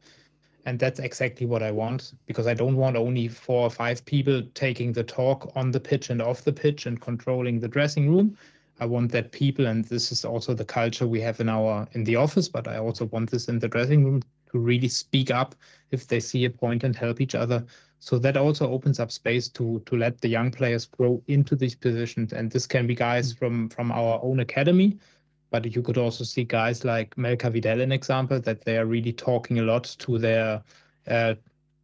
And 0.65 0.77
that's 0.77 0.99
exactly 0.99 1.45
what 1.45 1.63
I 1.63 1.71
want 1.71 2.13
because 2.27 2.45
I 2.45 2.53
don't 2.53 2.75
want 2.75 2.97
only 2.97 3.29
four 3.29 3.63
or 3.63 3.69
five 3.69 4.05
people 4.05 4.43
taking 4.53 4.91
the 4.91 5.03
talk 5.03 5.51
on 5.55 5.71
the 5.71 5.79
pitch 5.79 6.09
and 6.09 6.21
off 6.21 6.43
the 6.43 6.53
pitch 6.53 6.85
and 6.85 6.99
controlling 6.99 7.59
the 7.61 7.69
dressing 7.69 8.13
room. 8.13 8.37
I 8.81 8.85
want 8.85 9.11
that 9.13 9.31
people, 9.31 9.65
and 9.65 9.85
this 9.85 10.11
is 10.11 10.25
also 10.25 10.53
the 10.53 10.65
culture 10.65 11.07
we 11.07 11.21
have 11.21 11.39
in 11.39 11.47
our 11.47 11.87
in 11.93 12.03
the 12.03 12.17
office, 12.17 12.49
but 12.49 12.67
I 12.67 12.77
also 12.77 13.05
want 13.05 13.31
this 13.31 13.47
in 13.47 13.59
the 13.59 13.67
dressing 13.67 14.03
room 14.03 14.21
to 14.51 14.59
really 14.59 14.87
speak 14.87 15.31
up 15.31 15.55
if 15.91 16.07
they 16.07 16.19
see 16.19 16.45
a 16.45 16.49
point 16.49 16.83
and 16.83 16.95
help 16.95 17.21
each 17.21 17.35
other. 17.35 17.65
So 17.99 18.17
that 18.19 18.35
also 18.35 18.71
opens 18.71 18.99
up 18.99 19.11
space 19.11 19.47
to 19.49 19.81
to 19.85 19.95
let 19.95 20.21
the 20.21 20.27
young 20.27 20.51
players 20.51 20.85
grow 20.85 21.21
into 21.27 21.55
these 21.55 21.75
positions. 21.75 22.33
And 22.33 22.51
this 22.51 22.65
can 22.65 22.87
be 22.87 22.95
guys 22.95 23.33
from 23.33 23.69
from 23.69 23.91
our 23.91 24.19
own 24.23 24.39
academy, 24.39 24.97
but 25.51 25.75
you 25.75 25.81
could 25.83 25.97
also 25.97 26.23
see 26.23 26.43
guys 26.43 26.83
like 26.83 27.15
Melker 27.15 27.51
Widell, 27.51 27.81
an 27.81 27.91
example, 27.91 28.39
that 28.39 28.65
they 28.65 28.77
are 28.77 28.87
really 28.87 29.13
talking 29.13 29.59
a 29.59 29.63
lot 29.63 29.83
to 29.99 30.17
their 30.17 30.63
uh, 31.07 31.35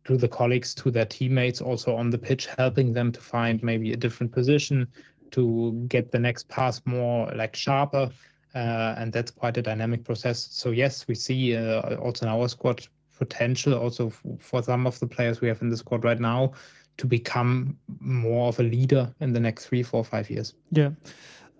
to 0.05 0.17
the 0.17 0.27
colleagues, 0.27 0.73
to 0.75 0.89
their 0.89 1.05
teammates, 1.05 1.61
also 1.61 1.95
on 1.95 2.09
the 2.09 2.17
pitch, 2.17 2.47
helping 2.57 2.93
them 2.93 3.11
to 3.11 3.19
find 3.19 3.61
maybe 3.61 3.91
a 3.91 3.97
different 3.97 4.31
position, 4.31 4.87
to 5.31 5.85
get 5.87 6.11
the 6.11 6.19
next 6.19 6.47
pass 6.47 6.81
more 6.85 7.31
like 7.35 7.55
sharper. 7.55 8.09
Uh, 8.57 8.95
and 8.97 9.13
that's 9.13 9.29
quite 9.29 9.55
a 9.57 9.61
dynamic 9.61 10.03
process. 10.03 10.47
So 10.49 10.71
yes, 10.71 11.07
we 11.07 11.13
see 11.13 11.55
uh, 11.55 11.95
also 11.97 12.25
in 12.25 12.31
our 12.31 12.47
squad 12.47 12.87
potential 13.15 13.75
also 13.75 14.11
for 14.39 14.63
some 14.63 14.87
of 14.87 14.99
the 14.99 15.05
players 15.05 15.41
we 15.41 15.47
have 15.47 15.61
in 15.61 15.69
the 15.69 15.77
squad 15.77 16.03
right 16.03 16.19
now 16.19 16.53
to 16.97 17.05
become 17.05 17.77
more 17.99 18.47
of 18.47 18.59
a 18.59 18.63
leader 18.63 19.13
in 19.19 19.31
the 19.31 19.39
next 19.39 19.67
three, 19.67 19.83
four, 19.83 20.03
five 20.03 20.27
years. 20.31 20.55
Yeah. 20.71 20.89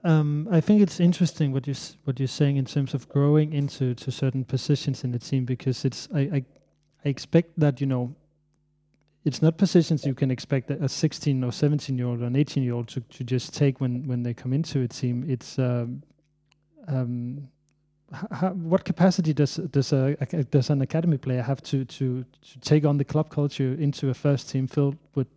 Um, 0.04 0.48
I 0.50 0.60
think 0.60 0.82
it's 0.82 1.00
interesting 1.00 1.52
what 1.52 1.68
you 1.68 1.76
what 2.06 2.20
you're 2.20 2.28
saying 2.28 2.58
in 2.58 2.66
terms 2.66 2.96
of 2.96 3.08
growing 3.10 3.54
into 3.54 3.94
to 3.94 4.12
certain 4.12 4.44
positions 4.44 5.04
in 5.04 5.12
the 5.12 5.20
team 5.20 5.46
because 5.46 5.86
it's 5.86 6.08
I, 6.12 6.20
I 6.20 6.46
I 7.06 7.10
expect 7.10 7.60
that 7.60 7.80
you 7.80 7.86
know 7.86 8.16
it's 9.24 9.42
not 9.42 9.58
positions 9.58 10.04
you 10.04 10.16
can 10.16 10.32
expect 10.32 10.72
a 10.72 10.90
16 10.90 11.44
or 11.44 11.52
17 11.52 11.98
year 11.98 12.08
old 12.08 12.22
or 12.22 12.26
an 12.26 12.36
18 12.36 12.64
year 12.64 12.74
old 12.74 12.88
to, 12.88 13.02
to 13.02 13.24
just 13.24 13.54
take 13.54 13.82
when 13.82 14.08
when 14.08 14.24
they 14.24 14.34
come 14.34 14.54
into 14.54 14.82
a 14.82 14.88
team 14.88 15.26
it's 15.28 15.60
um, 15.60 16.02
um, 16.88 17.48
how, 18.32 18.50
what 18.50 18.86
capacity 18.86 19.34
does 19.34 19.58
does 19.58 19.92
a, 19.92 20.16
does 20.52 20.70
an 20.70 20.82
academy 20.82 21.18
player 21.18 21.42
have 21.42 21.62
to, 21.64 21.84
to 21.86 22.24
to 22.42 22.60
take 22.60 22.86
on 22.86 22.98
the 22.98 23.04
club 23.04 23.30
culture 23.30 23.74
into 23.74 24.10
a 24.10 24.14
first 24.14 24.50
team 24.50 24.68
filled 24.68 24.98
with 25.16 25.28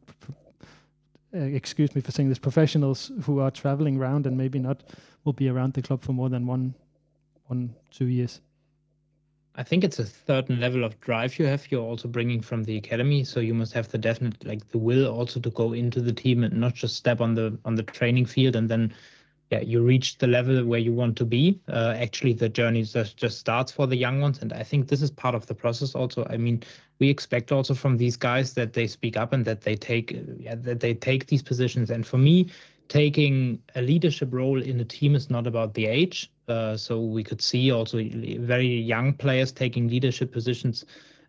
uh, 1.34 1.38
excuse 1.38 1.94
me 1.94 2.00
for 2.00 2.12
saying 2.12 2.28
this 2.28 2.38
professionals 2.38 3.10
who 3.22 3.40
are 3.40 3.50
traveling 3.50 3.98
around 3.98 4.26
and 4.26 4.36
maybe 4.36 4.58
not 4.58 4.82
will 5.24 5.32
be 5.32 5.48
around 5.48 5.74
the 5.74 5.82
club 5.82 6.02
for 6.02 6.12
more 6.12 6.28
than 6.28 6.46
one 6.46 6.74
one 7.46 7.74
two 7.90 8.06
years 8.06 8.40
I 9.56 9.64
think 9.64 9.82
it's 9.82 9.98
a 9.98 10.06
certain 10.06 10.60
level 10.60 10.84
of 10.84 10.98
drive 11.00 11.38
you 11.38 11.44
have. 11.46 11.70
You're 11.70 11.82
also 11.82 12.06
bringing 12.06 12.40
from 12.40 12.62
the 12.62 12.76
academy, 12.76 13.24
so 13.24 13.40
you 13.40 13.52
must 13.52 13.72
have 13.72 13.88
the 13.88 13.98
definite 13.98 14.46
like 14.46 14.66
the 14.68 14.78
will 14.78 15.12
also 15.12 15.40
to 15.40 15.50
go 15.50 15.72
into 15.72 16.00
the 16.00 16.12
team 16.12 16.44
and 16.44 16.54
not 16.54 16.74
just 16.74 16.94
step 16.96 17.20
on 17.20 17.34
the 17.34 17.58
on 17.64 17.74
the 17.74 17.82
training 17.82 18.26
field 18.26 18.54
and 18.54 18.68
then 18.68 18.94
yeah 19.50 19.60
you 19.60 19.82
reach 19.82 20.18
the 20.18 20.26
level 20.26 20.64
where 20.64 20.80
you 20.80 20.92
want 20.92 21.16
to 21.16 21.24
be. 21.24 21.60
Uh, 21.68 21.94
actually, 21.96 22.32
the 22.32 22.48
journey 22.48 22.82
just 22.82 23.16
just 23.16 23.38
starts 23.38 23.72
for 23.72 23.86
the 23.86 23.96
young 23.96 24.20
ones, 24.20 24.40
and 24.42 24.52
I 24.52 24.62
think 24.62 24.88
this 24.88 25.02
is 25.02 25.10
part 25.10 25.34
of 25.34 25.46
the 25.46 25.54
process. 25.54 25.94
Also, 25.94 26.26
I 26.30 26.36
mean, 26.36 26.62
we 26.98 27.08
expect 27.08 27.52
also 27.52 27.74
from 27.74 27.96
these 27.96 28.16
guys 28.16 28.54
that 28.54 28.72
they 28.72 28.86
speak 28.86 29.16
up 29.16 29.32
and 29.32 29.44
that 29.44 29.62
they 29.62 29.76
take 29.76 30.16
yeah, 30.38 30.54
that 30.56 30.80
they 30.80 30.94
take 30.94 31.26
these 31.26 31.42
positions. 31.42 31.90
And 31.90 32.06
for 32.06 32.18
me, 32.18 32.48
taking 32.88 33.62
a 33.76 33.82
leadership 33.82 34.32
role 34.32 34.60
in 34.60 34.80
a 34.80 34.84
team 34.84 35.14
is 35.14 35.30
not 35.30 35.46
about 35.46 35.74
the 35.74 35.86
age. 35.86 36.30
Uh, 36.48 36.76
so 36.76 37.00
we 37.00 37.22
could 37.22 37.40
see 37.40 37.70
also 37.70 37.98
very 38.40 38.66
young 38.66 39.12
players 39.14 39.52
taking 39.52 39.88
leadership 39.88 40.32
positions 40.32 40.84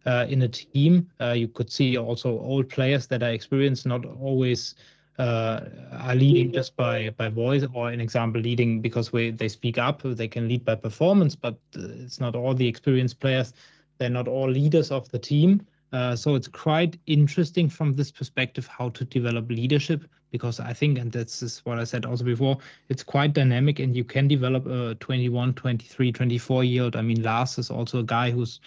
uh, 0.05 0.25
in 0.27 0.41
a 0.41 0.47
team. 0.47 1.07
Uh, 1.21 1.33
you 1.33 1.47
could 1.47 1.71
see 1.71 1.97
also 1.97 2.39
old 2.39 2.67
players 2.69 3.05
that 3.07 3.21
are 3.21 3.31
experienced, 3.31 3.85
not 3.85 4.03
always 4.05 4.75
are 5.23 6.15
leading 6.15 6.51
just 6.51 6.75
by 6.75 7.09
by 7.11 7.29
voice, 7.29 7.63
or 7.73 7.89
an 7.89 8.01
example, 8.01 8.41
leading 8.41 8.81
because 8.81 9.11
we, 9.11 9.31
they 9.31 9.47
speak 9.47 9.77
up. 9.77 10.01
They 10.03 10.27
can 10.27 10.47
lead 10.47 10.65
by 10.65 10.75
performance, 10.75 11.35
but 11.35 11.55
uh, 11.75 12.03
it's 12.03 12.19
not 12.19 12.35
all 12.35 12.53
the 12.53 12.67
experienced 12.67 13.19
players. 13.19 13.53
They're 13.97 14.09
not 14.09 14.27
all 14.27 14.49
leaders 14.49 14.91
of 14.91 15.09
the 15.09 15.19
team. 15.19 15.65
Uh, 15.93 16.15
so 16.15 16.35
it's 16.35 16.47
quite 16.47 16.97
interesting 17.05 17.69
from 17.69 17.93
this 17.93 18.11
perspective 18.11 18.65
how 18.65 18.89
to 18.89 19.03
develop 19.05 19.49
leadership 19.49 20.05
because 20.31 20.59
I 20.59 20.73
think, 20.73 20.97
and 20.97 21.11
that's 21.11 21.43
is 21.43 21.59
what 21.65 21.77
I 21.77 21.83
said 21.83 22.05
also 22.05 22.23
before, 22.23 22.57
it's 22.89 23.03
quite 23.03 23.33
dynamic 23.33 23.79
and 23.79 23.95
you 23.95 24.03
can 24.03 24.27
develop 24.27 24.65
a 24.65 24.95
21, 24.95 25.53
23, 25.53 26.11
24 26.11 26.63
year 26.63 26.83
old. 26.83 26.95
I 26.95 27.01
mean, 27.01 27.21
Lars 27.21 27.57
is 27.57 27.69
also 27.69 27.99
a 27.99 28.03
guy 28.03 28.31
who's 28.31 28.61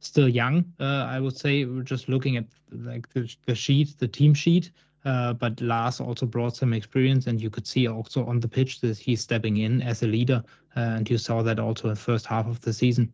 still 0.00 0.28
young. 0.28 0.64
Uh, 0.78 1.06
I 1.08 1.18
would 1.18 1.36
say 1.36 1.64
we're 1.64 1.82
just 1.82 2.08
looking 2.08 2.36
at 2.36 2.44
like 2.70 3.08
the, 3.14 3.34
the 3.46 3.54
sheet, 3.54 3.98
the 3.98 4.08
team 4.08 4.34
sheet. 4.34 4.70
Uh, 5.04 5.32
but 5.32 5.60
Lars 5.60 6.00
also 6.00 6.26
brought 6.26 6.56
some 6.56 6.72
experience, 6.72 7.26
and 7.26 7.40
you 7.40 7.50
could 7.50 7.66
see 7.66 7.86
also 7.86 8.26
on 8.26 8.40
the 8.40 8.48
pitch 8.48 8.80
that 8.80 8.98
he's 8.98 9.20
stepping 9.20 9.58
in 9.58 9.80
as 9.82 10.02
a 10.02 10.06
leader, 10.06 10.42
uh, 10.76 10.80
and 10.80 11.08
you 11.08 11.18
saw 11.18 11.42
that 11.42 11.60
also 11.60 11.84
in 11.84 11.94
the 11.94 12.00
first 12.00 12.26
half 12.26 12.46
of 12.46 12.60
the 12.62 12.72
season. 12.72 13.12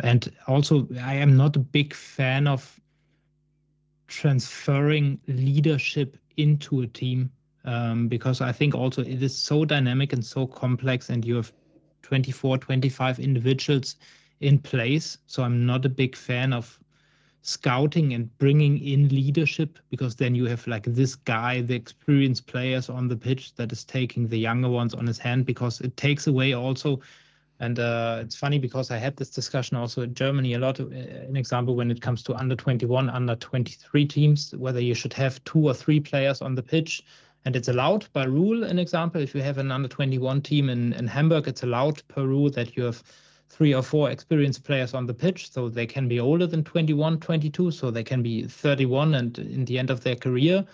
And 0.00 0.32
also, 0.46 0.88
I 1.00 1.14
am 1.14 1.36
not 1.36 1.56
a 1.56 1.60
big 1.60 1.94
fan 1.94 2.46
of 2.46 2.80
transferring 4.08 5.20
leadership 5.28 6.16
into 6.36 6.80
a 6.82 6.86
team 6.86 7.30
um, 7.64 8.08
because 8.08 8.40
I 8.40 8.52
think 8.52 8.74
also 8.74 9.02
it 9.02 9.22
is 9.22 9.36
so 9.36 9.64
dynamic 9.64 10.12
and 10.12 10.24
so 10.24 10.46
complex, 10.46 11.10
and 11.10 11.24
you 11.24 11.36
have 11.36 11.52
24, 12.02 12.58
25 12.58 13.18
individuals 13.18 13.96
in 14.40 14.58
place. 14.58 15.18
So 15.26 15.42
I'm 15.42 15.66
not 15.66 15.84
a 15.84 15.88
big 15.88 16.16
fan 16.16 16.52
of 16.52 16.78
scouting 17.42 18.14
and 18.14 18.36
bringing 18.38 18.78
in 18.78 19.08
leadership 19.08 19.78
because 19.90 20.16
then 20.16 20.34
you 20.34 20.44
have 20.46 20.66
like 20.66 20.84
this 20.84 21.14
guy, 21.14 21.60
the 21.60 21.74
experienced 21.74 22.46
players 22.46 22.88
on 22.88 23.08
the 23.08 23.16
pitch 23.16 23.54
that 23.54 23.72
is 23.72 23.84
taking 23.84 24.28
the 24.28 24.38
younger 24.38 24.68
ones 24.68 24.94
on 24.94 25.06
his 25.06 25.18
hand 25.18 25.46
because 25.46 25.80
it 25.80 25.96
takes 25.96 26.26
away 26.26 26.52
also 26.52 27.00
and 27.60 27.78
uh, 27.78 28.18
it's 28.20 28.36
funny 28.36 28.58
because 28.58 28.90
I 28.90 28.98
had 28.98 29.16
this 29.16 29.30
discussion 29.30 29.76
also 29.76 30.02
in 30.02 30.14
Germany 30.14 30.54
a 30.54 30.58
lot. 30.58 30.78
Uh, 30.78 30.84
an 30.84 31.36
example 31.36 31.74
when 31.74 31.90
it 31.90 32.00
comes 32.00 32.22
to 32.24 32.34
under 32.36 32.54
21, 32.54 33.10
under 33.10 33.34
23 33.34 34.06
teams, 34.06 34.54
whether 34.56 34.80
you 34.80 34.94
should 34.94 35.12
have 35.14 35.42
two 35.44 35.66
or 35.68 35.74
three 35.74 35.98
players 35.98 36.40
on 36.40 36.54
the 36.54 36.62
pitch. 36.62 37.02
And 37.44 37.56
it's 37.56 37.68
allowed 37.68 38.06
by 38.12 38.24
rule. 38.24 38.64
An 38.64 38.78
example, 38.78 39.20
if 39.20 39.34
you 39.34 39.42
have 39.42 39.58
an 39.58 39.72
under 39.72 39.88
21 39.88 40.42
team 40.42 40.68
in, 40.68 40.92
in 40.92 41.06
Hamburg, 41.06 41.48
it's 41.48 41.62
allowed 41.62 42.06
per 42.08 42.24
rule 42.24 42.50
that 42.50 42.76
you 42.76 42.84
have 42.84 43.02
three 43.48 43.74
or 43.74 43.82
four 43.82 44.10
experienced 44.10 44.64
players 44.64 44.94
on 44.94 45.06
the 45.06 45.14
pitch. 45.14 45.50
So 45.50 45.68
they 45.68 45.86
can 45.86 46.08
be 46.08 46.20
older 46.20 46.46
than 46.46 46.64
21, 46.64 47.20
22. 47.20 47.70
So 47.70 47.90
they 47.90 48.04
can 48.04 48.22
be 48.22 48.44
31 48.44 49.14
and 49.14 49.38
in 49.38 49.64
the 49.64 49.78
end 49.78 49.90
of 49.90 50.02
their 50.02 50.16
career 50.16 50.66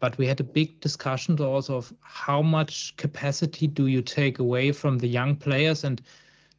but 0.00 0.16
we 0.18 0.26
had 0.26 0.40
a 0.40 0.44
big 0.44 0.80
discussion 0.80 1.38
also 1.40 1.76
of 1.76 1.92
how 2.00 2.40
much 2.40 2.96
capacity 2.96 3.66
do 3.66 3.86
you 3.86 4.00
take 4.00 4.38
away 4.38 4.72
from 4.72 4.98
the 4.98 5.06
young 5.06 5.36
players 5.36 5.84
and 5.84 6.00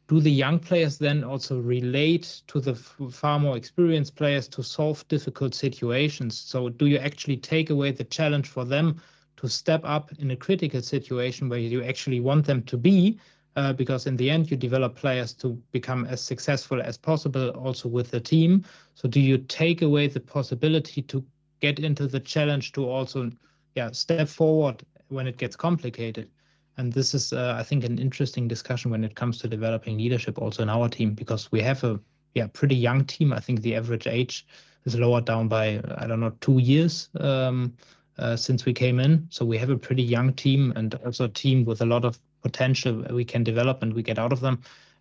do 0.08 0.20
the 0.20 0.30
young 0.30 0.58
players 0.58 0.98
then 0.98 1.24
also 1.24 1.58
relate 1.60 2.42
to 2.46 2.60
the 2.60 2.74
far 2.74 3.40
more 3.40 3.56
experienced 3.56 4.14
players 4.14 4.46
to 4.46 4.62
solve 4.62 5.06
difficult 5.08 5.54
situations 5.54 6.38
so 6.38 6.68
do 6.68 6.86
you 6.86 6.98
actually 6.98 7.36
take 7.36 7.70
away 7.70 7.90
the 7.90 8.04
challenge 8.04 8.48
for 8.48 8.64
them 8.64 9.00
to 9.36 9.48
step 9.48 9.80
up 9.84 10.10
in 10.18 10.30
a 10.30 10.36
critical 10.36 10.80
situation 10.80 11.48
where 11.48 11.58
you 11.58 11.82
actually 11.82 12.20
want 12.20 12.46
them 12.46 12.62
to 12.62 12.76
be 12.76 13.18
uh, 13.56 13.72
because 13.72 14.06
in 14.06 14.16
the 14.16 14.30
end 14.30 14.50
you 14.50 14.56
develop 14.56 14.94
players 14.94 15.32
to 15.32 15.60
become 15.72 16.04
as 16.04 16.20
successful 16.20 16.80
as 16.80 16.96
possible 16.96 17.48
also 17.50 17.88
with 17.88 18.10
the 18.10 18.20
team. 18.20 18.64
So 18.94 19.08
do 19.08 19.20
you 19.20 19.38
take 19.38 19.82
away 19.82 20.08
the 20.08 20.20
possibility 20.20 21.02
to 21.02 21.24
get 21.60 21.78
into 21.78 22.06
the 22.06 22.20
challenge 22.20 22.72
to 22.72 22.88
also 22.88 23.30
yeah 23.74 23.90
step 23.92 24.28
forward 24.28 24.84
when 25.08 25.26
it 25.26 25.38
gets 25.38 25.56
complicated? 25.56 26.28
And 26.76 26.92
this 26.92 27.14
is 27.14 27.32
uh, 27.32 27.56
i 27.58 27.62
think 27.62 27.84
an 27.84 27.98
interesting 27.98 28.46
discussion 28.46 28.90
when 28.90 29.04
it 29.04 29.14
comes 29.14 29.38
to 29.38 29.48
developing 29.48 29.96
leadership 29.96 30.38
also 30.38 30.62
in 30.62 30.68
our 30.68 30.88
team 30.88 31.14
because 31.14 31.50
we 31.50 31.62
have 31.62 31.82
a 31.84 31.98
yeah 32.34 32.48
pretty 32.52 32.76
young 32.76 33.04
team. 33.04 33.32
I 33.32 33.40
think 33.40 33.62
the 33.62 33.74
average 33.74 34.06
age 34.06 34.46
is 34.84 34.94
lowered 34.98 35.24
down 35.24 35.48
by 35.48 35.80
i 35.96 36.06
don't 36.06 36.20
know 36.20 36.34
two 36.40 36.58
years 36.58 37.08
um, 37.18 37.74
uh, 38.18 38.36
since 38.36 38.64
we 38.66 38.72
came 38.72 39.00
in. 39.00 39.26
So 39.30 39.44
we 39.44 39.58
have 39.58 39.70
a 39.70 39.76
pretty 39.76 40.02
young 40.02 40.32
team 40.34 40.72
and 40.76 40.94
also 41.04 41.24
a 41.24 41.28
team 41.28 41.64
with 41.64 41.80
a 41.80 41.86
lot 41.86 42.04
of 42.04 42.18
potential 42.48 42.94
we 43.20 43.24
can 43.32 43.42
develop 43.50 43.76
and 43.82 43.90
we 43.98 44.02
get 44.10 44.18
out 44.18 44.32
of 44.36 44.40
them 44.40 44.56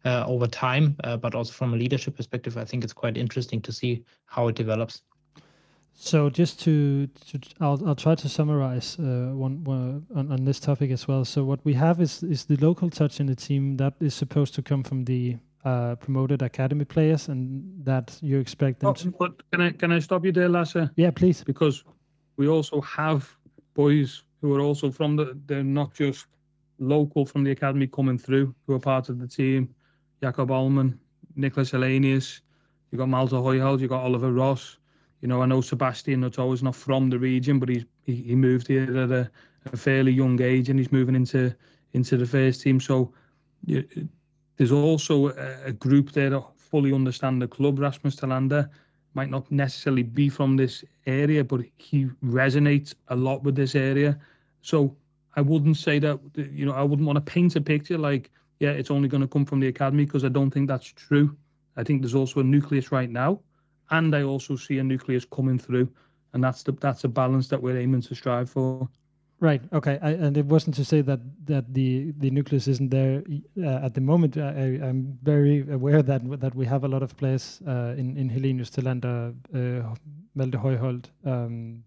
uh, 0.09 0.23
over 0.33 0.47
time 0.47 0.85
uh, 1.03 1.17
but 1.23 1.31
also 1.35 1.51
from 1.59 1.73
a 1.73 1.77
leadership 1.83 2.13
perspective 2.19 2.53
i 2.63 2.65
think 2.69 2.83
it's 2.85 2.97
quite 3.03 3.17
interesting 3.25 3.61
to 3.67 3.71
see 3.79 3.93
how 4.35 4.43
it 4.51 4.55
develops 4.63 4.95
So 5.97 6.29
just 6.29 6.59
to, 6.65 7.07
to 7.31 7.39
I'll, 7.61 7.79
I'll 7.87 7.95
try 7.95 8.15
to 8.15 8.27
summarize 8.29 8.97
uh, 8.99 9.31
one, 9.45 9.63
one 9.63 10.05
on, 10.13 10.31
on 10.31 10.45
this 10.45 10.59
topic 10.59 10.91
as 10.91 11.07
well. 11.07 11.23
So 11.25 11.39
what 11.45 11.59
we 11.63 11.73
have 11.75 12.01
is 12.03 12.23
is 12.23 12.45
the 12.45 12.57
local 12.67 12.89
touch 12.89 13.19
in 13.21 13.27
the 13.27 13.35
team 13.35 13.77
that 13.77 13.93
is 13.99 14.13
supposed 14.13 14.53
to 14.55 14.61
come 14.61 14.83
from 14.83 15.05
the 15.05 15.37
uh, 15.63 15.95
promoted 15.95 16.41
academy 16.41 16.85
players, 16.85 17.29
and 17.29 17.63
that 17.85 18.19
you 18.21 18.39
expect 18.39 18.79
them 18.79 18.89
Oh, 18.89 18.93
to. 18.93 19.11
but 19.19 19.31
can 19.51 19.61
I 19.61 19.71
can 19.71 19.91
I 19.97 20.01
stop 20.01 20.25
you 20.25 20.33
there, 20.33 20.49
Lasse? 20.49 20.89
Yeah, 20.97 21.11
please. 21.11 21.43
Because 21.45 21.83
we 22.37 22.47
also 22.47 22.81
have 22.81 23.21
boys 23.73 24.23
who 24.41 24.53
are 24.55 24.61
also 24.67 24.91
from 24.91 25.15
the. 25.15 25.25
They're 25.47 25.63
not 25.63 25.93
just 25.99 26.27
local 26.79 27.25
from 27.25 27.43
the 27.43 27.51
academy 27.51 27.87
coming 27.87 28.17
through, 28.17 28.53
who 28.65 28.73
are 28.73 28.79
part 28.79 29.09
of 29.09 29.19
the 29.19 29.27
team. 29.27 29.73
Jakob 30.21 30.49
Ahlmann, 30.49 30.97
Nicklas 31.37 31.71
Helenius. 31.71 32.41
you've 32.91 32.99
got 32.99 33.09
Malthe 33.09 33.31
Højholt. 33.31 33.79
you've 33.79 33.89
got 33.89 34.03
Oliver 34.03 34.31
Ross. 34.31 34.77
You 35.21 35.27
know, 35.27 35.41
I 35.41 35.45
know 35.45 35.61
Sebastian 35.61 36.23
Otoa 36.23 36.53
is 36.53 36.63
not 36.63 36.75
from 36.75 37.09
the 37.09 37.19
region, 37.19 37.59
but 37.59 37.69
he's 37.69 37.85
he, 38.03 38.15
he 38.15 38.35
moved 38.35 38.67
here 38.67 38.83
at 38.97 39.11
a, 39.11 39.29
a 39.71 39.77
fairly 39.77 40.11
young 40.11 40.41
age, 40.41 40.69
and 40.69 40.79
he's 40.79 40.91
moving 40.91 41.15
into 41.15 41.53
into 41.93 42.17
the 42.17 42.25
first 42.25 42.61
team. 42.61 42.79
So 42.79 43.13
you, 43.65 43.83
there's 44.57 44.71
also 44.71 45.29
a, 45.29 45.65
a 45.65 45.71
group 45.73 46.11
there 46.11 46.29
that 46.29 46.43
fully 46.57 46.93
understand 46.93 47.41
the 47.41 47.47
club. 47.47 47.79
Rasmus 47.79 48.15
Thelander 48.15 48.69
might 49.13 49.29
not 49.29 49.49
necessarily 49.51 50.03
be 50.03 50.29
from 50.29 50.57
this 50.57 50.83
area, 51.07 51.43
but 51.43 51.61
he 51.77 52.05
resonates 52.23 52.93
a 53.07 53.15
lot 53.15 53.43
with 53.43 53.55
this 53.55 53.75
area. 53.75 54.19
So 54.61 54.95
I 55.35 55.41
wouldn't 55.41 55.77
say 55.77 55.99
that 55.99 56.19
you 56.35 56.65
know 56.65 56.73
I 56.73 56.83
wouldn't 56.83 57.05
want 57.05 57.17
to 57.17 57.31
paint 57.33 57.55
a 57.55 57.61
picture 57.61 57.97
like 57.97 58.31
yeah 58.59 58.71
it's 58.71 58.91
only 58.91 59.09
going 59.09 59.21
to 59.21 59.27
come 59.27 59.45
from 59.45 59.59
the 59.59 59.67
academy 59.67 60.05
because 60.05 60.23
I 60.23 60.29
don't 60.29 60.51
think 60.51 60.67
that's 60.67 60.87
true. 60.87 61.35
I 61.77 61.83
think 61.83 62.01
there's 62.01 62.15
also 62.15 62.39
a 62.39 62.43
nucleus 62.43 62.91
right 62.91 63.09
now, 63.09 63.41
and 63.89 64.15
I 64.15 64.23
also 64.23 64.55
see 64.55 64.79
a 64.79 64.83
nucleus 64.83 65.25
coming 65.25 65.59
through, 65.59 65.89
and 66.33 66.43
that's 66.43 66.63
the 66.63 66.71
that's 66.73 67.03
a 67.03 67.09
balance 67.09 67.47
that 67.49 67.61
we're 67.61 67.77
aiming 67.77 68.01
to 68.03 68.15
strive 68.15 68.49
for. 68.49 68.89
Right. 69.41 69.61
Okay. 69.73 69.99
I, 70.01 70.11
and 70.11 70.37
it 70.37 70.45
wasn't 70.45 70.75
to 70.77 70.85
say 70.85 71.01
that 71.01 71.19
that 71.45 71.73
the 71.73 72.13
the 72.17 72.31
nucleus 72.31 72.67
isn't 72.67 72.89
there 72.89 73.21
uh, 73.61 73.85
at 73.85 73.93
the 73.93 74.01
moment. 74.01 74.37
I, 74.37 74.79
I'm 74.81 75.19
very 75.23 75.69
aware 75.69 76.01
that 76.01 76.39
that 76.39 76.55
we 76.55 76.65
have 76.65 76.85
a 76.85 76.87
lot 76.87 77.03
of 77.03 77.17
players 77.17 77.61
uh, 77.67 77.93
in 77.97 78.17
in 78.17 78.29
Helenius 78.29 78.69
Thelander, 78.69 79.33
uh, 79.53 79.95
Højholt, 80.37 81.11
um, 81.25 81.83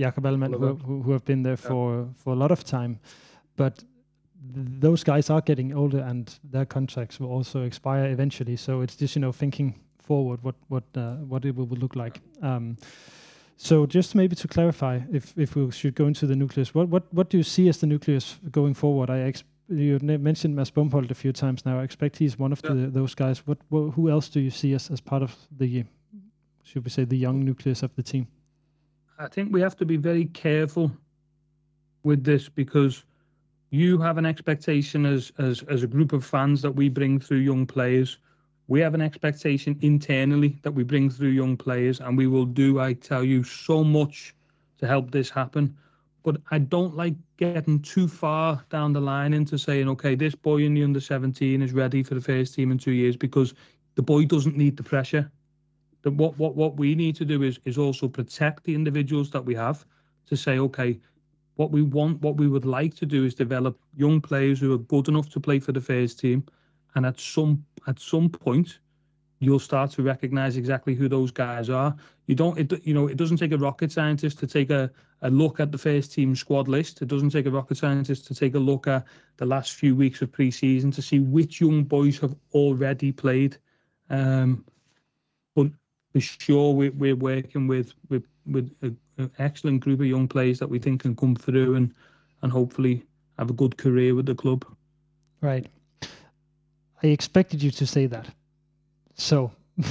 Jakob 0.00 0.24
Ahlmann, 0.24 0.52
who, 0.52 0.74
who, 0.86 1.02
who 1.02 1.12
have 1.12 1.24
been 1.24 1.42
there 1.42 1.56
for 1.56 2.08
for 2.14 2.32
a 2.32 2.36
lot 2.36 2.50
of 2.50 2.64
time, 2.64 2.98
but 3.56 3.84
th- 4.54 4.80
those 4.80 5.04
guys 5.04 5.30
are 5.30 5.42
getting 5.42 5.72
older 5.76 5.98
and 6.10 6.38
their 6.52 6.66
contracts 6.66 7.20
will 7.20 7.30
also 7.36 7.62
expire 7.64 8.06
eventually. 8.12 8.56
So 8.56 8.82
it's 8.82 8.96
just 8.96 9.14
you 9.16 9.20
know 9.22 9.32
thinking 9.32 9.74
forward 9.98 10.40
what 10.42 10.54
what 10.68 10.84
uh, 10.96 11.16
what 11.28 11.44
it 11.44 11.54
will 11.56 11.66
look 11.66 11.96
like. 11.96 12.20
Um, 12.42 12.76
so 13.56 13.86
just 13.86 14.14
maybe 14.14 14.36
to 14.36 14.48
clarify, 14.48 15.00
if 15.12 15.34
if 15.36 15.54
we 15.56 15.70
should 15.70 15.94
go 15.94 16.06
into 16.06 16.26
the 16.26 16.34
nucleus, 16.36 16.74
what 16.74 16.88
what 16.88 17.02
what 17.12 17.30
do 17.30 17.36
you 17.36 17.44
see 17.44 17.68
as 17.68 17.78
the 17.78 17.86
nucleus 17.86 18.38
going 18.50 18.74
forward? 18.74 19.10
I 19.10 19.32
you 19.68 19.98
mentioned 20.02 20.56
Mads 20.56 20.70
Bomholt 20.72 21.10
a 21.10 21.14
few 21.14 21.32
times 21.32 21.64
now. 21.64 21.78
I 21.80 21.82
expect 21.84 22.18
he's 22.18 22.38
one 22.38 22.52
of 22.52 22.60
Yeah. 22.64 22.74
the, 22.74 22.90
those 22.90 23.14
guys. 23.14 23.46
What, 23.46 23.58
what 23.68 23.92
who 23.94 24.08
else 24.10 24.28
do 24.32 24.40
you 24.40 24.50
see 24.50 24.74
as, 24.74 24.90
as 24.90 25.00
part 25.00 25.22
of 25.22 25.36
the 25.58 25.84
should 26.64 26.84
we 26.84 26.90
say 26.90 27.04
the 27.04 27.16
young 27.16 27.44
nucleus 27.44 27.82
of 27.82 27.94
the 27.94 28.02
team? 28.02 28.26
I 29.20 29.28
think 29.28 29.52
we 29.52 29.60
have 29.60 29.76
to 29.76 29.84
be 29.84 29.98
very 29.98 30.24
careful 30.24 30.90
with 32.04 32.24
this 32.24 32.48
because 32.48 33.04
you 33.68 33.98
have 33.98 34.16
an 34.16 34.24
expectation 34.24 35.04
as 35.04 35.30
as 35.36 35.62
as 35.64 35.82
a 35.82 35.86
group 35.86 36.14
of 36.14 36.24
fans 36.24 36.62
that 36.62 36.70
we 36.70 36.88
bring 36.88 37.20
through 37.20 37.40
young 37.40 37.66
players. 37.66 38.16
We 38.68 38.80
have 38.80 38.94
an 38.94 39.02
expectation 39.02 39.78
internally 39.82 40.58
that 40.62 40.72
we 40.72 40.84
bring 40.84 41.10
through 41.10 41.30
young 41.30 41.58
players, 41.58 42.00
and 42.00 42.16
we 42.16 42.28
will 42.28 42.46
do, 42.46 42.80
I 42.80 42.94
tell 42.94 43.22
you, 43.22 43.44
so 43.44 43.84
much 43.84 44.34
to 44.78 44.86
help 44.86 45.10
this 45.10 45.28
happen. 45.28 45.76
But 46.22 46.38
I 46.50 46.58
don't 46.58 46.96
like 46.96 47.14
getting 47.36 47.80
too 47.80 48.08
far 48.08 48.64
down 48.70 48.94
the 48.94 49.00
line 49.02 49.34
into 49.34 49.58
saying, 49.58 49.88
okay, 49.90 50.14
this 50.14 50.34
boy 50.34 50.62
in 50.62 50.72
the 50.72 50.84
under 50.84 51.00
17 51.00 51.60
is 51.60 51.72
ready 51.74 52.02
for 52.02 52.14
the 52.14 52.20
first 52.22 52.54
team 52.54 52.70
in 52.70 52.78
two 52.78 52.92
years 52.92 53.16
because 53.16 53.52
the 53.96 54.02
boy 54.02 54.24
doesn't 54.24 54.56
need 54.56 54.78
the 54.78 54.82
pressure 54.82 55.30
that 56.02 56.12
what 56.12 56.36
what 56.38 56.56
what 56.56 56.76
we 56.76 56.94
need 56.94 57.16
to 57.16 57.24
do 57.24 57.42
is 57.42 57.58
is 57.64 57.78
also 57.78 58.08
protect 58.08 58.64
the 58.64 58.74
individuals 58.74 59.30
that 59.30 59.44
we 59.44 59.54
have 59.54 59.84
to 60.26 60.36
say 60.36 60.58
okay 60.58 60.98
what 61.60 61.72
we 61.72 61.82
want 61.82 62.18
what 62.22 62.38
we 62.38 62.48
would 62.48 62.64
like 62.64 62.94
to 62.94 63.04
do 63.04 63.26
is 63.26 63.34
develop 63.34 63.78
young 63.94 64.18
players 64.18 64.58
who 64.58 64.72
are 64.72 64.78
good 64.78 65.08
enough 65.08 65.28
to 65.28 65.38
play 65.38 65.58
for 65.58 65.72
the 65.72 65.80
first 65.80 66.18
team. 66.18 66.42
And 66.94 67.04
at 67.04 67.20
some 67.20 67.62
at 67.86 67.98
some 67.98 68.30
point 68.30 68.78
you'll 69.40 69.58
start 69.58 69.90
to 69.90 70.02
recognize 70.02 70.56
exactly 70.56 70.94
who 70.94 71.06
those 71.06 71.30
guys 71.30 71.68
are. 71.68 71.94
You 72.28 72.34
don't 72.34 72.58
it 72.58 72.86
you 72.86 72.94
know 72.94 73.08
it 73.08 73.18
doesn't 73.18 73.36
take 73.36 73.52
a 73.52 73.58
rocket 73.58 73.92
scientist 73.92 74.38
to 74.38 74.46
take 74.46 74.70
a 74.70 74.90
a 75.20 75.28
look 75.28 75.60
at 75.60 75.70
the 75.70 75.76
first 75.76 76.14
team 76.14 76.34
squad 76.34 76.66
list. 76.66 77.02
It 77.02 77.08
doesn't 77.08 77.28
take 77.28 77.44
a 77.44 77.50
rocket 77.50 77.76
scientist 77.76 78.26
to 78.28 78.34
take 78.34 78.54
a 78.54 78.58
look 78.58 78.86
at 78.86 79.04
the 79.36 79.44
last 79.44 79.74
few 79.74 79.94
weeks 79.94 80.22
of 80.22 80.32
pre-season 80.32 80.90
to 80.92 81.02
see 81.02 81.18
which 81.18 81.60
young 81.60 81.84
boys 81.84 82.18
have 82.20 82.34
already 82.54 83.12
played. 83.12 83.58
Um 84.08 84.64
for 86.12 86.20
sure 86.20 86.72
we, 86.72 86.90
we're 86.90 87.16
working 87.16 87.66
with 87.66 87.92
with 88.08 88.24
with 88.46 88.70
an 88.82 89.30
excellent 89.38 89.80
group 89.80 90.00
of 90.00 90.06
young 90.06 90.26
players 90.26 90.58
that 90.58 90.68
we 90.68 90.78
think 90.78 91.02
can 91.02 91.14
come 91.14 91.36
through 91.36 91.74
and 91.76 91.94
and 92.42 92.50
hopefully 92.50 93.04
have 93.38 93.50
a 93.50 93.54
good 93.54 93.76
career 93.76 94.14
with 94.14 94.26
the 94.26 94.34
club. 94.34 94.64
Right. 95.40 95.66
I 97.02 97.06
expected 97.06 97.62
you 97.62 97.70
to 97.70 97.86
say 97.86 98.06
that. 98.06 98.26
So. 99.14 99.50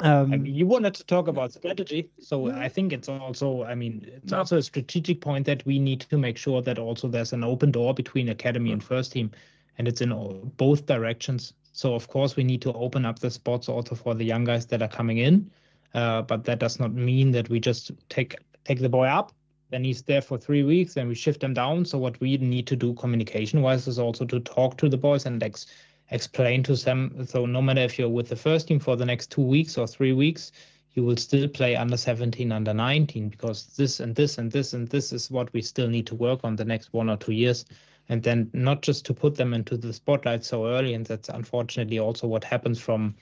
um, 0.00 0.32
I 0.32 0.36
mean, 0.36 0.46
you 0.46 0.66
wanted 0.66 0.94
to 0.94 1.04
talk 1.04 1.28
about 1.28 1.52
strategy, 1.52 2.10
so 2.20 2.50
I 2.50 2.68
think 2.68 2.92
it's 2.92 3.08
also, 3.08 3.62
I 3.62 3.76
mean, 3.76 4.10
it's 4.16 4.32
also 4.32 4.56
a 4.56 4.62
strategic 4.62 5.20
point 5.20 5.46
that 5.46 5.64
we 5.64 5.78
need 5.78 6.00
to 6.00 6.18
make 6.18 6.36
sure 6.36 6.60
that 6.62 6.78
also 6.78 7.06
there's 7.06 7.32
an 7.32 7.44
open 7.44 7.70
door 7.70 7.94
between 7.94 8.28
academy 8.28 8.72
and 8.72 8.82
first 8.82 9.12
team, 9.12 9.30
and 9.76 9.86
it's 9.86 10.00
in 10.00 10.10
all, 10.12 10.50
both 10.56 10.86
directions. 10.86 11.52
So 11.78 11.94
of 11.94 12.08
course 12.08 12.34
we 12.34 12.42
need 12.42 12.60
to 12.62 12.72
open 12.72 13.04
up 13.04 13.20
the 13.20 13.30
spots 13.30 13.68
also 13.68 13.94
for 13.94 14.12
the 14.12 14.24
young 14.24 14.42
guys 14.42 14.66
that 14.66 14.82
are 14.82 14.88
coming 14.88 15.18
in, 15.18 15.48
uh, 15.94 16.22
but 16.22 16.42
that 16.42 16.58
does 16.58 16.80
not 16.80 16.92
mean 16.92 17.30
that 17.30 17.48
we 17.48 17.60
just 17.60 17.92
take 18.08 18.34
take 18.64 18.80
the 18.80 18.88
boy 18.88 19.06
up, 19.06 19.30
then 19.70 19.84
he's 19.84 20.02
there 20.02 20.20
for 20.20 20.36
three 20.36 20.64
weeks, 20.64 20.96
and 20.96 21.08
we 21.08 21.14
shift 21.14 21.40
him 21.40 21.54
down. 21.54 21.84
So 21.84 21.96
what 21.96 22.20
we 22.20 22.36
need 22.38 22.66
to 22.66 22.74
do 22.74 22.94
communication 22.94 23.62
wise 23.62 23.86
is 23.86 24.00
also 24.00 24.24
to 24.24 24.40
talk 24.40 24.76
to 24.78 24.88
the 24.88 24.96
boys 24.96 25.24
and 25.24 25.40
ex- 25.40 25.66
explain 26.10 26.64
to 26.64 26.74
them. 26.74 27.24
So 27.24 27.46
no 27.46 27.62
matter 27.62 27.82
if 27.82 27.96
you're 27.96 28.08
with 28.08 28.28
the 28.28 28.34
first 28.34 28.66
team 28.66 28.80
for 28.80 28.96
the 28.96 29.06
next 29.06 29.30
two 29.30 29.42
weeks 29.42 29.78
or 29.78 29.86
three 29.86 30.12
weeks, 30.12 30.50
you 30.94 31.04
will 31.04 31.16
still 31.16 31.46
play 31.46 31.76
under 31.76 31.96
17, 31.96 32.50
under 32.50 32.74
19, 32.74 33.28
because 33.28 33.66
this 33.76 34.00
and 34.00 34.16
this 34.16 34.38
and 34.38 34.50
this 34.50 34.72
and 34.72 34.88
this 34.88 35.12
is 35.12 35.30
what 35.30 35.52
we 35.52 35.62
still 35.62 35.86
need 35.86 36.08
to 36.08 36.16
work 36.16 36.40
on 36.42 36.56
the 36.56 36.64
next 36.64 36.92
one 36.92 37.08
or 37.08 37.16
two 37.16 37.34
years. 37.34 37.64
And 38.08 38.22
then 38.22 38.50
not 38.52 38.82
just 38.82 39.04
to 39.06 39.14
put 39.14 39.34
them 39.34 39.52
into 39.52 39.76
the 39.76 39.92
spotlight 39.92 40.44
so 40.44 40.66
early. 40.66 40.94
And 40.94 41.04
that's 41.04 41.28
unfortunately 41.28 41.98
also 41.98 42.26
what 42.26 42.44
happens 42.44 42.80
from 42.80 43.14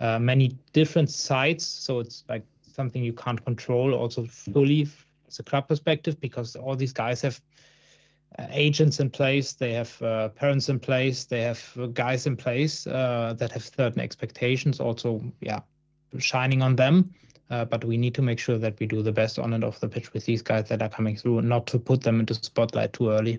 uh, 0.00 0.18
many 0.18 0.58
different 0.72 1.10
sides. 1.10 1.64
So 1.64 2.00
it's 2.00 2.24
like 2.28 2.44
something 2.72 3.04
you 3.04 3.12
can't 3.12 3.44
control 3.44 3.94
also 3.94 4.24
fully 4.26 4.88
as 5.28 5.38
a 5.38 5.42
club 5.42 5.68
perspective 5.68 6.20
because 6.20 6.56
all 6.56 6.74
these 6.74 6.92
guys 6.92 7.20
have 7.22 7.40
uh, 8.38 8.46
agents 8.50 8.98
in 8.98 9.10
place, 9.10 9.52
they 9.52 9.72
have 9.72 10.02
uh, 10.02 10.28
parents 10.30 10.68
in 10.68 10.80
place, 10.80 11.24
they 11.24 11.42
have 11.42 11.62
uh, 11.78 11.86
guys 11.86 12.26
in 12.26 12.36
place 12.36 12.86
uh, 12.86 13.34
that 13.38 13.52
have 13.52 13.62
certain 13.62 14.00
expectations. 14.00 14.80
Also, 14.80 15.22
yeah, 15.40 15.60
shining 16.18 16.62
on 16.62 16.74
them. 16.74 17.14
Uh, 17.50 17.64
but 17.64 17.84
we 17.84 17.96
need 17.96 18.14
to 18.14 18.22
make 18.22 18.38
sure 18.38 18.58
that 18.58 18.78
we 18.80 18.86
do 18.86 19.02
the 19.02 19.12
best 19.12 19.38
on 19.38 19.52
and 19.52 19.62
off 19.62 19.78
the 19.78 19.88
pitch 19.88 20.12
with 20.12 20.24
these 20.24 20.42
guys 20.42 20.68
that 20.68 20.82
are 20.82 20.88
coming 20.88 21.14
through, 21.14 21.42
not 21.42 21.66
to 21.66 21.78
put 21.78 22.02
them 22.02 22.18
into 22.18 22.34
spotlight 22.34 22.92
too 22.92 23.10
early. 23.10 23.38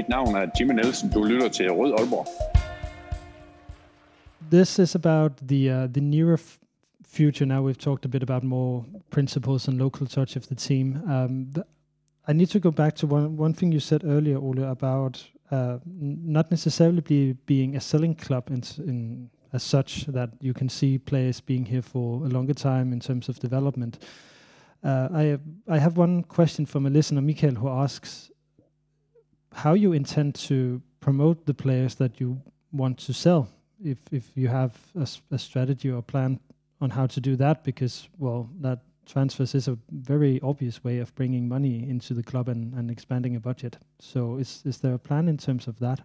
Mit 0.00 0.08
navn 0.08 0.34
er 0.34 0.46
Jimmy 0.58 0.74
Nielsen. 0.74 1.10
Du 1.10 1.24
lytter 1.24 1.48
til 1.48 1.72
Rød 1.72 1.92
Aalborg. 1.98 2.26
this 4.50 4.78
is 4.78 4.94
about 4.94 5.32
the 5.48 5.70
uh, 5.70 5.92
the 5.92 6.00
nearer 6.00 6.38
future. 7.16 7.46
Now 7.46 7.66
we've 7.66 7.78
talked 7.78 8.04
a 8.04 8.08
bit 8.08 8.22
about 8.22 8.42
more 8.42 8.84
principles 9.10 9.68
and 9.68 9.78
local 9.78 10.06
touch 10.06 10.36
of 10.36 10.46
the 10.46 10.54
team. 10.54 10.96
Um, 11.06 11.52
I 12.28 12.32
need 12.32 12.48
to 12.50 12.60
go 12.60 12.70
back 12.70 12.94
to 12.96 13.06
one 13.06 13.36
one 13.36 13.54
thing 13.54 13.72
you 13.72 13.80
said 13.80 14.02
earlier, 14.04 14.38
Ole, 14.38 14.70
about 14.70 15.26
uh, 15.50 15.78
not 16.34 16.50
necessarily 16.50 17.02
be, 17.02 17.36
being 17.46 17.76
a 17.76 17.80
selling 17.80 18.14
club 18.14 18.44
in, 18.50 18.62
in 18.78 19.30
as 19.52 19.62
such 19.62 20.06
that 20.06 20.30
you 20.40 20.54
can 20.54 20.68
see 20.68 20.98
players 20.98 21.42
being 21.42 21.66
here 21.66 21.82
for 21.82 22.24
a 22.24 22.28
longer 22.28 22.54
time 22.54 22.92
in 22.92 23.00
terms 23.00 23.28
of 23.28 23.38
development. 23.38 23.98
Uh, 24.82 25.08
I 25.12 25.38
I 25.68 25.78
have 25.78 25.98
one 25.98 26.22
question 26.22 26.66
from 26.66 26.86
a 26.86 26.90
listener, 26.90 27.20
Mikael, 27.20 27.54
who 27.54 27.68
asks 27.68 28.29
how 29.52 29.74
you 29.74 29.92
intend 29.92 30.34
to 30.34 30.82
promote 31.00 31.46
the 31.46 31.54
players 31.54 31.94
that 31.96 32.20
you 32.20 32.40
want 32.72 32.98
to 32.98 33.12
sell 33.12 33.48
if 33.82 33.98
if 34.12 34.30
you 34.34 34.48
have 34.48 34.72
a 35.32 35.38
strategy 35.38 35.90
or 35.90 36.02
plan 36.02 36.38
on 36.80 36.90
how 36.90 37.06
to 37.06 37.20
do 37.20 37.36
that 37.36 37.64
because 37.64 38.08
well 38.18 38.48
that 38.60 38.80
transfers 39.10 39.54
is 39.54 39.68
a 39.68 39.76
very 39.90 40.40
obvious 40.42 40.84
way 40.84 40.98
of 40.98 41.14
bringing 41.14 41.48
money 41.48 41.88
into 41.88 42.14
the 42.14 42.22
club 42.22 42.48
and, 42.48 42.72
and 42.74 42.90
expanding 42.90 43.34
a 43.36 43.40
budget. 43.40 43.78
So 43.98 44.36
is 44.36 44.62
is 44.64 44.78
there 44.78 44.94
a 44.94 44.98
plan 44.98 45.28
in 45.28 45.36
terms 45.36 45.66
of 45.66 45.78
that? 45.80 46.00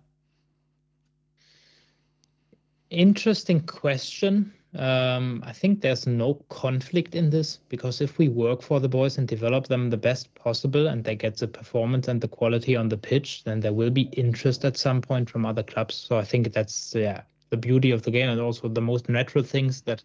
Interesting 2.89 3.61
question. 3.61 4.53
Um, 4.77 5.41
I 5.45 5.53
think 5.53 5.81
there's 5.81 6.05
no 6.05 6.33
conflict 6.49 7.15
in 7.15 7.29
this 7.29 7.59
because 7.69 8.01
if 8.01 8.17
we 8.17 8.27
work 8.27 8.61
for 8.61 8.79
the 8.79 8.89
boys 8.89 9.17
and 9.17 9.27
develop 9.27 9.67
them 9.67 9.89
the 9.89 9.97
best 9.97 10.33
possible 10.35 10.87
and 10.87 11.03
they 11.03 11.15
get 11.15 11.37
the 11.37 11.47
performance 11.47 12.09
and 12.09 12.19
the 12.19 12.27
quality 12.27 12.75
on 12.75 12.89
the 12.89 12.97
pitch, 12.97 13.43
then 13.45 13.61
there 13.61 13.73
will 13.73 13.89
be 13.89 14.09
interest 14.13 14.65
at 14.65 14.75
some 14.75 15.01
point 15.01 15.29
from 15.29 15.45
other 15.45 15.63
clubs. 15.63 15.95
So 15.95 16.17
I 16.17 16.25
think 16.25 16.51
that's 16.51 16.93
yeah 16.93 17.21
the 17.51 17.57
beauty 17.57 17.91
of 17.91 18.01
the 18.01 18.11
game 18.11 18.29
and 18.29 18.41
also 18.41 18.67
the 18.67 18.81
most 18.81 19.07
natural 19.07 19.43
things 19.43 19.81
that 19.83 20.03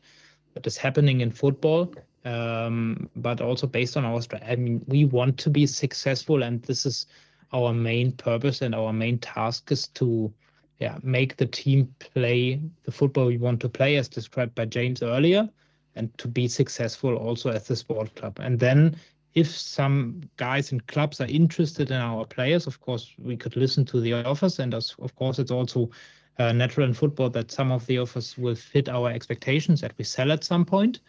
that 0.55 0.67
is 0.67 0.77
happening 0.77 1.21
in 1.21 1.31
football. 1.31 1.93
Um, 2.25 3.09
but 3.17 3.41
also 3.41 3.67
based 3.67 3.97
on 3.97 4.05
our 4.05 4.21
I 4.47 4.55
mean, 4.57 4.85
we 4.87 5.07
want 5.07 5.39
to 5.39 5.51
be 5.51 5.67
successful, 5.67 6.43
and 6.43 6.63
this 6.63 6.85
is 6.87 7.07
our 7.53 7.73
main 7.73 8.13
purpose 8.13 8.63
and 8.63 8.75
our 8.75 8.93
main 8.93 9.19
task 9.19 9.73
is 9.73 9.89
to 9.89 10.33
yeah, 10.81 10.99
make 11.03 11.37
the 11.37 11.47
team 11.47 11.95
play 11.99 12.61
the 12.85 12.91
football 12.91 13.27
we 13.27 13.37
want 13.37 13.61
to 13.61 13.69
play, 13.69 13.97
as 13.97 14.09
described 14.09 14.55
by 14.55 14.65
James 14.65 15.03
earlier, 15.03 15.49
and 15.95 16.17
to 16.19 16.27
be 16.27 16.49
successful 16.49 17.15
also 17.17 17.51
as 17.51 17.67
the 17.67 17.77
sport 17.77 18.15
club. 18.17 18.39
And 18.41 18.59
then, 18.59 18.97
if 19.35 19.49
some 19.49 20.23
guys 20.39 20.73
and 20.73 20.85
clubs 20.87 21.21
are 21.21 21.27
interested 21.27 21.91
in 21.91 21.97
our 21.99 22.25
players, 22.25 22.67
of 22.67 22.81
course, 22.81 23.15
we 23.19 23.37
could 23.37 23.57
listen 23.57 23.85
to 23.87 24.01
the 24.01 24.15
offers. 24.15 24.59
And 24.59 24.75
as, 24.75 24.95
of 24.99 25.15
course, 25.15 25.39
it's 25.39 25.53
also 25.53 25.91
uh, 26.39 26.53
natural 26.53 26.87
in 26.87 26.95
football 26.95 27.31
that 27.31 27.51
some 27.51 27.71
of 27.71 27.87
the 27.87 27.99
offers 27.99 28.37
will 28.39 28.57
fit 28.57 28.89
our 28.89 29.11
expectations 29.11 29.83
that 29.83 29.93
we 29.99 30.05
sell 30.05 30.33
at 30.33 30.43
some 30.43 30.65
point. 30.65 31.01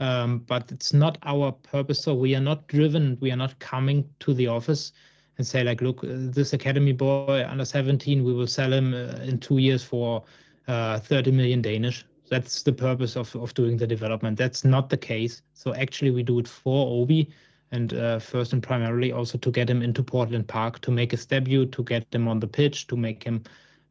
Um, 0.00 0.38
but 0.40 0.70
it's 0.72 0.92
not 0.92 1.18
our 1.22 1.52
purpose. 1.52 2.02
So 2.02 2.14
we 2.14 2.34
are 2.34 2.40
not 2.40 2.66
driven, 2.66 3.16
we 3.20 3.30
are 3.30 3.36
not 3.36 3.58
coming 3.60 4.08
to 4.20 4.34
the 4.34 4.48
office 4.48 4.92
and 5.40 5.46
say 5.46 5.64
like, 5.64 5.80
look, 5.80 6.04
uh, 6.04 6.08
this 6.10 6.52
academy 6.52 6.92
boy 6.92 7.46
under 7.48 7.64
17, 7.64 8.22
we 8.22 8.34
will 8.34 8.46
sell 8.46 8.70
him 8.70 8.92
uh, 8.92 9.22
in 9.22 9.38
two 9.38 9.56
years 9.56 9.82
for 9.82 10.22
uh, 10.68 10.98
30 10.98 11.30
million 11.30 11.62
Danish. 11.62 12.04
That's 12.28 12.62
the 12.62 12.74
purpose 12.74 13.16
of, 13.16 13.34
of 13.34 13.54
doing 13.54 13.78
the 13.78 13.86
development. 13.86 14.36
That's 14.36 14.64
not 14.64 14.90
the 14.90 14.98
case. 14.98 15.40
So 15.54 15.74
actually, 15.74 16.10
we 16.10 16.22
do 16.22 16.38
it 16.40 16.46
for 16.46 17.06
AaB, 17.06 17.26
and 17.72 17.94
uh, 17.94 18.18
first 18.18 18.52
and 18.52 18.62
primarily 18.62 19.12
also 19.12 19.38
to 19.38 19.50
get 19.50 19.70
him 19.70 19.80
into 19.80 20.02
Portland 20.02 20.46
Park 20.46 20.82
to 20.82 20.90
make 20.90 21.12
his 21.12 21.24
debut, 21.24 21.64
to 21.64 21.82
get 21.84 22.04
him 22.14 22.28
on 22.28 22.38
the 22.38 22.46
pitch, 22.46 22.86
to 22.88 22.96
make 22.96 23.24
him 23.24 23.42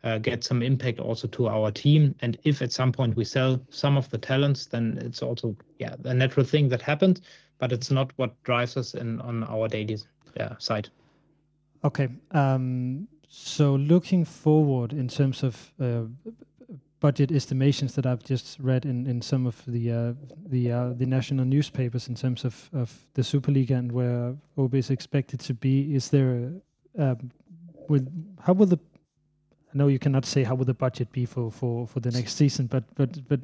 uh, 0.04 0.20
get 0.20 0.43
some 0.43 0.62
impact 0.62 1.00
also 1.00 1.28
to 1.30 1.47
our 1.50 1.72
team. 1.72 2.14
And 2.22 2.38
if 2.43 2.62
at 2.62 2.72
some 2.72 2.91
point 2.91 3.16
we 3.16 3.26
sell 3.26 3.60
some 3.72 3.97
of 3.97 4.08
the 4.12 4.20
talents, 4.20 4.68
then 4.68 5.00
it's 5.02 5.24
also 5.24 5.56
yeah 5.80 5.95
a 6.06 6.14
natural 6.14 6.45
thing 6.45 6.70
that 6.70 6.84
happens. 6.84 7.22
But 7.58 7.72
it's 7.72 7.89
not 7.89 8.14
what 8.18 8.41
drives 8.43 8.78
us 8.78 8.93
in 8.93 9.20
on 9.22 9.43
our 9.45 9.68
daily 9.68 9.97
yeah, 10.38 10.56
side. 10.60 10.89
Okay. 11.84 12.09
Um, 12.32 13.07
so 13.30 13.75
looking 13.75 14.25
forward 14.25 14.93
in 14.93 15.07
terms 15.07 15.43
of 15.43 15.71
uh, 15.80 16.03
budget 16.99 17.32
estimations 17.32 17.95
that 17.95 18.05
I've 18.05 18.23
just 18.23 18.59
read 18.59 18.86
in, 18.86 19.07
in 19.07 19.21
some 19.21 19.45
of 19.45 19.63
the 19.65 19.91
uh, 19.91 20.13
the 20.47 20.71
uh, 20.71 20.93
the 20.93 21.05
national 21.05 21.45
newspapers 21.45 22.07
in 22.07 22.15
terms 22.15 22.43
of, 22.43 22.69
of 22.73 23.07
the 23.13 23.21
Superliga 23.21 23.71
and 23.71 23.91
where 23.91 24.36
AaB 24.57 24.73
is 24.75 24.89
expected 24.89 25.39
to 25.41 25.53
be, 25.53 25.95
is 25.95 26.09
there 26.09 26.51
um, 26.97 27.32
with 27.88 28.07
how 28.41 28.53
will 28.53 28.65
the 28.65 28.80
I 29.73 29.77
know 29.77 29.88
you 29.88 29.99
cannot 29.99 30.25
say 30.25 30.43
how 30.43 30.55
will 30.55 30.65
the 30.65 30.73
budget 30.73 31.11
be 31.11 31.25
for, 31.25 31.51
for, 31.51 31.88
for 31.88 31.99
the 31.99 32.11
next 32.11 32.36
season, 32.36 32.67
but 32.67 32.84
but 32.95 33.27
but 33.27 33.39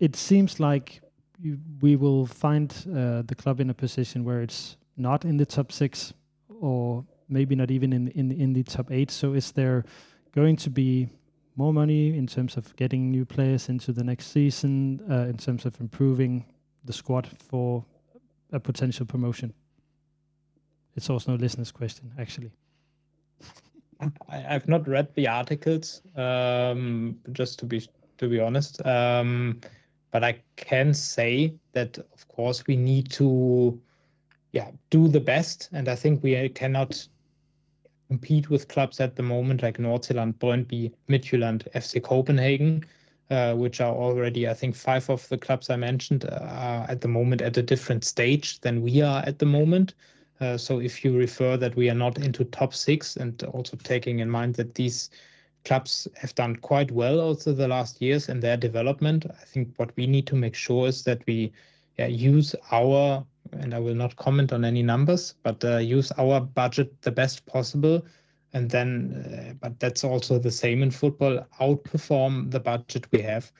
it 0.00 0.16
seems 0.16 0.58
like 0.58 1.00
you, 1.40 1.58
we 1.80 1.96
will 1.96 2.26
find 2.26 2.72
uh, 2.88 3.22
the 3.22 3.34
club 3.36 3.60
in 3.60 3.70
a 3.70 3.74
position 3.74 4.24
where 4.24 4.40
it's 4.40 4.76
not 4.96 5.24
in 5.24 5.36
the 5.36 5.46
top 5.46 5.70
six 5.70 6.12
or 6.60 7.04
maybe 7.28 7.54
not 7.54 7.70
even 7.70 7.92
in 7.92 8.08
in 8.08 8.32
in 8.32 8.52
the 8.52 8.62
top 8.62 8.90
eight. 8.90 9.10
So 9.10 9.34
is 9.34 9.52
there 9.52 9.84
going 10.32 10.56
to 10.56 10.70
be 10.70 11.08
more 11.56 11.72
money 11.72 12.16
in 12.16 12.26
terms 12.26 12.56
of 12.56 12.74
getting 12.76 13.10
new 13.10 13.24
players 13.24 13.68
into 13.68 13.92
the 13.92 14.04
next 14.04 14.26
season, 14.26 15.00
uh, 15.10 15.26
in 15.28 15.36
terms 15.36 15.64
of 15.66 15.80
improving 15.80 16.44
the 16.84 16.92
squad 16.92 17.26
for 17.26 17.84
a 18.52 18.60
potential 18.60 19.04
promotion? 19.04 19.52
It's 20.94 21.10
also 21.10 21.32
no 21.32 21.38
listener's 21.38 21.72
question, 21.72 22.12
actually. 22.18 22.52
I, 24.28 24.36
have 24.36 24.68
not 24.68 24.86
read 24.86 25.12
the 25.14 25.26
articles, 25.26 26.02
um, 26.16 27.18
just 27.32 27.58
to 27.58 27.66
be 27.66 27.82
to 28.18 28.28
be 28.28 28.40
honest. 28.40 28.84
Um, 28.86 29.60
but 30.10 30.24
I 30.24 30.40
can 30.56 30.94
say 30.94 31.54
that, 31.72 31.98
of 31.98 32.28
course, 32.28 32.66
we 32.66 32.76
need 32.76 33.10
to, 33.12 33.80
yeah, 34.52 34.70
do 34.90 35.08
the 35.08 35.20
best, 35.20 35.68
and 35.72 35.88
I 35.88 35.94
think 35.94 36.22
we 36.22 36.48
cannot 36.48 37.06
compete 38.08 38.50
with 38.50 38.68
clubs 38.68 39.00
at 39.00 39.16
the 39.16 39.22
moment 39.22 39.62
like 39.62 39.78
Nordsjælland, 39.78 40.34
Brøndby, 40.38 40.90
Midtjylland, 41.08 41.68
FC 41.74 42.00
Copenhagen, 42.02 42.84
uh, 43.30 43.54
which 43.54 43.80
are 43.80 43.94
already, 43.94 44.48
I 44.48 44.54
think, 44.54 44.74
five 44.74 45.08
of 45.10 45.28
the 45.28 45.36
clubs 45.36 45.68
I 45.68 45.76
mentioned 45.76 46.24
uh, 46.24 46.38
are 46.40 46.86
at 46.88 47.00
the 47.00 47.08
moment 47.08 47.42
at 47.42 47.56
a 47.56 47.62
different 47.62 48.04
stage 48.04 48.60
than 48.60 48.82
we 48.82 49.02
are 49.02 49.22
at 49.26 49.38
the 49.38 49.46
moment. 49.46 49.94
Uh, 50.40 50.56
so 50.56 50.80
if 50.80 51.04
you 51.04 51.16
refer 51.16 51.56
that 51.56 51.76
we 51.76 51.90
are 51.90 51.94
not 51.94 52.18
into 52.18 52.44
top 52.44 52.72
six, 52.72 53.16
and 53.16 53.42
also 53.44 53.76
taking 53.76 54.20
in 54.20 54.30
mind 54.30 54.54
that 54.54 54.74
these 54.74 55.10
clubs 55.64 56.08
have 56.16 56.34
done 56.34 56.56
quite 56.56 56.90
well 56.90 57.20
also 57.20 57.52
the 57.52 57.68
last 57.68 58.00
years 58.00 58.28
in 58.28 58.40
their 58.40 58.56
development, 58.56 59.26
I 59.28 59.44
think 59.44 59.74
what 59.76 59.94
we 59.96 60.06
need 60.06 60.26
to 60.28 60.36
make 60.36 60.54
sure 60.54 60.88
is 60.88 61.02
that 61.04 61.20
we 61.26 61.52
yeah, 61.98 62.06
use 62.06 62.54
our 62.70 63.24
and 63.52 63.74
I 63.74 63.78
will 63.78 63.94
not 63.94 64.16
comment 64.16 64.52
on 64.52 64.64
any 64.64 64.82
numbers, 64.82 65.34
but 65.42 65.64
uh, 65.64 65.78
use 65.78 66.12
our 66.18 66.40
budget 66.40 67.00
the 67.02 67.10
best 67.10 67.46
possible. 67.46 68.04
And 68.52 68.70
then, 68.70 69.50
uh, 69.50 69.54
but 69.60 69.78
that's 69.78 70.04
also 70.04 70.38
the 70.38 70.50
same 70.50 70.82
in 70.82 70.90
football, 70.90 71.46
outperform 71.60 72.50
the 72.50 72.60
budget 72.60 73.06
we 73.12 73.20
have. 73.22 73.52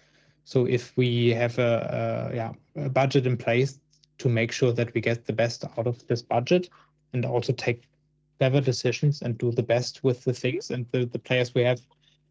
So 0.45 0.64
if 0.64 0.97
we 0.97 1.28
have 1.30 1.59
a, 1.59 2.30
a 2.32 2.36
yeah 2.36 2.53
a 2.76 2.89
budget 2.89 3.26
in 3.26 3.36
place 3.36 3.78
to 4.18 4.28
make 4.28 4.53
sure 4.53 4.72
that 4.72 4.95
we 4.95 5.01
get 5.01 5.26
the 5.26 5.32
best 5.32 5.64
out 5.76 5.86
of 5.86 6.07
this 6.07 6.22
budget 6.22 6.70
and 7.12 7.24
also 7.24 7.53
take 7.53 7.89
clever 8.39 8.61
decisions 8.61 9.22
and 9.22 9.36
do 9.36 9.53
the 9.53 9.62
best 9.62 10.03
with 10.05 10.24
the 10.24 10.32
things 10.32 10.70
and 10.70 10.86
the, 10.93 11.05
the 11.07 11.18
players 11.18 11.55
we 11.55 11.62
have 11.62 11.80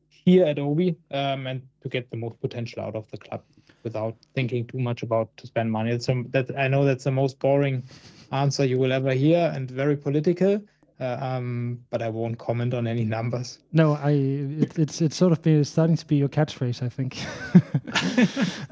here 0.09 0.45
at 0.45 0.57
AaB 0.57 0.95
um, 1.11 1.47
and 1.47 1.61
to 1.81 1.89
get 1.89 2.09
the 2.09 2.17
most 2.17 2.39
potential 2.41 2.81
out 2.81 2.95
of 2.95 3.09
the 3.11 3.17
club 3.17 3.43
without 3.83 4.15
thinking 4.33 4.65
too 4.65 4.79
much 4.79 5.03
about 5.03 5.35
to 5.37 5.47
spend 5.47 5.71
money. 5.71 5.91
A, 5.91 5.97
that 5.97 6.53
I 6.57 6.67
know 6.67 6.85
that's 6.85 7.03
the 7.03 7.11
most 7.11 7.39
boring 7.39 7.83
answer 8.31 8.65
you 8.65 8.77
will 8.77 8.91
ever 8.91 9.13
hear 9.13 9.51
and 9.53 9.69
very 9.69 9.95
political. 9.95 10.61
Uh, 10.99 11.17
um, 11.21 11.79
but 11.91 12.01
I 12.01 12.09
won't 12.09 12.39
comment 12.39 12.73
on 12.73 12.87
any 12.87 13.05
numbers. 13.05 13.59
No, 13.71 13.93
I 13.93 14.11
it, 14.11 14.79
it's 14.79 14.99
it's 14.99 15.15
sort 15.15 15.31
of 15.31 15.43
be, 15.43 15.63
starting 15.63 15.95
to 15.95 16.05
be 16.07 16.15
your 16.15 16.27
catchphrase, 16.27 16.81
I 16.81 16.89
think. 16.89 17.19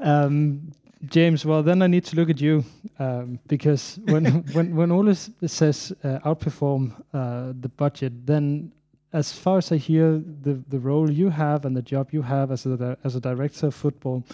um, 0.00 0.72
James, 1.04 1.44
well 1.44 1.62
then 1.62 1.82
I 1.82 1.86
need 1.86 2.04
to 2.06 2.16
look 2.16 2.28
at 2.28 2.40
you 2.40 2.64
um, 2.98 3.38
because 3.46 4.00
when 4.06 4.24
when 4.52 4.74
when 4.74 4.90
Ole 4.90 5.14
says 5.14 5.92
uh, 6.02 6.18
outperform 6.24 6.92
uh, 7.14 7.52
the 7.60 7.68
budget, 7.68 8.26
then 8.26 8.72
as 9.12 9.32
far 9.32 9.58
as 9.58 9.70
I 9.70 9.76
hear, 9.76 10.20
the 10.42 10.54
the 10.68 10.80
role 10.80 11.08
you 11.08 11.30
have 11.30 11.64
and 11.64 11.76
the 11.76 11.82
job 11.82 12.08
you 12.12 12.22
have 12.22 12.50
as 12.50 12.66
a 12.66 12.98
as 13.04 13.14
a 13.14 13.20
director 13.20 13.68
of 13.68 13.74
football, 13.74 14.24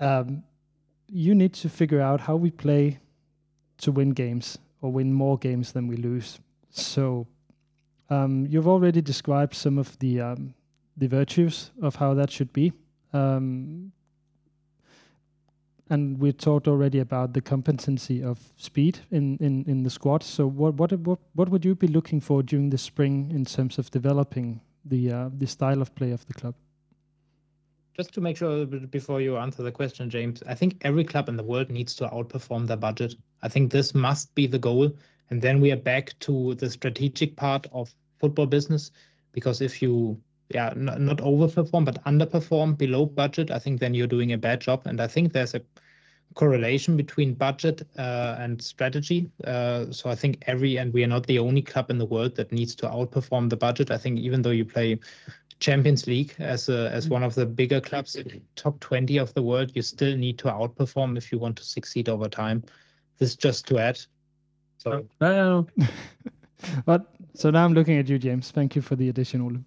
um, 0.00 0.42
you 1.08 1.34
need 1.34 1.52
to 1.54 1.68
figure 1.68 2.00
out 2.00 2.20
how 2.20 2.36
we 2.36 2.50
play 2.50 2.98
to 3.78 3.92
win 3.92 4.10
games 4.10 4.58
or 4.80 4.92
win 4.92 5.12
more 5.12 5.38
games 5.38 5.72
than 5.72 5.86
we 5.86 5.96
lose. 5.96 6.40
So 6.70 7.26
um, 8.10 8.46
you've 8.48 8.68
already 8.68 9.00
described 9.00 9.54
some 9.54 9.78
of 9.78 9.98
the 9.98 10.20
um, 10.20 10.54
the 10.96 11.08
virtues 11.08 11.70
of 11.82 11.96
how 11.96 12.14
that 12.14 12.30
should 12.30 12.52
be. 12.52 12.72
Um, 13.12 13.92
and 15.88 16.18
we 16.18 16.32
talked 16.32 16.66
already 16.66 16.98
about 16.98 17.32
the 17.32 17.40
competency 17.40 18.22
of 18.22 18.40
speed 18.56 18.98
in, 19.10 19.36
in, 19.38 19.64
in 19.68 19.84
the 19.84 19.90
squad. 19.90 20.22
So 20.22 20.46
what, 20.46 20.74
what 20.74 20.92
what 20.92 21.18
what 21.34 21.48
would 21.48 21.64
you 21.64 21.74
be 21.74 21.86
looking 21.86 22.20
for 22.20 22.42
during 22.42 22.70
the 22.70 22.78
spring 22.78 23.30
in 23.30 23.44
terms 23.44 23.78
of 23.78 23.90
developing 23.90 24.60
the 24.84 25.12
uh, 25.12 25.30
the 25.36 25.46
style 25.46 25.80
of 25.80 25.94
play 25.94 26.10
of 26.12 26.26
the 26.26 26.34
club? 26.34 26.54
Just 27.96 28.12
to 28.12 28.20
make 28.20 28.36
sure 28.36 28.66
before 28.66 29.22
you 29.22 29.38
answer 29.38 29.62
the 29.62 29.72
question, 29.72 30.10
James, 30.10 30.42
I 30.46 30.54
think 30.54 30.76
every 30.82 31.02
club 31.02 31.30
in 31.30 31.36
the 31.36 31.42
world 31.42 31.70
needs 31.70 31.94
to 31.94 32.08
outperform 32.08 32.66
their 32.66 32.76
budget. 32.76 33.14
I 33.42 33.48
think 33.48 33.72
this 33.72 33.94
must 33.94 34.34
be 34.34 34.46
the 34.46 34.58
goal, 34.58 34.92
and 35.30 35.40
then 35.40 35.62
we 35.62 35.72
are 35.72 35.76
back 35.76 36.12
to 36.20 36.54
the 36.56 36.68
strategic 36.68 37.36
part 37.36 37.66
of 37.72 37.94
football 38.20 38.44
business. 38.44 38.90
Because 39.32 39.62
if 39.62 39.80
you 39.80 40.20
yeah, 40.50 40.74
not, 40.76 41.00
not 41.00 41.16
overperform, 41.18 41.86
but 41.86 42.04
underperform 42.04 42.76
below 42.76 43.06
budget, 43.06 43.50
I 43.50 43.58
think 43.58 43.80
then 43.80 43.94
you're 43.94 44.06
doing 44.06 44.34
a 44.34 44.38
bad 44.38 44.60
job. 44.60 44.82
And 44.86 45.00
I 45.00 45.06
think 45.06 45.32
there's 45.32 45.54
a 45.54 45.62
correlation 46.34 46.98
between 46.98 47.32
budget 47.32 47.80
uh, 47.98 48.36
and 48.38 48.60
strategy. 48.60 49.30
Uh, 49.44 49.90
so 49.90 50.10
I 50.10 50.14
think 50.14 50.42
every, 50.46 50.76
and 50.76 50.92
we 50.92 51.02
are 51.02 51.08
not 51.08 51.26
the 51.26 51.38
only 51.38 51.62
club 51.62 51.90
in 51.90 51.96
the 51.96 52.04
world 52.04 52.36
that 52.36 52.52
needs 52.52 52.74
to 52.76 52.86
outperform 52.88 53.48
the 53.48 53.56
budget. 53.56 53.90
I 53.90 53.96
think 53.96 54.18
even 54.18 54.42
though 54.42 54.50
you 54.50 54.66
play 54.66 54.98
Champions 55.58 56.06
League 56.06 56.34
as 56.38 56.68
a, 56.68 56.90
as 56.92 57.08
one 57.08 57.22
of 57.22 57.34
the 57.34 57.46
bigger 57.46 57.80
clubs, 57.80 58.16
in 58.16 58.42
top 58.56 58.78
20 58.80 59.16
of 59.16 59.32
the 59.34 59.42
world, 59.42 59.72
you 59.74 59.82
still 59.82 60.16
need 60.16 60.38
to 60.38 60.48
outperform 60.48 61.16
if 61.16 61.32
you 61.32 61.38
want 61.38 61.56
to 61.56 61.64
succeed 61.64 62.08
over 62.08 62.28
time. 62.28 62.62
this 63.18 63.36
just 63.36 63.66
to 63.68 63.78
add. 63.78 63.98
So, 64.78 65.06
uh, 65.20 65.62
but 66.84 67.06
so 67.34 67.50
now 67.50 67.64
I'm 67.64 67.74
looking 67.74 67.98
at 67.98 68.08
you, 68.08 68.18
James. 68.18 68.50
Thank 68.50 68.76
you 68.76 68.82
for 68.82 68.96
the 68.96 69.08
addition, 69.08 69.40
Ole. 69.40 69.58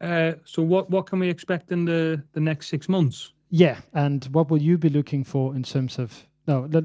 Uh, 0.00 0.34
so 0.44 0.62
what 0.62 0.88
what 0.90 1.06
can 1.06 1.18
we 1.18 1.28
expect 1.28 1.72
in 1.72 1.84
the 1.84 2.22
the 2.32 2.40
next 2.40 2.68
six 2.68 2.88
months? 2.88 3.32
Yeah, 3.50 3.78
and 3.92 4.24
what 4.26 4.50
will 4.50 4.62
you 4.62 4.78
be 4.78 4.88
looking 4.88 5.24
for 5.24 5.54
in 5.54 5.64
terms 5.64 5.98
of 5.98 6.26
no? 6.46 6.68
Let, 6.70 6.84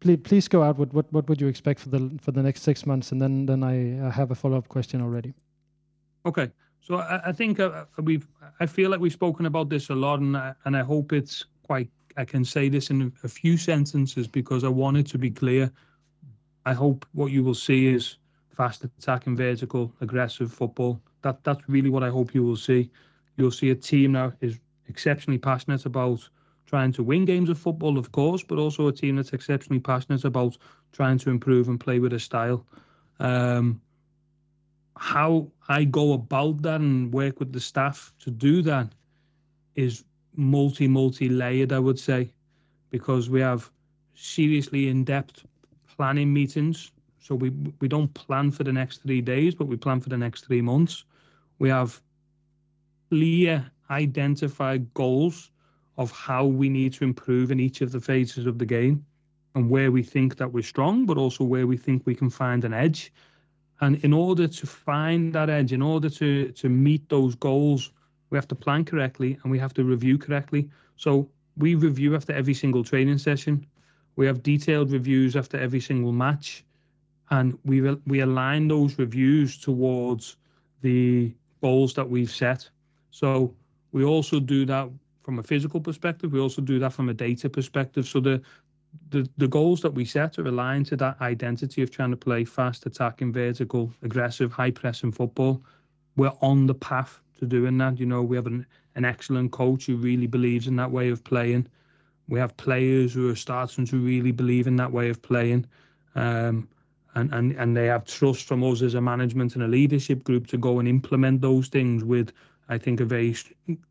please, 0.00 0.18
please 0.22 0.48
go 0.48 0.62
out 0.62 0.76
with 0.76 0.92
what 0.92 1.10
what 1.12 1.28
would 1.28 1.40
you 1.40 1.46
expect 1.46 1.80
for 1.80 1.88
the 1.88 2.10
for 2.20 2.32
the 2.32 2.42
next 2.42 2.62
six 2.62 2.84
months, 2.84 3.12
and 3.12 3.22
then 3.22 3.46
then 3.46 3.62
I, 3.62 4.06
I 4.06 4.10
have 4.10 4.30
a 4.30 4.34
follow 4.34 4.58
up 4.58 4.68
question 4.68 5.00
already. 5.00 5.32
Okay, 6.26 6.50
so 6.80 6.96
I, 6.96 7.28
I 7.28 7.32
think 7.32 7.60
uh, 7.60 7.84
we've 8.02 8.26
I 8.60 8.66
feel 8.66 8.90
like 8.90 9.00
we've 9.00 9.12
spoken 9.12 9.46
about 9.46 9.68
this 9.68 9.90
a 9.90 9.94
lot, 9.94 10.20
and 10.20 10.36
I, 10.36 10.54
and 10.64 10.76
I 10.76 10.82
hope 10.82 11.12
it's 11.12 11.44
quite. 11.62 11.90
I 12.16 12.24
can 12.24 12.44
say 12.44 12.68
this 12.68 12.90
in 12.90 13.12
a 13.24 13.28
few 13.28 13.56
sentences 13.56 14.28
because 14.28 14.62
I 14.62 14.68
want 14.68 14.96
it 14.96 15.06
to 15.08 15.18
be 15.18 15.30
clear. 15.30 15.70
I 16.64 16.72
hope 16.72 17.04
what 17.12 17.32
you 17.32 17.42
will 17.42 17.54
see 17.54 17.88
is 17.88 18.16
fast 18.50 18.84
attacking, 18.84 19.36
vertical, 19.36 19.92
aggressive 20.00 20.52
football. 20.52 21.00
That 21.22 21.42
that's 21.44 21.68
really 21.68 21.90
what 21.90 22.02
I 22.02 22.10
hope 22.10 22.34
you 22.34 22.42
will 22.42 22.56
see. 22.56 22.90
You'll 23.36 23.50
see 23.50 23.70
a 23.70 23.74
team 23.74 24.12
now 24.12 24.32
is 24.40 24.60
exceptionally 24.88 25.38
passionate 25.38 25.86
about 25.86 26.28
trying 26.66 26.92
to 26.92 27.02
win 27.02 27.24
games 27.24 27.50
of 27.50 27.58
football, 27.58 27.98
of 27.98 28.12
course, 28.12 28.42
but 28.42 28.58
also 28.58 28.86
a 28.88 28.92
team 28.92 29.16
that's 29.16 29.32
exceptionally 29.32 29.80
passionate 29.80 30.24
about 30.24 30.56
trying 30.92 31.18
to 31.18 31.30
improve 31.30 31.68
and 31.68 31.80
play 31.80 31.98
with 31.98 32.12
a 32.12 32.20
style. 32.20 32.64
Um, 33.18 33.80
how 34.96 35.50
I 35.68 35.84
go 35.84 36.12
about 36.12 36.62
that 36.62 36.80
and 36.80 37.12
work 37.12 37.38
with 37.40 37.52
the 37.52 37.60
staff 37.60 38.12
to 38.20 38.30
do 38.30 38.62
that 38.62 38.94
is 39.76 40.04
multi 40.36 40.86
multi 40.88 41.28
layered, 41.28 41.72
I 41.72 41.78
would 41.78 41.98
say, 41.98 42.32
because 42.90 43.30
we 43.30 43.40
have 43.40 43.70
seriously 44.14 44.88
in 44.88 45.04
depth 45.04 45.46
planning 45.96 46.32
meetings. 46.32 46.92
So 47.18 47.34
we 47.34 47.50
we 47.80 47.88
don't 47.88 48.12
plan 48.14 48.50
for 48.50 48.64
the 48.64 48.72
next 48.72 48.98
three 49.02 49.22
days, 49.22 49.54
but 49.54 49.66
we 49.66 49.76
plan 49.76 50.00
for 50.00 50.10
the 50.10 50.18
next 50.18 50.46
three 50.46 50.60
months. 50.60 51.04
We 51.58 51.68
have 51.70 52.02
clear 53.10 53.70
identified 53.90 54.92
goals 54.94 55.50
of 55.96 56.10
how 56.10 56.44
we 56.46 56.68
need 56.68 56.92
to 56.94 57.04
improve 57.04 57.50
in 57.50 57.60
each 57.60 57.80
of 57.80 57.92
the 57.92 58.00
phases 58.00 58.46
of 58.46 58.58
the 58.58 58.66
game 58.66 59.04
and 59.54 59.70
where 59.70 59.92
we 59.92 60.02
think 60.02 60.36
that 60.36 60.52
we're 60.52 60.62
strong, 60.62 61.06
but 61.06 61.16
also 61.16 61.44
where 61.44 61.66
we 61.66 61.76
think 61.76 62.02
we 62.04 62.14
can 62.14 62.28
find 62.28 62.64
an 62.64 62.74
edge. 62.74 63.12
And 63.84 64.02
in 64.02 64.14
order 64.14 64.48
to 64.48 64.66
find 64.66 65.34
that 65.34 65.50
edge, 65.50 65.72
in 65.74 65.82
order 65.82 66.08
to 66.20 66.28
to 66.60 66.68
meet 66.68 67.02
those 67.08 67.34
goals, 67.48 67.92
we 68.30 68.38
have 68.38 68.48
to 68.48 68.54
plan 68.64 68.82
correctly 68.90 69.30
and 69.42 69.52
we 69.52 69.58
have 69.58 69.74
to 69.74 69.84
review 69.84 70.16
correctly. 70.16 70.62
So 70.96 71.28
we 71.64 71.74
review 71.74 72.16
after 72.16 72.32
every 72.32 72.54
single 72.54 72.82
training 72.82 73.18
session. 73.18 73.66
We 74.16 74.26
have 74.26 74.42
detailed 74.42 74.90
reviews 74.90 75.36
after 75.36 75.58
every 75.66 75.80
single 75.80 76.12
match, 76.12 76.64
and 77.28 77.58
we 77.64 77.76
we 78.12 78.20
align 78.20 78.68
those 78.68 78.98
reviews 79.04 79.58
towards 79.58 80.36
the 80.80 81.34
goals 81.60 81.92
that 81.94 82.08
we've 82.08 82.34
set. 82.42 82.70
So 83.10 83.54
we 83.92 84.02
also 84.04 84.40
do 84.40 84.64
that 84.64 84.88
from 85.24 85.38
a 85.38 85.42
physical 85.42 85.80
perspective. 85.80 86.32
We 86.32 86.40
also 86.40 86.62
do 86.62 86.78
that 86.78 86.92
from 86.92 87.08
a 87.08 87.14
data 87.14 87.48
perspective. 87.50 88.06
So 88.06 88.20
the 88.20 88.40
the, 89.10 89.28
the 89.36 89.48
goals 89.48 89.80
that 89.82 89.94
we 89.94 90.04
set 90.04 90.38
are 90.38 90.46
aligned 90.46 90.86
to 90.86 90.96
that 90.96 91.20
identity 91.20 91.82
of 91.82 91.90
trying 91.90 92.10
to 92.10 92.16
play 92.16 92.44
fast, 92.44 92.86
attacking, 92.86 93.32
vertical, 93.32 93.92
aggressive, 94.02 94.52
high 94.52 94.70
pressing 94.70 95.12
football. 95.12 95.62
We're 96.16 96.32
on 96.40 96.66
the 96.66 96.74
path 96.74 97.20
to 97.38 97.46
doing 97.46 97.78
that. 97.78 97.98
You 97.98 98.06
know, 98.06 98.22
we 98.22 98.36
have 98.36 98.46
an, 98.46 98.66
an 98.94 99.04
excellent 99.04 99.52
coach 99.52 99.86
who 99.86 99.96
really 99.96 100.26
believes 100.26 100.66
in 100.66 100.76
that 100.76 100.90
way 100.90 101.10
of 101.10 101.22
playing. 101.24 101.66
We 102.28 102.38
have 102.38 102.56
players 102.56 103.12
who 103.12 103.30
are 103.30 103.36
starting 103.36 103.86
to 103.86 103.96
really 103.98 104.32
believe 104.32 104.66
in 104.66 104.76
that 104.76 104.90
way 104.90 105.10
of 105.10 105.20
playing. 105.22 105.66
Um, 106.14 106.68
and, 107.16 107.32
and, 107.32 107.52
and 107.52 107.76
they 107.76 107.86
have 107.86 108.06
trust 108.06 108.46
from 108.46 108.64
us 108.64 108.82
as 108.82 108.94
a 108.94 109.00
management 109.00 109.54
and 109.54 109.64
a 109.64 109.68
leadership 109.68 110.24
group 110.24 110.46
to 110.48 110.56
go 110.56 110.78
and 110.78 110.88
implement 110.88 111.40
those 111.40 111.68
things 111.68 112.02
with 112.02 112.32
I 112.68 112.78
think, 112.78 113.00
a 113.00 113.04
very 113.04 113.36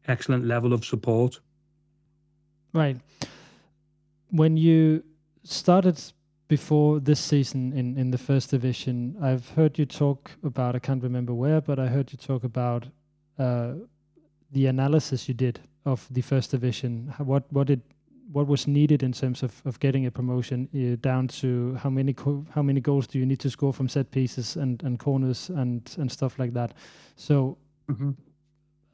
excellent 0.08 0.46
level 0.46 0.74
of 0.74 0.84
support. 0.84 1.40
Right. 2.74 2.98
When 4.34 4.58
you 4.58 5.04
started 5.44 6.02
before 6.48 7.00
this 7.00 7.20
season 7.20 7.72
in, 7.74 7.96
in 7.98 8.10
the 8.10 8.18
first 8.18 8.50
division, 8.50 9.16
I've 9.22 9.48
heard 9.50 9.78
you 9.78 9.86
talk 9.86 10.32
about, 10.44 10.76
I 10.76 10.80
can't 10.80 11.04
remember 11.04 11.36
where, 11.36 11.62
but 11.62 11.78
I 11.78 11.86
heard 11.86 12.12
you 12.12 12.18
talk 12.18 12.44
about 12.44 12.88
uh, 13.38 13.74
the 14.52 14.66
analysis 14.66 15.28
you 15.28 15.36
did 15.36 15.60
of 15.86 16.08
the 16.10 16.22
first 16.22 16.50
division. 16.50 17.14
What 17.20 17.44
what 17.52 17.70
it 17.70 17.82
what 18.32 18.48
was 18.48 18.66
needed 18.66 19.04
in 19.04 19.12
terms 19.12 19.44
of, 19.44 19.62
of 19.66 19.80
getting 19.80 20.08
a 20.08 20.12
promotion 20.12 20.68
uh, 20.74 20.96
down 21.00 21.28
to 21.28 21.76
how 21.76 21.92
many 21.92 22.16
how 22.56 22.64
many 22.64 22.82
goals 22.82 23.06
do 23.06 23.20
you 23.20 23.28
need 23.28 23.40
to 23.40 23.52
score 23.52 23.72
from 23.72 23.88
set 23.88 24.10
pieces 24.10 24.56
and, 24.56 24.82
and 24.84 24.98
corners 24.98 25.50
and 25.50 25.96
and 26.00 26.12
stuff 26.12 26.40
like 26.40 26.54
that. 26.54 26.74
So 27.16 27.58
mm-hmm. 27.88 28.12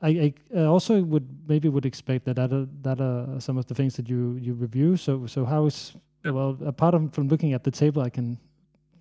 I, 0.01 0.33
I 0.55 0.61
also 0.61 1.01
would 1.01 1.27
maybe 1.47 1.67
would 1.67 1.85
expect 1.85 2.25
that 2.25 2.37
that 2.37 2.53
are, 2.53 2.67
that 2.83 3.01
are 3.01 3.39
some 3.39 3.57
of 3.57 3.65
the 3.65 3.75
things 3.75 3.95
that 3.95 4.07
you 4.07 4.37
you 4.41 4.53
review. 4.53 4.97
So 4.97 5.27
so 5.27 5.45
how 5.45 5.65
is 5.65 5.93
well 6.23 6.57
apart 6.65 6.93
of, 6.93 7.13
from 7.13 7.27
looking 7.27 7.53
at 7.53 7.63
the 7.63 7.71
table, 7.71 8.01
I 8.01 8.09
can 8.09 8.37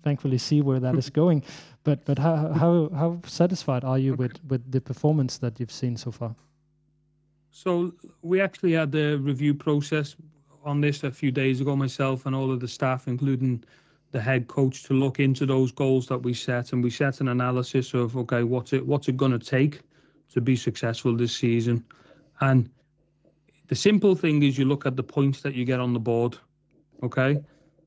thankfully 0.03 0.37
see 0.37 0.61
where 0.61 0.79
that 0.79 0.93
hmm. 0.93 0.99
is 0.99 1.09
going. 1.09 1.43
But 1.83 2.03
but 2.05 2.19
how 2.19 2.35
hmm. 2.35 2.53
how 2.53 2.89
how 2.93 3.19
satisfied 3.25 3.83
are 3.83 3.97
you 3.97 4.13
okay. 4.13 4.23
with 4.23 4.45
with 4.49 4.71
the 4.71 4.81
performance 4.81 5.37
that 5.37 5.59
you've 5.59 5.71
seen 5.71 5.95
so 5.97 6.11
far? 6.11 6.35
So 7.51 7.93
we 8.21 8.41
actually 8.41 8.73
had 8.73 8.91
the 8.91 9.17
review 9.17 9.53
process 9.53 10.15
on 10.63 10.81
this 10.81 11.03
a 11.03 11.11
few 11.11 11.31
days 11.31 11.61
ago, 11.61 11.75
myself 11.75 12.25
and 12.25 12.35
all 12.35 12.51
of 12.51 12.59
the 12.59 12.67
staff, 12.67 13.07
including 13.07 13.63
the 14.11 14.21
head 14.21 14.47
coach, 14.47 14.83
to 14.83 14.93
look 14.93 15.19
into 15.19 15.45
those 15.45 15.71
goals 15.71 16.07
that 16.07 16.17
we 16.17 16.33
set, 16.33 16.73
and 16.73 16.83
we 16.83 16.89
set 16.89 17.21
an 17.21 17.29
analysis 17.29 17.93
of 17.93 18.17
okay, 18.17 18.43
what's 18.43 18.73
it 18.73 18.85
what's 18.85 19.07
it 19.07 19.15
going 19.15 19.31
to 19.31 19.39
take 19.39 19.81
to 20.33 20.41
be 20.41 20.55
successful 20.55 21.15
this 21.15 21.35
season. 21.35 21.83
And 22.41 22.69
the 23.67 23.75
simple 23.75 24.15
thing 24.15 24.43
is 24.43 24.57
you 24.57 24.65
look 24.65 24.85
at 24.85 24.95
the 24.95 25.03
points 25.03 25.41
that 25.41 25.53
you 25.53 25.65
get 25.65 25.79
on 25.79 25.93
the 25.93 25.99
board, 25.99 26.37
okay? 27.03 27.37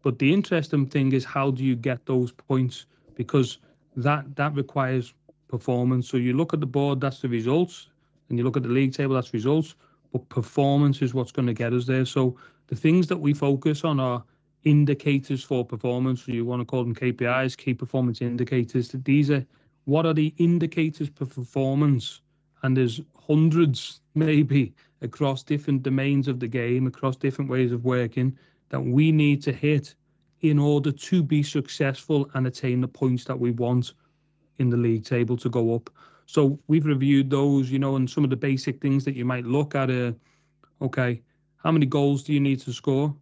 But 0.03 0.19
the 0.19 0.33
interesting 0.33 0.87
thing 0.87 1.13
is 1.13 1.25
how 1.25 1.51
do 1.51 1.65
you 1.65 1.77
get 1.77 2.07
those 2.07 2.33
points? 2.33 2.87
Because 3.15 3.59
that 3.97 4.37
that 4.37 4.55
requires 4.55 5.15
performance. 5.49 6.09
So 6.09 6.17
you 6.17 6.35
look 6.35 6.55
at 6.55 6.61
the 6.61 6.67
board, 6.67 7.01
that's 7.01 7.21
the 7.21 7.29
results, 7.29 7.89
and 8.29 8.39
you 8.39 8.45
look 8.45 8.57
at 8.57 8.63
the 8.63 8.69
league 8.69 8.95
table, 8.95 9.15
that's 9.15 9.35
results. 9.35 9.75
But 10.13 10.29
performance 10.29 11.03
is 11.03 11.15
what's 11.15 11.33
going 11.33 11.47
to 11.47 11.55
get 11.55 11.73
us 11.73 11.87
there. 11.87 12.05
So 12.05 12.37
the 12.69 12.77
things 12.77 13.07
that 13.09 13.19
we 13.19 13.35
focus 13.35 13.85
on 13.85 14.01
are 14.01 14.25
indicators 14.65 15.43
for 15.43 15.65
performance. 15.65 16.27
You 16.27 16.45
want 16.45 16.61
to 16.61 16.65
call 16.65 16.85
them 16.85 16.95
KPIs, 16.95 17.57
key 17.57 17.75
performance 17.75 18.23
indicators. 18.23 18.95
These 19.05 19.31
are 19.31 19.45
what 19.85 20.07
are 20.07 20.15
the 20.15 20.33
indicators 20.39 21.11
for 21.15 21.27
performance 21.27 22.21
and 22.63 22.77
there's 22.77 23.01
hundreds 23.27 24.01
maybe 24.15 24.75
across 25.01 25.43
different 25.43 25.83
domains 25.83 26.29
of 26.29 26.39
the 26.41 26.47
game, 26.47 26.87
across 26.87 27.17
different 27.17 27.51
ways 27.51 27.73
of 27.73 27.85
working 27.85 28.37
that 28.69 28.81
we 28.81 29.13
need 29.13 29.43
to 29.43 29.53
hit 29.53 29.95
in 30.41 30.59
order 30.59 30.91
to 30.91 31.23
be 31.23 31.43
successful 31.43 32.29
and 32.35 32.47
attain 32.47 32.81
the 32.81 32.89
points 32.89 33.25
that 33.25 33.39
we 33.39 33.51
want 33.53 33.93
in 34.59 34.71
the 34.71 34.77
league 34.77 35.05
table 35.05 35.37
to 35.37 35.49
go 35.49 35.75
up. 35.75 35.91
So 36.27 36.59
we've 36.69 36.87
reviewed 36.87 37.31
those, 37.31 37.71
you 37.71 37.79
know, 37.79 37.97
and 37.97 38.09
some 38.09 38.25
of 38.25 38.31
the 38.31 38.37
basic 38.37 38.81
things 38.81 39.05
that 39.05 39.15
you 39.15 39.25
might 39.25 39.45
look 39.45 39.75
at 39.75 39.91
are 39.91 40.15
okay, 40.81 41.21
how 41.57 41.71
many 41.71 41.87
goals 41.87 42.25
do 42.25 42.33
you 42.33 42.41
need 42.41 42.61
to 42.61 42.73
score? 42.73 43.15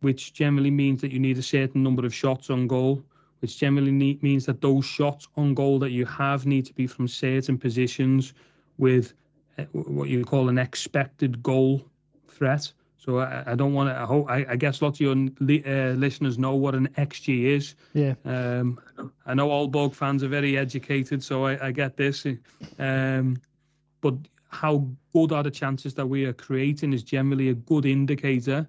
Which 0.00 0.32
generally 0.32 0.70
means 0.70 1.00
that 1.02 1.12
you 1.12 1.20
need 1.20 1.38
a 1.38 1.42
certain 1.42 1.82
number 1.82 2.04
of 2.04 2.14
shots 2.14 2.50
on 2.50 2.66
goal 2.66 3.04
which 3.42 3.58
generally 3.58 3.90
means 4.22 4.46
that 4.46 4.60
those 4.60 4.84
shots 4.84 5.26
on 5.36 5.52
goal 5.52 5.80
that 5.80 5.90
you 5.90 6.06
have 6.06 6.46
need 6.46 6.64
to 6.64 6.72
be 6.72 6.86
from 6.86 7.08
certain 7.08 7.58
positions 7.58 8.34
with 8.82 9.14
uh, 9.58 9.64
what 9.72 10.08
you 10.08 10.24
call 10.24 10.48
an 10.48 10.58
expected 10.58 11.40
goal 11.42 11.80
threat. 12.28 12.72
So 12.98 13.18
I, 13.18 13.52
I 13.52 13.54
don't 13.54 13.74
want 13.74 13.88
to. 13.90 13.94
I 13.96 14.04
hope. 14.04 14.28
I, 14.28 14.44
I, 14.50 14.56
guess 14.56 14.82
lots 14.82 15.00
of 15.00 15.06
your 15.06 15.14
uh, 15.14 15.92
listeners 15.94 16.36
know 16.36 16.54
what 16.54 16.74
an 16.74 16.88
XG 16.98 17.44
is. 17.44 17.74
Yeah. 17.94 18.14
Um, 18.24 18.80
I 19.26 19.34
know 19.34 19.48
Aalborg 19.48 19.94
fans 19.94 20.22
are 20.24 20.28
very 20.28 20.58
educated, 20.58 21.22
so 21.22 21.46
I, 21.46 21.68
I 21.68 21.70
get 21.70 21.96
this. 21.96 22.26
Um, 22.78 23.40
but 24.00 24.14
how 24.48 24.86
good 25.12 25.32
are 25.32 25.44
the 25.44 25.50
chances 25.50 25.94
that 25.94 26.06
we 26.06 26.24
are 26.26 26.32
creating 26.32 26.92
is 26.92 27.02
generally 27.02 27.48
a 27.50 27.54
good 27.54 27.86
indicator 27.86 28.66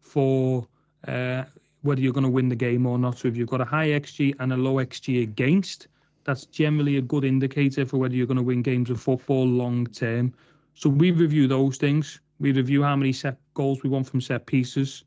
for 0.00 0.66
uh, 1.06 1.44
whether 1.82 2.00
you're 2.00 2.12
going 2.12 2.24
to 2.24 2.36
win 2.38 2.48
the 2.48 2.56
game 2.68 2.86
or 2.86 2.98
not. 2.98 3.18
So 3.18 3.28
if 3.28 3.36
you've 3.36 3.48
got 3.48 3.60
a 3.60 3.64
high 3.64 3.88
XG 3.88 4.34
and 4.40 4.52
a 4.52 4.56
low 4.56 4.74
XG 4.74 5.22
against, 5.22 5.88
that's 6.24 6.46
generally 6.46 6.96
a 6.96 7.02
good 7.02 7.24
indicator 7.24 7.84
for 7.86 7.98
whether 7.98 8.14
you're 8.14 8.26
going 8.26 8.36
to 8.36 8.42
win 8.42 8.62
games 8.62 8.90
of 8.90 9.00
football 9.00 9.46
long 9.46 9.86
term. 9.86 10.32
So 10.74 10.88
we 10.88 11.10
review 11.10 11.48
those 11.48 11.76
things. 11.76 12.20
We 12.38 12.52
review 12.52 12.82
how 12.82 12.96
many 12.96 13.12
set 13.12 13.36
goals 13.54 13.82
we 13.82 13.90
want 13.90 14.08
from 14.08 14.20
set 14.20 14.46
pieces. 14.46 15.04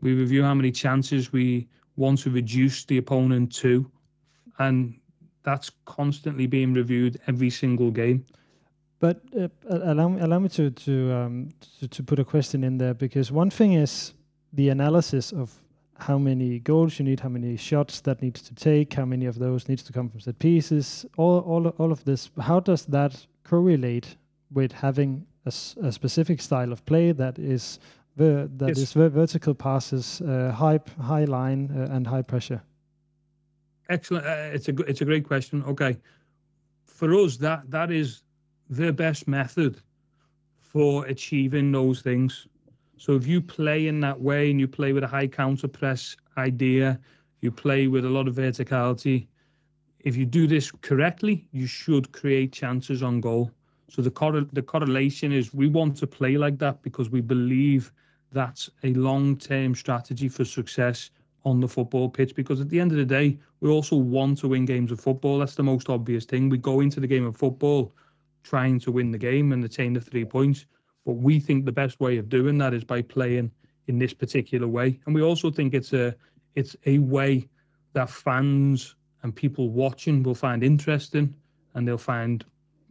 We 0.00 0.14
review 0.14 0.42
how 0.42 0.54
many 0.54 0.70
chances 0.70 1.32
we 1.32 1.68
want 1.96 2.18
to 2.20 2.30
reduce 2.30 2.84
the 2.84 2.98
opponent 2.98 3.52
to, 3.56 3.90
and 4.58 4.94
that's 5.42 5.70
constantly 5.86 6.46
being 6.46 6.74
reviewed 6.74 7.18
every 7.26 7.50
single 7.50 7.90
game. 7.90 8.24
But 8.98 9.20
uh, 9.38 9.48
allow 9.68 10.08
me, 10.08 10.20
allow 10.20 10.38
me 10.38 10.48
to 10.50 10.70
to, 10.70 11.12
um, 11.12 11.48
to 11.80 11.88
to 11.88 12.02
put 12.02 12.18
a 12.18 12.24
question 12.24 12.64
in 12.64 12.78
there 12.78 12.94
because 12.94 13.32
one 13.32 13.50
thing 13.50 13.72
is 13.72 14.14
the 14.52 14.68
analysis 14.68 15.32
of 15.32 15.54
how 15.98 16.18
many 16.18 16.58
goals 16.58 16.98
you 16.98 17.04
need, 17.04 17.20
how 17.20 17.28
many 17.28 17.56
shots 17.56 18.00
that 18.02 18.22
needs 18.22 18.42
to 18.42 18.54
take, 18.54 18.94
how 18.94 19.04
many 19.04 19.26
of 19.26 19.38
those 19.38 19.68
needs 19.68 19.82
to 19.84 19.92
come 19.92 20.08
from 20.08 20.20
set 20.20 20.38
pieces, 20.38 21.06
all 21.16 21.40
all 21.40 21.68
all 21.78 21.92
of 21.92 22.04
this. 22.04 22.30
How 22.40 22.60
does 22.60 22.86
that 22.86 23.26
correlate 23.44 24.16
with 24.50 24.72
having 24.72 25.26
a, 25.44 25.52
a 25.82 25.92
specific 25.92 26.40
style 26.40 26.72
of 26.72 26.84
play 26.84 27.12
that 27.12 27.38
is 27.38 27.78
ver- 28.16 28.48
that 28.56 28.68
yes. 28.68 28.78
is 28.78 28.92
ver- 28.92 29.08
vertical 29.08 29.54
passes, 29.54 30.20
uh, 30.20 30.52
high 30.52 30.80
high 31.00 31.24
line, 31.24 31.70
uh, 31.76 31.94
and 31.94 32.06
high 32.06 32.22
pressure? 32.22 32.62
Excellent. 33.88 34.26
Uh, 34.26 34.50
it's 34.52 34.68
a 34.68 34.74
it's 34.82 35.00
a 35.00 35.04
great 35.04 35.26
question. 35.26 35.62
Okay, 35.64 35.96
for 36.84 37.14
us 37.14 37.36
that 37.38 37.70
that 37.70 37.90
is 37.90 38.22
the 38.68 38.92
best 38.92 39.28
method 39.28 39.80
for 40.60 41.06
achieving 41.06 41.72
those 41.72 42.02
things. 42.02 42.48
So 42.98 43.14
if 43.14 43.26
you 43.26 43.40
play 43.40 43.88
in 43.88 44.00
that 44.00 44.20
way 44.20 44.50
and 44.50 44.58
you 44.58 44.66
play 44.66 44.92
with 44.92 45.04
a 45.04 45.08
high 45.08 45.26
counter 45.26 45.68
press 45.68 46.16
idea, 46.38 46.98
you 47.40 47.50
play 47.50 47.86
with 47.88 48.04
a 48.04 48.08
lot 48.10 48.26
of 48.26 48.34
verticality. 48.36 49.26
If 50.00 50.16
you 50.16 50.24
do 50.24 50.46
this 50.46 50.70
correctly, 50.70 51.46
you 51.52 51.66
should 51.66 52.10
create 52.12 52.52
chances 52.52 53.02
on 53.02 53.20
goal. 53.20 53.50
So 53.88 54.02
the 54.02 54.10
cor- 54.10 54.46
the 54.52 54.62
correlation 54.62 55.32
is 55.32 55.54
we 55.54 55.68
want 55.68 55.96
to 55.98 56.06
play 56.06 56.36
like 56.36 56.58
that 56.58 56.82
because 56.82 57.10
we 57.10 57.20
believe 57.20 57.92
that's 58.32 58.70
a 58.82 58.92
long-term 58.94 59.74
strategy 59.74 60.28
for 60.28 60.44
success 60.44 61.10
on 61.44 61.60
the 61.60 61.68
football 61.68 62.08
pitch. 62.08 62.34
Because 62.34 62.60
at 62.60 62.68
the 62.68 62.80
end 62.80 62.90
of 62.92 62.98
the 62.98 63.04
day, 63.04 63.38
we 63.60 63.70
also 63.70 63.96
want 63.96 64.38
to 64.38 64.48
win 64.48 64.64
games 64.64 64.90
of 64.90 65.00
football. 65.00 65.38
That's 65.38 65.54
the 65.54 65.62
most 65.62 65.88
obvious 65.88 66.24
thing. 66.24 66.48
We 66.48 66.58
go 66.58 66.80
into 66.80 67.00
the 67.00 67.06
game 67.06 67.26
of 67.26 67.36
football 67.36 67.92
trying 68.42 68.80
to 68.80 68.92
win 68.92 69.10
the 69.10 69.18
game 69.18 69.52
and 69.52 69.64
attain 69.64 69.92
the 69.92 70.00
three 70.00 70.24
points. 70.24 70.66
But 71.06 71.12
we 71.12 71.40
think 71.40 71.64
the 71.64 71.72
best 71.72 72.00
way 72.00 72.18
of 72.18 72.28
doing 72.28 72.58
that 72.58 72.74
is 72.74 72.84
by 72.84 73.00
playing 73.00 73.50
in 73.86 73.98
this 73.98 74.12
particular 74.12 74.66
way. 74.66 75.00
And 75.06 75.14
we 75.14 75.22
also 75.22 75.50
think 75.50 75.72
it's 75.72 75.92
a 75.92 76.14
it's 76.56 76.76
a 76.84 76.98
way 76.98 77.48
that 77.92 78.10
fans 78.10 78.96
and 79.22 79.34
people 79.34 79.70
watching 79.70 80.22
will 80.22 80.34
find 80.34 80.62
interesting 80.62 81.34
and 81.74 81.86
they'll 81.86 81.96
find 81.96 82.44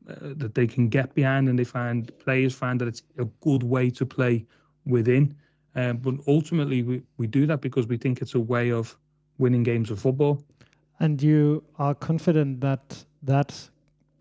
uh, 0.09 0.15
that 0.37 0.55
they 0.55 0.67
can 0.67 0.87
get 0.87 1.13
behind 1.13 1.49
and 1.49 1.59
they 1.59 1.63
find 1.63 2.17
players 2.19 2.55
find 2.55 2.79
that 2.79 2.87
it's 2.87 3.03
a 3.17 3.25
good 3.41 3.63
way 3.63 3.89
to 3.89 4.05
play 4.05 4.45
within. 4.85 5.35
Um, 5.75 5.97
but 5.97 6.15
ultimately, 6.27 6.83
we, 6.83 7.01
we 7.17 7.27
do 7.27 7.45
that 7.47 7.59
because 7.59 7.87
we 7.87 7.97
think 7.97 8.21
it's 8.21 8.35
a 8.35 8.39
way 8.39 8.71
of 8.71 8.97
winning 9.37 9.63
games 9.63 9.91
of 9.91 9.99
football. 9.99 10.41
And 10.99 11.21
you 11.21 11.63
are 11.77 11.93
confident 11.93 12.61
that 12.61 13.03
that 13.23 13.69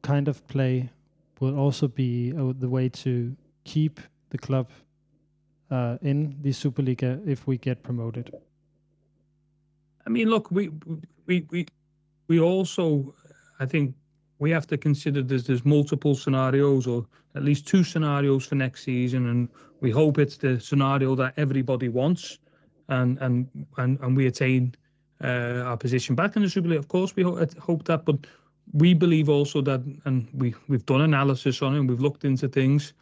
kind 0.03 0.27
of 0.27 0.45
play 0.49 0.91
will 1.39 1.57
also 1.57 1.87
be 1.87 2.33
uh, 2.33 2.53
the 2.59 2.69
way 2.69 2.89
to 2.89 3.37
keep 3.65 4.01
the 4.31 4.39
club 4.39 4.69
uh, 5.71 5.97
in 6.03 6.37
the 6.43 6.51
Superliga 6.51 7.21
if 7.27 7.47
we 7.47 7.59
get 7.59 7.83
promoted? 7.83 8.33
I 10.07 10.11
mean, 10.11 10.29
look, 10.29 10.51
we 10.51 10.71
we 11.27 11.47
we 11.51 11.67
we 12.29 12.41
also, 12.41 13.15
I 13.61 13.67
think, 13.67 13.95
we 14.39 14.51
have 14.51 14.67
to 14.67 14.77
consider 14.77 15.23
there's 15.23 15.45
there's 15.45 15.65
multiple 15.65 16.15
scenarios 16.15 16.87
or 16.87 17.07
at 17.35 17.43
least 17.43 17.67
two 17.67 17.83
scenarios 17.83 18.47
for 18.47 18.55
next 18.55 18.85
season, 18.85 19.29
and 19.29 19.49
we 19.81 19.91
hope 19.91 20.19
it's 20.19 20.37
the 20.37 20.61
scenario 20.61 21.15
that 21.17 21.35
everybody 21.37 21.89
wants, 21.89 22.39
and 22.89 23.19
and 23.21 23.49
and 23.79 23.99
and 24.01 24.17
we 24.17 24.27
attain 24.27 24.75
uh, 25.23 25.63
our 25.65 25.77
position 25.77 26.15
back 26.15 26.37
in 26.37 26.43
the 26.43 26.51
Super 26.51 26.69
League. 26.69 26.79
Of 26.79 26.89
course, 26.89 27.17
we 27.17 27.23
hope, 27.23 27.57
hope 27.59 27.85
that, 27.85 28.05
but 28.05 28.27
we 28.73 28.95
believe 28.95 29.29
also 29.29 29.63
that, 29.63 29.81
and 30.05 30.29
we 30.35 30.55
we've 30.69 30.87
done 30.87 31.01
analysis 31.01 31.63
on 31.63 31.75
it, 31.75 31.79
and 31.79 31.89
we've 31.89 32.01
looked 32.01 32.25
into 32.25 32.49
things 32.49 32.93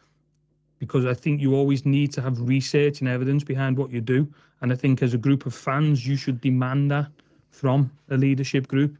because 0.82 1.06
I 1.06 1.14
think 1.14 1.40
you 1.40 1.54
always 1.54 1.86
need 1.86 2.12
to 2.14 2.20
have 2.20 2.40
research 2.40 2.98
and 2.98 3.08
evidence 3.08 3.44
behind 3.44 3.78
what 3.78 3.92
you 3.92 4.00
do. 4.00 4.26
And 4.62 4.72
I 4.72 4.74
think 4.74 5.00
as 5.00 5.14
a 5.14 5.16
group 5.16 5.46
of 5.46 5.54
fans, 5.54 6.04
you 6.04 6.16
should 6.16 6.40
demand 6.40 6.90
that 6.90 7.06
from 7.52 7.88
a 8.10 8.16
leadership 8.16 8.66
group. 8.66 8.98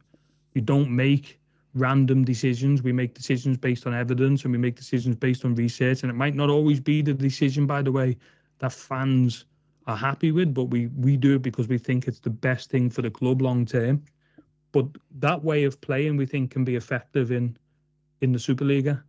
You 0.53 0.61
don't 0.61 0.89
make 0.89 1.37
random 1.73 2.23
decisions. 2.23 2.83
We 2.83 2.93
make 2.93 3.13
decisions 3.13 3.57
based 3.57 3.85
on 3.85 3.93
evidence 3.93 4.45
and 4.45 4.53
we 4.53 4.59
make 4.59 4.77
decisions 4.77 5.17
based 5.17 5.43
on 5.43 5.55
research. 5.55 6.03
And 6.03 6.09
it 6.09 6.15
might 6.15 6.35
not 6.35 6.49
always 6.49 6.79
be 6.79 7.01
the 7.01 7.13
decision, 7.13 7.67
by 7.67 7.81
the 7.81 7.91
way, 7.91 8.15
that 8.59 8.71
fans 8.71 9.43
are 9.85 9.97
happy 9.97 10.31
with, 10.31 10.53
but 10.53 10.69
we, 10.75 10.87
we 10.87 11.17
do 11.17 11.35
it 11.35 11.41
because 11.41 11.67
we 11.67 11.77
think 11.77 12.07
it's 12.07 12.21
the 12.21 12.29
best 12.29 12.69
thing 12.69 12.89
for 12.89 13.01
the 13.01 13.11
club 13.11 13.41
long 13.41 13.65
term. 13.65 14.01
But 14.71 14.85
that 15.19 15.43
way 15.43 15.65
of 15.65 15.81
playing, 15.81 16.15
we 16.15 16.27
think, 16.27 16.51
can 16.51 16.63
be 16.63 16.77
effective 16.77 17.33
in 17.33 17.57
in 18.21 18.31
the 18.31 18.39
Superliga. 18.39 19.03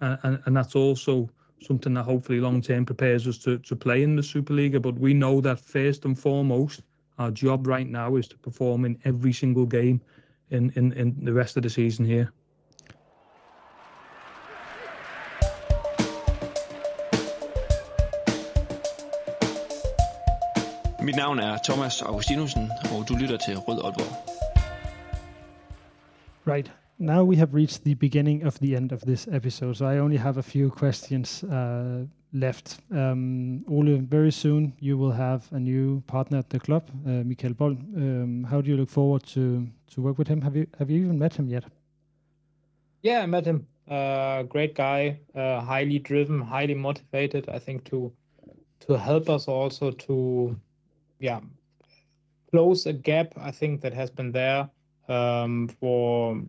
Uh, 0.00 0.16
and, 0.24 0.42
and 0.46 0.56
that's 0.56 0.74
also 0.74 1.30
something 1.62 1.94
that 1.94 2.04
hopefully 2.04 2.40
long 2.40 2.62
term 2.62 2.84
prepares 2.86 3.26
us 3.26 3.38
to, 3.38 3.58
to 3.58 3.76
play 3.76 4.02
in 4.02 4.16
the 4.16 4.22
Superliga. 4.22 4.80
But 4.80 4.98
we 4.98 5.14
know 5.14 5.40
that 5.40 5.60
first 5.60 6.04
and 6.04 6.18
foremost, 6.18 6.82
our 7.18 7.30
job 7.30 7.66
right 7.66 7.88
now 7.88 8.16
is 8.16 8.28
to 8.28 8.38
perform 8.38 8.84
in 8.84 8.98
every 9.04 9.32
single 9.32 9.66
game 9.66 10.00
in, 10.50 10.72
in, 10.76 10.92
in 10.92 11.24
the 11.24 11.32
rest 11.32 11.56
of 11.56 11.62
the 11.62 11.70
season 11.70 12.04
here. 12.04 12.32
Mit 21.02 21.16
navn 21.16 21.38
er 21.38 21.58
Thomas 21.64 22.02
Augustinusen, 22.02 22.70
og 22.92 23.08
du 23.08 23.16
lytter 23.16 23.36
til 23.36 23.58
Rød 23.58 23.80
Aalborg. 23.84 24.12
Right. 26.46 26.72
Now 27.00 27.24
we 27.24 27.36
have 27.36 27.54
reached 27.54 27.82
the 27.84 27.94
beginning 27.94 28.42
of 28.42 28.60
the 28.60 28.76
end 28.76 28.92
of 28.92 29.00
this 29.00 29.26
episode, 29.26 29.76
so 29.78 29.86
I 29.86 29.98
only 29.98 30.18
have 30.18 30.36
a 30.36 30.42
few 30.42 30.70
questions 30.70 31.42
uh, 31.44 32.04
left. 32.32 32.78
Um, 32.92 33.64
Ole, 33.68 33.96
very 33.96 34.30
soon 34.30 34.74
you 34.78 34.98
will 34.98 35.10
have 35.10 35.50
a 35.52 35.58
new 35.58 36.02
partner 36.06 36.38
at 36.38 36.50
the 36.50 36.60
club, 36.60 36.84
uh, 37.06 37.24
Mikael 37.24 37.54
Boll. 37.54 37.70
Um, 37.96 38.44
how 38.44 38.60
do 38.60 38.70
you 38.70 38.76
look 38.76 38.90
forward 38.90 39.24
to 39.28 39.66
to 39.94 40.02
work 40.02 40.18
with 40.18 40.28
him? 40.28 40.42
Have 40.42 40.54
you 40.54 40.66
have 40.78 40.90
you 40.90 41.04
even 41.04 41.18
met 41.18 41.34
him 41.34 41.48
yet? 41.48 41.64
Yeah, 43.02 43.22
I 43.22 43.26
met 43.26 43.46
him. 43.46 43.66
Uh, 43.88 44.42
great 44.42 44.74
guy, 44.74 45.18
uh, 45.34 45.60
highly 45.60 45.98
driven, 45.98 46.40
highly 46.40 46.74
motivated. 46.74 47.48
I 47.48 47.58
think 47.58 47.84
to 47.84 48.12
to 48.80 48.98
help 48.98 49.28
us 49.28 49.48
also 49.48 49.90
to, 49.90 50.56
yeah, 51.18 51.40
close 52.50 52.86
a 52.86 52.92
gap. 52.92 53.32
I 53.36 53.50
think 53.50 53.80
that 53.80 53.94
has 53.94 54.10
been 54.10 54.32
there 54.32 54.68
um, 55.08 55.68
for 55.80 56.42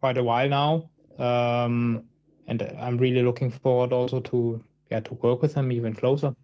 quite 0.00 0.18
a 0.18 0.22
while 0.22 0.48
now. 0.48 0.90
Um, 1.18 2.04
and 2.46 2.62
I'm 2.80 2.98
really 2.98 3.22
looking 3.22 3.50
forward 3.50 3.92
also 3.92 4.20
to 4.20 4.62
yeah 4.90 5.00
to 5.00 5.14
work 5.14 5.42
with 5.42 5.54
him 5.54 5.70
even 5.72 5.94
closer. 5.94 6.34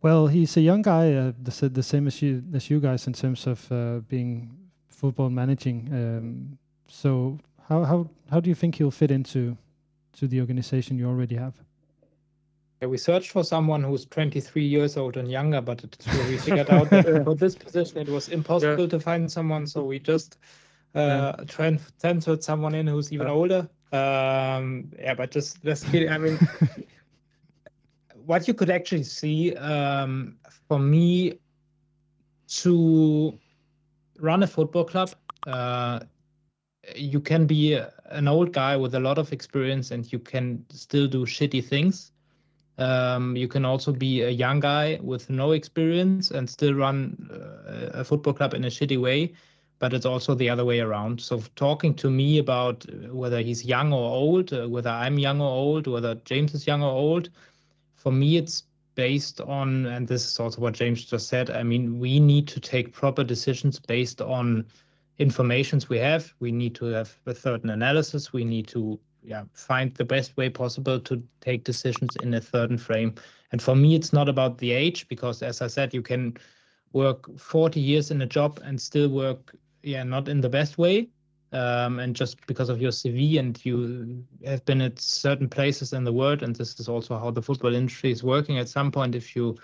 Well, 0.00 0.28
he's 0.28 0.56
a 0.56 0.60
young 0.60 0.82
guy, 0.82 1.12
uh, 1.12 1.32
the, 1.42 1.68
the 1.68 1.82
same 1.82 2.06
as 2.06 2.22
you 2.22 2.42
as 2.54 2.70
you 2.70 2.80
guys 2.80 3.06
in 3.06 3.12
terms 3.12 3.46
of 3.46 3.70
uh, 3.72 4.00
being 4.08 4.56
football 4.88 5.30
managing. 5.30 5.88
Um, 5.92 6.58
so 6.88 7.38
how 7.68 7.84
how 7.84 8.08
how 8.30 8.40
do 8.40 8.48
you 8.48 8.54
think 8.54 8.76
he'll 8.76 8.90
fit 8.90 9.10
into 9.10 9.56
to 10.18 10.26
the 10.26 10.40
organization 10.40 10.98
you 10.98 11.08
already 11.08 11.36
have? 11.36 11.54
Yeah, 12.80 12.88
we 12.88 12.96
searched 12.96 13.32
for 13.32 13.42
someone 13.42 13.82
who's 13.82 14.06
23 14.06 14.62
years 14.64 14.96
old 14.96 15.16
and 15.16 15.28
younger, 15.28 15.60
but 15.60 15.82
it, 15.82 15.96
we 16.28 16.36
figured 16.38 16.70
out 16.70 16.88
that 16.90 17.04
for 17.24 17.34
this 17.34 17.56
position 17.56 17.98
it 17.98 18.08
was 18.08 18.28
impossible 18.28 18.84
yeah. 18.84 18.90
to 18.90 19.00
find 19.00 19.30
someone. 19.30 19.66
So 19.66 19.82
we 19.82 19.98
just 19.98 20.38
uh, 20.94 21.34
yeah. 21.38 21.44
try 21.46 21.66
and 21.66 21.80
transfer 22.00 22.36
someone 22.40 22.74
in 22.74 22.86
who's 22.86 23.12
even 23.12 23.26
yeah. 23.26 23.32
older. 23.32 23.68
Um, 23.92 24.90
yeah, 24.98 25.14
but 25.14 25.30
just 25.30 25.62
just 25.62 25.86
kidding. 25.90 26.10
I 26.10 26.18
mean, 26.18 26.38
what 28.26 28.46
you 28.46 28.54
could 28.54 28.70
actually 28.70 29.04
see 29.04 29.54
um, 29.56 30.36
for 30.68 30.78
me 30.78 31.38
to 32.48 33.38
run 34.18 34.42
a 34.42 34.46
football 34.46 34.84
club, 34.84 35.10
uh, 35.46 36.00
you 36.94 37.20
can 37.20 37.46
be 37.46 37.80
an 38.06 38.28
old 38.28 38.52
guy 38.52 38.76
with 38.76 38.94
a 38.94 39.00
lot 39.00 39.18
of 39.18 39.32
experience 39.32 39.90
and 39.90 40.10
you 40.12 40.18
can 40.18 40.64
still 40.70 41.06
do 41.06 41.24
shitty 41.24 41.64
things. 41.64 42.12
Um, 42.78 43.34
you 43.36 43.48
can 43.48 43.64
also 43.64 43.92
be 43.92 44.22
a 44.22 44.30
young 44.30 44.60
guy 44.60 45.00
with 45.02 45.28
no 45.30 45.52
experience 45.52 46.30
and 46.30 46.48
still 46.48 46.74
run 46.74 47.28
uh, 47.30 48.00
a 48.00 48.04
football 48.04 48.32
club 48.32 48.54
in 48.54 48.64
a 48.64 48.68
shitty 48.68 49.00
way 49.00 49.32
but 49.78 49.92
it's 49.92 50.06
also 50.06 50.34
the 50.34 50.50
other 50.50 50.64
way 50.64 50.80
around. 50.80 51.20
So 51.20 51.42
talking 51.54 51.94
to 51.94 52.10
me 52.10 52.38
about 52.38 52.84
whether 53.10 53.40
he's 53.40 53.64
young 53.64 53.92
or 53.92 54.10
old, 54.10 54.52
uh, 54.52 54.68
whether 54.68 54.90
I'm 54.90 55.18
young 55.18 55.40
or 55.40 55.50
old, 55.50 55.86
whether 55.86 56.16
James 56.24 56.54
is 56.54 56.66
young 56.66 56.82
or 56.82 56.90
old, 56.90 57.30
for 57.94 58.12
me 58.12 58.36
it's 58.36 58.64
based 58.94 59.40
on, 59.40 59.86
and 59.86 60.08
this 60.08 60.26
is 60.26 60.40
also 60.40 60.60
what 60.60 60.74
James 60.74 61.04
just 61.04 61.28
said. 61.28 61.50
I 61.50 61.62
mean, 61.62 62.00
we 62.00 62.18
need 62.18 62.48
to 62.48 62.60
take 62.60 62.92
proper 62.92 63.22
decisions 63.22 63.78
based 63.78 64.20
on 64.20 64.66
informations 65.18 65.88
we 65.88 65.98
have. 65.98 66.32
We 66.40 66.50
need 66.50 66.74
to 66.76 66.86
have 66.86 67.14
a 67.26 67.34
certain 67.34 67.70
analysis. 67.70 68.32
We 68.32 68.44
need 68.44 68.66
to 68.68 68.98
yeah 69.22 69.44
find 69.52 69.94
the 69.94 70.04
best 70.04 70.36
way 70.36 70.48
possible 70.48 70.98
to 71.00 71.22
take 71.40 71.64
decisions 71.64 72.16
in 72.22 72.34
a 72.34 72.42
certain 72.42 72.78
frame. 72.78 73.14
And 73.52 73.62
for 73.62 73.76
me, 73.76 73.94
it's 73.94 74.12
not 74.12 74.28
about 74.28 74.58
the 74.58 74.72
age 74.72 75.06
because, 75.08 75.42
as 75.42 75.62
I 75.62 75.68
said, 75.68 75.94
you 75.94 76.02
can 76.02 76.36
work 76.92 77.38
40 77.38 77.80
years 77.80 78.10
in 78.10 78.22
a 78.22 78.26
job 78.26 78.60
and 78.64 78.80
still 78.80 79.08
work 79.08 79.54
yeah 79.82 80.02
not 80.02 80.28
in 80.28 80.40
the 80.40 80.48
best 80.48 80.78
way 80.78 81.08
um, 81.52 81.98
and 81.98 82.14
just 82.14 82.46
because 82.46 82.68
of 82.68 82.80
your 82.80 82.90
CV 82.90 83.38
and 83.38 83.64
you 83.64 84.24
have 84.44 84.64
been 84.66 84.82
at 84.82 84.98
certain 84.98 85.48
places 85.48 85.92
in 85.92 86.04
the 86.04 86.12
world, 86.12 86.42
and 86.42 86.54
this 86.54 86.78
is 86.78 86.88
also 86.88 87.18
how 87.18 87.30
the 87.30 87.42
football 87.42 87.74
industry 87.74 88.10
is 88.10 88.22
working. 88.22 88.58
At 88.58 88.68
some 88.68 88.92
point, 88.92 89.14
if 89.14 89.34
you 89.34 89.56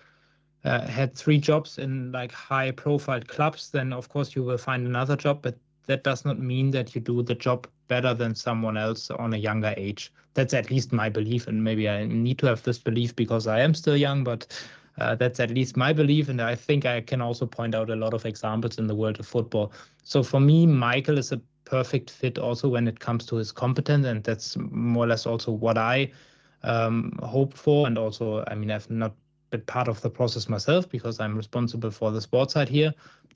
uh, 0.64 0.86
had 0.86 1.14
three 1.14 1.38
jobs 1.38 1.78
in 1.78 2.10
like 2.10 2.32
high 2.32 2.70
profile 2.70 3.20
clubs, 3.20 3.70
then 3.70 3.92
of 3.92 4.08
course 4.08 4.34
you 4.34 4.42
will 4.42 4.56
find 4.56 4.86
another 4.86 5.16
job, 5.16 5.42
but 5.42 5.58
that 5.86 6.04
does 6.04 6.24
not 6.24 6.38
mean 6.38 6.70
that 6.70 6.94
you 6.94 7.02
do 7.02 7.22
the 7.22 7.34
job 7.34 7.66
better 7.88 8.14
than 8.14 8.34
someone 8.34 8.78
else 8.78 9.10
on 9.10 9.34
a 9.34 9.38
younger 9.38 9.74
age. 9.76 10.10
That's 10.32 10.54
at 10.54 10.70
least 10.70 10.90
my 10.90 11.10
belief, 11.10 11.48
and 11.48 11.62
maybe 11.62 11.86
I 11.88 12.06
need 12.06 12.38
to 12.38 12.46
have 12.46 12.62
this 12.62 12.78
belief 12.78 13.14
because 13.14 13.46
I 13.46 13.60
am 13.60 13.74
still 13.74 13.96
young, 13.96 14.24
but 14.24 14.46
uh, 14.98 15.14
that's 15.14 15.40
at 15.40 15.50
least 15.50 15.76
my 15.76 15.92
belief, 15.92 16.28
and 16.28 16.40
I 16.40 16.54
think 16.54 16.86
I 16.86 17.00
can 17.00 17.20
also 17.20 17.46
point 17.46 17.74
out 17.74 17.90
a 17.90 17.96
lot 17.96 18.14
of 18.14 18.24
examples 18.26 18.78
in 18.78 18.86
the 18.86 18.94
world 18.94 19.18
of 19.18 19.26
football. 19.26 19.72
So 20.04 20.22
for 20.22 20.40
me, 20.40 20.66
Michael 20.66 21.18
is 21.18 21.32
a 21.32 21.40
perfect 21.64 22.10
fit 22.10 22.38
also 22.38 22.68
when 22.68 22.86
it 22.86 23.00
comes 23.00 23.26
to 23.26 23.36
his 23.36 23.50
competence, 23.50 24.06
and 24.06 24.22
that's 24.22 24.56
more 24.56 25.04
or 25.04 25.08
less 25.08 25.26
also 25.26 25.50
what 25.50 25.78
I 25.78 26.12
um, 26.62 27.18
hope 27.22 27.54
for. 27.54 27.86
And 27.86 27.98
also, 27.98 28.44
I 28.46 28.54
mean, 28.54 28.70
I've 28.70 28.88
not 28.90 29.14
been 29.50 29.62
part 29.62 29.88
of 29.88 30.00
the 30.00 30.10
process 30.10 30.48
myself 30.48 30.88
because 30.88 31.20
I'm 31.20 31.36
responsible 31.36 31.90
for 31.90 32.10
the 32.10 32.20
sports 32.20 32.54
side 32.54 32.68
here. 32.68 32.92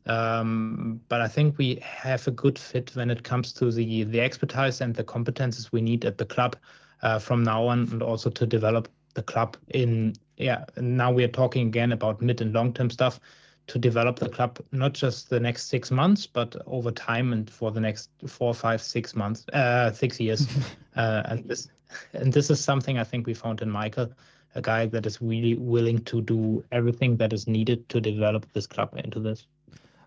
Um, 0.07 1.01
but 1.09 1.21
I 1.21 1.29
think 1.29 1.59
we 1.59 1.77
have 1.83 2.27
a 2.27 2.31
good 2.31 2.59
fit 2.59 2.95
when 2.95 3.11
it 3.11 3.25
comes 3.25 3.53
to 3.55 3.71
the 3.71 4.05
the 4.05 4.21
expertise 4.21 4.81
and 4.81 4.95
the 4.95 5.05
competences 5.05 5.73
we 5.73 5.81
need 5.81 6.05
at 6.05 6.19
the 6.19 6.25
club 6.25 6.57
uh, 7.03 7.19
from 7.19 7.43
now 7.43 7.67
on, 7.67 7.81
and 7.91 8.03
also 8.03 8.31
to 8.31 8.47
develop 8.47 8.89
the 9.19 9.23
club 9.25 9.57
in 9.75 10.14
yeah. 10.37 10.64
Now 10.77 11.11
we 11.11 11.25
are 11.25 11.35
talking 11.43 11.66
again 11.66 11.93
about 11.93 12.23
mid 12.23 12.41
and 12.41 12.53
long 12.53 12.73
term 12.73 12.89
stuff 12.89 13.19
to 13.66 13.79
develop 13.79 14.19
the 14.19 14.29
club 14.29 14.59
not 14.73 14.93
just 14.95 15.29
the 15.29 15.41
next 15.41 15.66
six 15.69 15.91
months, 15.91 16.27
but 16.27 16.57
over 16.66 16.91
time 16.91 17.33
and 17.33 17.51
for 17.51 17.71
the 17.71 17.81
next 17.81 18.11
four, 18.27 18.55
five, 18.55 18.81
six 18.81 19.14
months, 19.14 19.47
uh, 19.53 19.91
six 19.93 20.21
years. 20.21 20.47
uh, 20.97 21.23
and 21.27 21.49
this 21.49 21.69
and 22.12 22.33
this 22.33 22.49
is 22.51 22.61
something 22.61 22.99
I 22.99 23.05
think 23.05 23.27
we 23.27 23.35
found 23.35 23.61
in 23.61 23.71
Michael, 23.71 24.09
a 24.55 24.62
guy 24.62 24.87
that 24.87 25.05
is 25.05 25.21
really 25.21 25.55
willing 25.57 25.99
to 26.05 26.23
do 26.23 26.64
everything 26.71 27.16
that 27.16 27.33
is 27.33 27.47
needed 27.47 27.89
to 27.89 28.01
develop 28.01 28.47
this 28.53 28.66
club 28.66 28.91
into 29.05 29.21
this. 29.21 29.47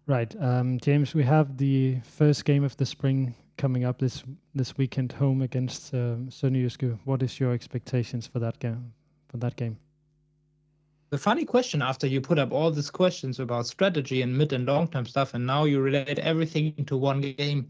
Right, 0.07 0.33
um, 0.39 0.79
James. 0.79 1.13
We 1.13 1.23
have 1.23 1.57
the 1.57 1.99
first 2.03 2.45
game 2.45 2.63
of 2.63 2.77
the 2.77 2.85
spring 2.85 3.35
coming 3.57 3.83
up 3.83 3.99
this 3.99 4.23
this 4.55 4.77
weekend, 4.77 5.11
home 5.11 5.41
against 5.43 5.93
um, 5.93 6.29
Sønderjyske. 6.29 6.97
What 7.05 7.21
is 7.21 7.39
your 7.39 7.53
expectations 7.53 8.27
for 8.27 8.39
that 8.39 8.57
game? 8.59 8.93
For 9.31 9.37
that 9.37 9.55
game? 9.55 9.77
The 11.09 11.17
funny 11.17 11.43
question 11.43 11.81
after 11.81 12.07
you 12.07 12.21
put 12.21 12.39
up 12.39 12.51
all 12.51 12.71
these 12.71 12.89
questions 12.89 13.39
about 13.39 13.67
strategy 13.67 14.21
and 14.21 14.37
mid 14.37 14.53
and 14.53 14.65
long 14.65 14.87
term 14.87 15.05
stuff, 15.05 15.33
and 15.33 15.45
now 15.45 15.63
you 15.63 15.81
relate 15.81 16.19
everything 16.19 16.73
to 16.85 16.97
one 16.97 17.21
game. 17.21 17.69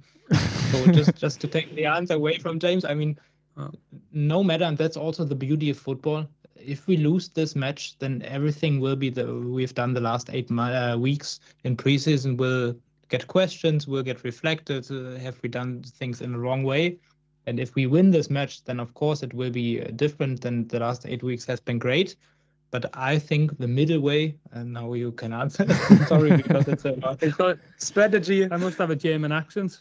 so 0.71 0.85
just 0.91 1.15
just 1.15 1.41
to 1.41 1.47
take 1.47 1.73
the 1.75 1.85
answer 1.85 2.15
away 2.15 2.37
from 2.37 2.59
James, 2.59 2.85
I 2.85 2.93
mean, 2.93 3.17
uh, 3.57 3.69
no 4.11 4.43
matter, 4.43 4.65
and 4.65 4.77
that's 4.77 4.97
also 4.97 5.23
the 5.23 5.35
beauty 5.35 5.69
of 5.69 5.77
football. 5.77 6.27
If 6.55 6.85
we 6.85 6.97
lose 6.97 7.29
this 7.29 7.55
match, 7.55 7.97
then 7.97 8.21
everything 8.23 8.79
will 8.79 8.95
be 8.95 9.09
the 9.09 9.25
we've 9.33 9.73
done 9.73 9.93
the 9.93 10.01
last 10.01 10.29
eight 10.31 10.51
uh, 10.51 10.97
weeks 10.99 11.39
in 11.63 11.75
preseason 11.75 12.37
We'll 12.37 12.75
get 13.09 13.27
questions, 13.27 13.87
We'll 13.87 14.03
get 14.03 14.23
reflected. 14.23 14.89
Uh, 14.91 15.17
have 15.19 15.39
we 15.41 15.49
done 15.49 15.83
things 15.83 16.21
in 16.21 16.33
the 16.33 16.39
wrong 16.39 16.63
way? 16.63 16.97
And 17.47 17.59
if 17.59 17.75
we 17.75 17.87
win 17.87 18.11
this 18.11 18.29
match, 18.29 18.63
then 18.63 18.79
of 18.79 18.93
course 18.93 19.23
it 19.23 19.33
will 19.33 19.49
be 19.49 19.81
uh, 19.81 19.87
different 19.95 20.41
than 20.41 20.67
the 20.67 20.79
last 20.79 21.05
eight 21.05 21.23
weeks 21.23 21.45
has 21.45 21.59
been 21.59 21.79
great. 21.79 22.15
But 22.69 22.89
I 22.93 23.19
think 23.19 23.57
the 23.57 23.67
middle 23.67 23.99
way, 23.99 24.37
and 24.53 24.71
now 24.71 24.93
you 24.93 25.11
can 25.11 25.33
answer. 25.33 25.67
Sorry, 26.07 26.37
because 26.37 26.67
it's 26.69 26.85
a 26.85 27.17
it's 27.21 27.85
strategy. 27.85 28.49
I 28.49 28.55
must 28.55 28.77
have 28.77 28.91
a 28.91 28.95
German 28.95 29.33
accent. 29.33 29.77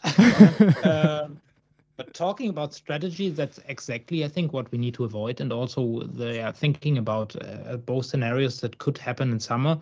uh, 0.83 1.29
but 1.95 2.13
talking 2.13 2.49
about 2.49 2.73
strategy, 2.73 3.29
that's 3.29 3.61
exactly, 3.69 4.25
I 4.25 4.27
think, 4.27 4.51
what 4.51 4.69
we 4.73 4.77
need 4.77 4.93
to 4.95 5.05
avoid. 5.05 5.39
And 5.39 5.53
also, 5.53 6.01
they 6.01 6.41
are 6.41 6.51
thinking 6.51 6.97
about 6.97 7.33
uh, 7.41 7.77
both 7.77 8.07
scenarios 8.07 8.59
that 8.59 8.77
could 8.77 8.97
happen 8.97 9.31
in 9.31 9.39
summer. 9.39 9.79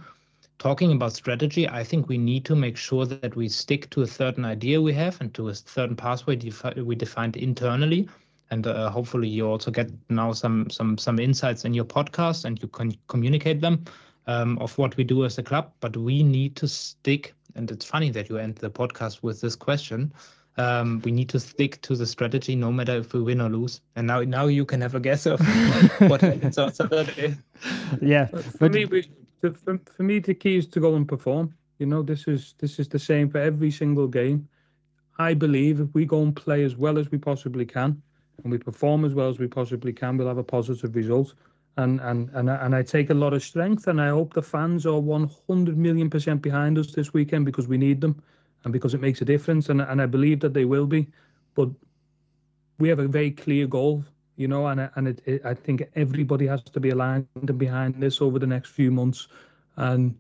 Talking 0.60 0.92
about 0.92 1.14
strategy, 1.14 1.68
I 1.68 1.84
think 1.84 2.10
we 2.10 2.18
need 2.18 2.46
to 2.46 2.56
make 2.56 2.76
sure 2.76 3.06
that 3.06 3.36
we 3.36 3.48
stick 3.48 3.90
to 3.92 4.02
a 4.02 4.08
certain 4.08 4.46
idea 4.46 4.82
we 4.82 4.94
have 4.94 5.20
and 5.22 5.34
to 5.34 5.48
a 5.48 5.56
certain 5.56 5.96
pathway 5.96 6.36
defi- 6.36 6.82
we 6.82 6.96
defined 6.96 7.38
internally. 7.38 8.08
And 8.52 8.68
uh, 8.68 8.90
hopefully, 8.90 9.30
you 9.30 9.48
also 9.48 9.72
get 9.72 9.90
now 10.10 10.34
some 10.34 10.70
some 10.70 10.98
some 10.98 11.18
insights 11.18 11.66
in 11.66 11.74
your 11.74 11.86
podcast 11.86 12.46
and 12.46 12.62
you 12.62 12.68
can 12.68 12.92
communicate 13.08 13.62
them 13.62 13.86
um, 14.28 14.58
of 14.60 14.78
what 14.78 14.98
we 14.98 15.04
do 15.04 15.24
as 15.24 15.38
a 15.38 15.44
club. 15.44 15.72
But 15.80 15.96
we 15.96 16.24
need 16.24 16.56
to 16.58 16.68
stick. 16.68 17.34
And 17.56 17.72
it's 17.72 17.86
funny 17.86 18.10
that 18.12 18.30
you 18.30 18.38
end 18.38 18.56
the 18.56 18.70
podcast 18.70 19.24
with 19.24 19.42
this 19.42 19.56
question 19.56 20.14
um, 20.60 21.02
we 21.06 21.12
need 21.12 21.30
to 21.30 21.40
stick 21.40 21.82
to 21.82 21.96
the 21.96 22.06
strategy 22.06 22.56
no 22.56 22.72
matter 22.72 22.98
if 22.98 23.14
we 23.14 23.22
win 23.22 23.40
or 23.40 23.50
lose. 23.50 23.80
And 23.96 24.06
now, 24.06 24.22
now 24.22 24.48
you 24.48 24.66
can 24.66 24.82
have 24.82 24.94
a 24.94 25.00
guess 25.00 25.26
of 25.26 25.40
what 26.10 26.22
happens 26.22 26.58
on 26.58 26.74
Saturday. 26.74 27.38
Yeah, 28.02 28.26
for 28.26 28.70
me, 28.70 28.86
we, 28.86 29.10
to, 29.42 29.54
for, 29.54 29.80
for 29.96 30.04
me, 30.04 30.20
the 30.20 30.34
key 30.34 30.58
is 30.58 30.68
to 30.68 30.80
go 30.80 30.96
and 30.96 31.08
perform. 31.08 31.54
You 31.80 31.86
know, 31.86 32.02
this 32.02 32.28
is 32.28 32.56
this 32.58 32.80
is 32.80 32.88
the 32.88 33.00
same 33.00 33.30
for 33.30 33.38
every 33.40 33.72
single 33.72 34.08
game. 34.08 34.48
I 35.18 35.34
believe 35.34 35.80
if 35.80 35.94
we 35.94 36.06
go 36.06 36.22
and 36.22 36.36
play 36.36 36.64
as 36.64 36.76
well 36.76 36.98
as 36.98 37.12
we 37.12 37.18
possibly 37.18 37.66
can, 37.66 38.02
and 38.44 38.52
we 38.52 38.58
perform 38.58 39.06
as 39.06 39.14
well 39.14 39.30
as 39.30 39.40
we 39.40 39.48
possibly 39.48 39.94
can, 39.94 40.18
we'll 40.18 40.28
have 40.28 40.38
a 40.38 40.44
positive 40.44 40.96
result. 40.96 41.34
And 41.78 42.02
and 42.02 42.30
and 42.34 42.50
and 42.50 42.76
I 42.76 42.84
take 42.84 43.10
a 43.10 43.14
lot 43.14 43.34
of 43.34 43.44
strength, 43.44 43.88
and 43.88 44.02
I 44.02 44.10
hope 44.10 44.34
the 44.34 44.42
fans 44.42 44.86
are 44.86 45.00
100 45.00 45.78
million 45.78 46.10
percent 46.10 46.42
behind 46.42 46.78
us 46.78 46.92
this 46.92 47.14
weekend 47.14 47.46
because 47.46 47.68
we 47.68 47.78
need 47.78 48.02
them 48.02 48.22
and 48.64 48.74
because 48.74 48.94
it 48.94 49.02
makes 49.02 49.22
a 49.22 49.26
difference. 49.26 49.70
And 49.70 49.82
and 49.82 50.02
I 50.02 50.06
believe 50.06 50.42
that 50.42 50.54
they 50.54 50.66
will 50.66 50.88
be, 50.88 51.08
but 51.56 51.70
we 52.80 52.90
have 52.90 53.00
a 53.00 53.08
very 53.08 53.32
clear 53.32 53.68
goal, 53.68 54.04
you 54.40 54.48
know, 54.48 54.68
and 54.68 54.90
and 54.96 55.08
it, 55.08 55.22
it, 55.26 55.46
I 55.46 55.54
think 55.54 55.84
everybody 55.96 56.48
has 56.48 56.64
to 56.64 56.80
be 56.80 56.90
aligned 56.90 57.28
and 57.36 57.58
behind 57.58 57.96
this 57.96 58.22
over 58.22 58.40
the 58.40 58.48
next 58.48 58.70
few 58.70 58.92
months, 58.92 59.28
and. 59.76 60.16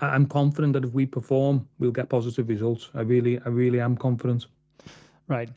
I, 0.00 0.16
am 0.16 0.26
confident 0.26 0.72
that 0.72 0.84
if 0.84 0.92
we 0.92 1.06
perform, 1.06 1.68
we'll 1.78 1.92
get 1.92 2.08
positive 2.08 2.48
results. 2.48 2.90
I 2.92 3.02
really, 3.02 3.38
I 3.46 3.50
really 3.50 3.80
am 3.80 3.96
confident. 3.96 4.46
Right. 5.28 5.48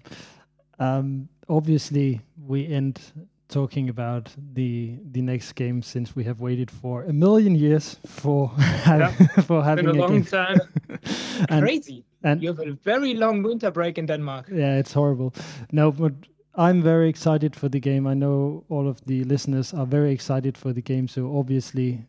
Um, 0.78 1.28
obviously, 1.48 2.22
we 2.46 2.68
end 2.68 3.02
talking 3.50 3.90
about 3.90 4.32
the 4.54 4.96
the 5.12 5.22
next 5.22 5.54
game 5.54 5.82
since 5.82 6.16
we 6.16 6.24
have 6.24 6.40
waited 6.40 6.70
for 6.70 7.04
a 7.04 7.14
million 7.14 7.56
years 7.56 7.98
for 8.06 8.52
yeah. 8.60 9.12
for 9.48 9.64
having 9.64 9.86
been 9.86 9.96
a, 9.96 10.00
a 10.00 10.02
long 10.02 10.22
game. 10.22 10.26
time. 10.26 10.60
and, 11.50 11.62
Crazy. 11.62 12.06
And 12.24 12.42
you 12.42 12.50
have 12.50 12.60
a 12.60 12.74
very 12.84 13.14
long 13.14 13.44
winter 13.44 13.72
break 13.72 13.98
in 13.98 14.06
Denmark. 14.06 14.50
Yeah, 14.52 14.78
it's 14.78 14.94
horrible. 14.94 15.34
No, 15.72 15.92
but 15.92 16.14
I'm 16.56 16.82
very 16.82 17.10
excited 17.10 17.56
for 17.56 17.70
the 17.70 17.80
game. 17.80 18.08
I 18.08 18.14
know 18.14 18.64
all 18.70 18.88
of 18.88 19.04
the 19.06 19.24
listeners 19.24 19.74
are 19.74 19.86
very 19.86 20.12
excited 20.12 20.58
for 20.58 20.74
the 20.74 20.82
game. 20.82 21.08
So 21.08 21.38
obviously, 21.38 22.06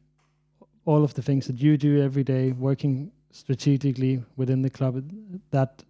all 0.85 1.05
of 1.05 1.15
the 1.15 1.23
things 1.23 1.47
that 1.47 1.61
you 1.61 1.77
do 1.77 2.03
every 2.03 2.25
day, 2.25 2.53
working 2.53 3.13
strategically 3.31 4.23
within 4.37 4.63
the 4.63 4.71
club, 4.71 5.05
that 5.51 5.85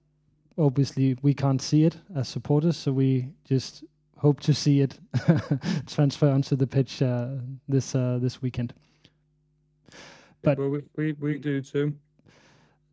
obviously 0.58 1.16
we 1.22 1.32
can't 1.32 1.62
see 1.62 1.84
it 1.84 1.96
as 2.14 2.28
supporters. 2.28 2.76
So 2.76 2.92
we 2.92 3.28
just 3.44 3.84
hope 4.18 4.40
to 4.40 4.52
see 4.52 4.80
it 4.80 4.98
transfer 5.86 6.28
onto 6.28 6.56
the 6.56 6.66
pitch 6.66 7.00
uh, 7.00 7.28
this 7.68 7.94
uh, 7.94 8.18
this 8.20 8.42
weekend. 8.42 8.74
But 10.42 10.58
well, 10.58 10.70
we, 10.70 10.82
we, 10.96 11.12
we 11.12 11.38
do 11.38 11.60
too. 11.62 11.94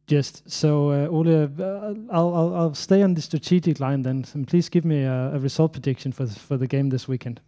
Just 0.07 0.49
so, 0.49 0.91
uh, 0.91 1.07
Ole, 1.07 1.43
uh, 1.43 1.93
I'll, 2.09 2.33
I'll 2.33 2.55
I'll 2.55 2.73
stay 2.73 3.03
on 3.03 3.13
the 3.13 3.21
strategic 3.21 3.81
line 3.81 4.03
then, 4.03 4.25
and 4.33 4.47
please 4.47 4.69
give 4.69 4.85
me 4.85 5.03
a, 5.03 5.35
a 5.35 5.39
result 5.39 5.73
prediction 5.73 6.13
for 6.13 6.25
the, 6.25 6.39
for 6.39 6.55
the 6.55 6.65
game 6.65 6.89
this 6.89 7.09
weekend. 7.09 7.41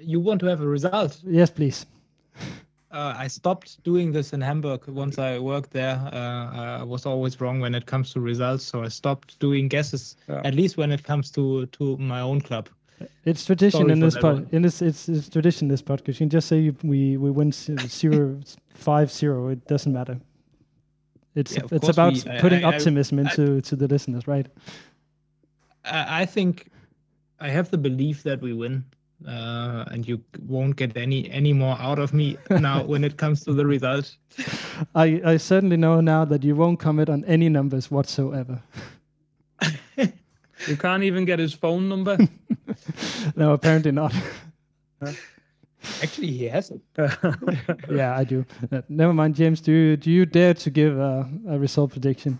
You 0.00 0.18
want 0.18 0.40
to 0.40 0.46
have 0.46 0.60
a 0.60 0.66
result? 0.66 1.20
Yes, 1.24 1.50
please. 1.50 1.86
Uh, 2.92 3.14
I 3.16 3.26
stopped 3.26 3.82
doing 3.84 4.12
this 4.12 4.34
in 4.34 4.42
Hamburg 4.42 4.86
once 4.86 5.18
I 5.18 5.38
worked 5.38 5.70
there. 5.70 5.96
Uh, 6.12 6.80
I 6.80 6.82
was 6.82 7.06
always 7.06 7.40
wrong 7.40 7.58
when 7.58 7.74
it 7.74 7.86
comes 7.86 8.12
to 8.12 8.20
results, 8.20 8.64
so 8.64 8.82
I 8.82 8.88
stopped 8.88 9.38
doing 9.38 9.66
guesses. 9.66 10.14
Yeah. 10.28 10.42
At 10.44 10.54
least 10.54 10.76
when 10.76 10.92
it 10.92 11.02
comes 11.02 11.30
to 11.30 11.64
to 11.66 11.96
my 11.96 12.20
own 12.20 12.42
club. 12.42 12.68
It's 13.24 13.46
tradition 13.46 13.80
Sorry 13.80 13.92
in 13.92 14.00
this 14.00 14.18
pod. 14.18 14.46
In 14.52 14.60
this, 14.60 14.82
it's, 14.82 15.08
it's 15.08 15.30
tradition 15.30 15.68
this 15.68 15.80
part 15.80 16.00
because 16.00 16.20
You 16.20 16.26
can 16.26 16.30
just 16.30 16.48
say 16.48 16.70
we 16.82 17.16
we 17.16 17.30
win 17.30 17.50
zero 17.52 18.40
five 18.74 19.10
zero. 19.10 19.48
It 19.48 19.66
doesn't 19.66 19.92
matter. 19.92 20.20
It's 21.34 21.56
yeah, 21.56 21.62
it's 21.70 21.88
about 21.88 22.12
we, 22.12 22.22
putting 22.40 22.64
I, 22.64 22.70
I, 22.70 22.74
optimism 22.74 23.18
I, 23.18 23.22
into 23.22 23.60
to 23.62 23.76
the 23.76 23.88
listeners, 23.88 24.26
right? 24.26 24.46
I 25.84 26.26
think 26.26 26.70
I 27.40 27.48
have 27.48 27.70
the 27.70 27.78
belief 27.78 28.22
that 28.22 28.40
we 28.40 28.52
win 28.52 28.84
uh, 29.26 29.84
and 29.90 30.06
you 30.06 30.20
won't 30.46 30.76
get 30.76 30.96
any 30.96 31.30
any 31.30 31.52
more 31.52 31.76
out 31.78 31.98
of 31.98 32.12
me 32.12 32.36
now 32.50 32.82
when 32.92 33.04
it 33.04 33.16
comes 33.16 33.44
to 33.44 33.52
the 33.52 33.66
result. 33.66 34.16
I 34.94 35.20
I 35.24 35.36
certainly 35.36 35.76
know 35.76 36.00
now 36.00 36.24
that 36.24 36.42
you 36.42 36.56
won't 36.56 36.78
comment 36.78 37.08
on 37.08 37.24
any 37.24 37.48
numbers 37.48 37.90
whatsoever. 37.90 38.62
you 39.96 40.76
can't 40.76 41.02
even 41.02 41.24
get 41.24 41.38
his 41.38 41.54
phone 41.54 41.88
number. 41.88 42.18
no, 43.36 43.52
apparently 43.52 43.92
not. 43.92 44.14
Actually, 46.02 46.32
he 46.32 46.44
has 46.44 46.70
it. 46.70 46.80
yeah, 47.90 48.16
I 48.16 48.24
do. 48.24 48.44
Uh, 48.70 48.82
never 48.88 49.12
mind, 49.12 49.34
James. 49.34 49.60
Do 49.60 49.72
you, 49.72 49.96
do 49.96 50.10
you 50.10 50.26
dare 50.26 50.54
to 50.54 50.70
give 50.70 50.98
a, 50.98 51.28
a 51.48 51.58
result 51.58 51.92
prediction? 51.92 52.38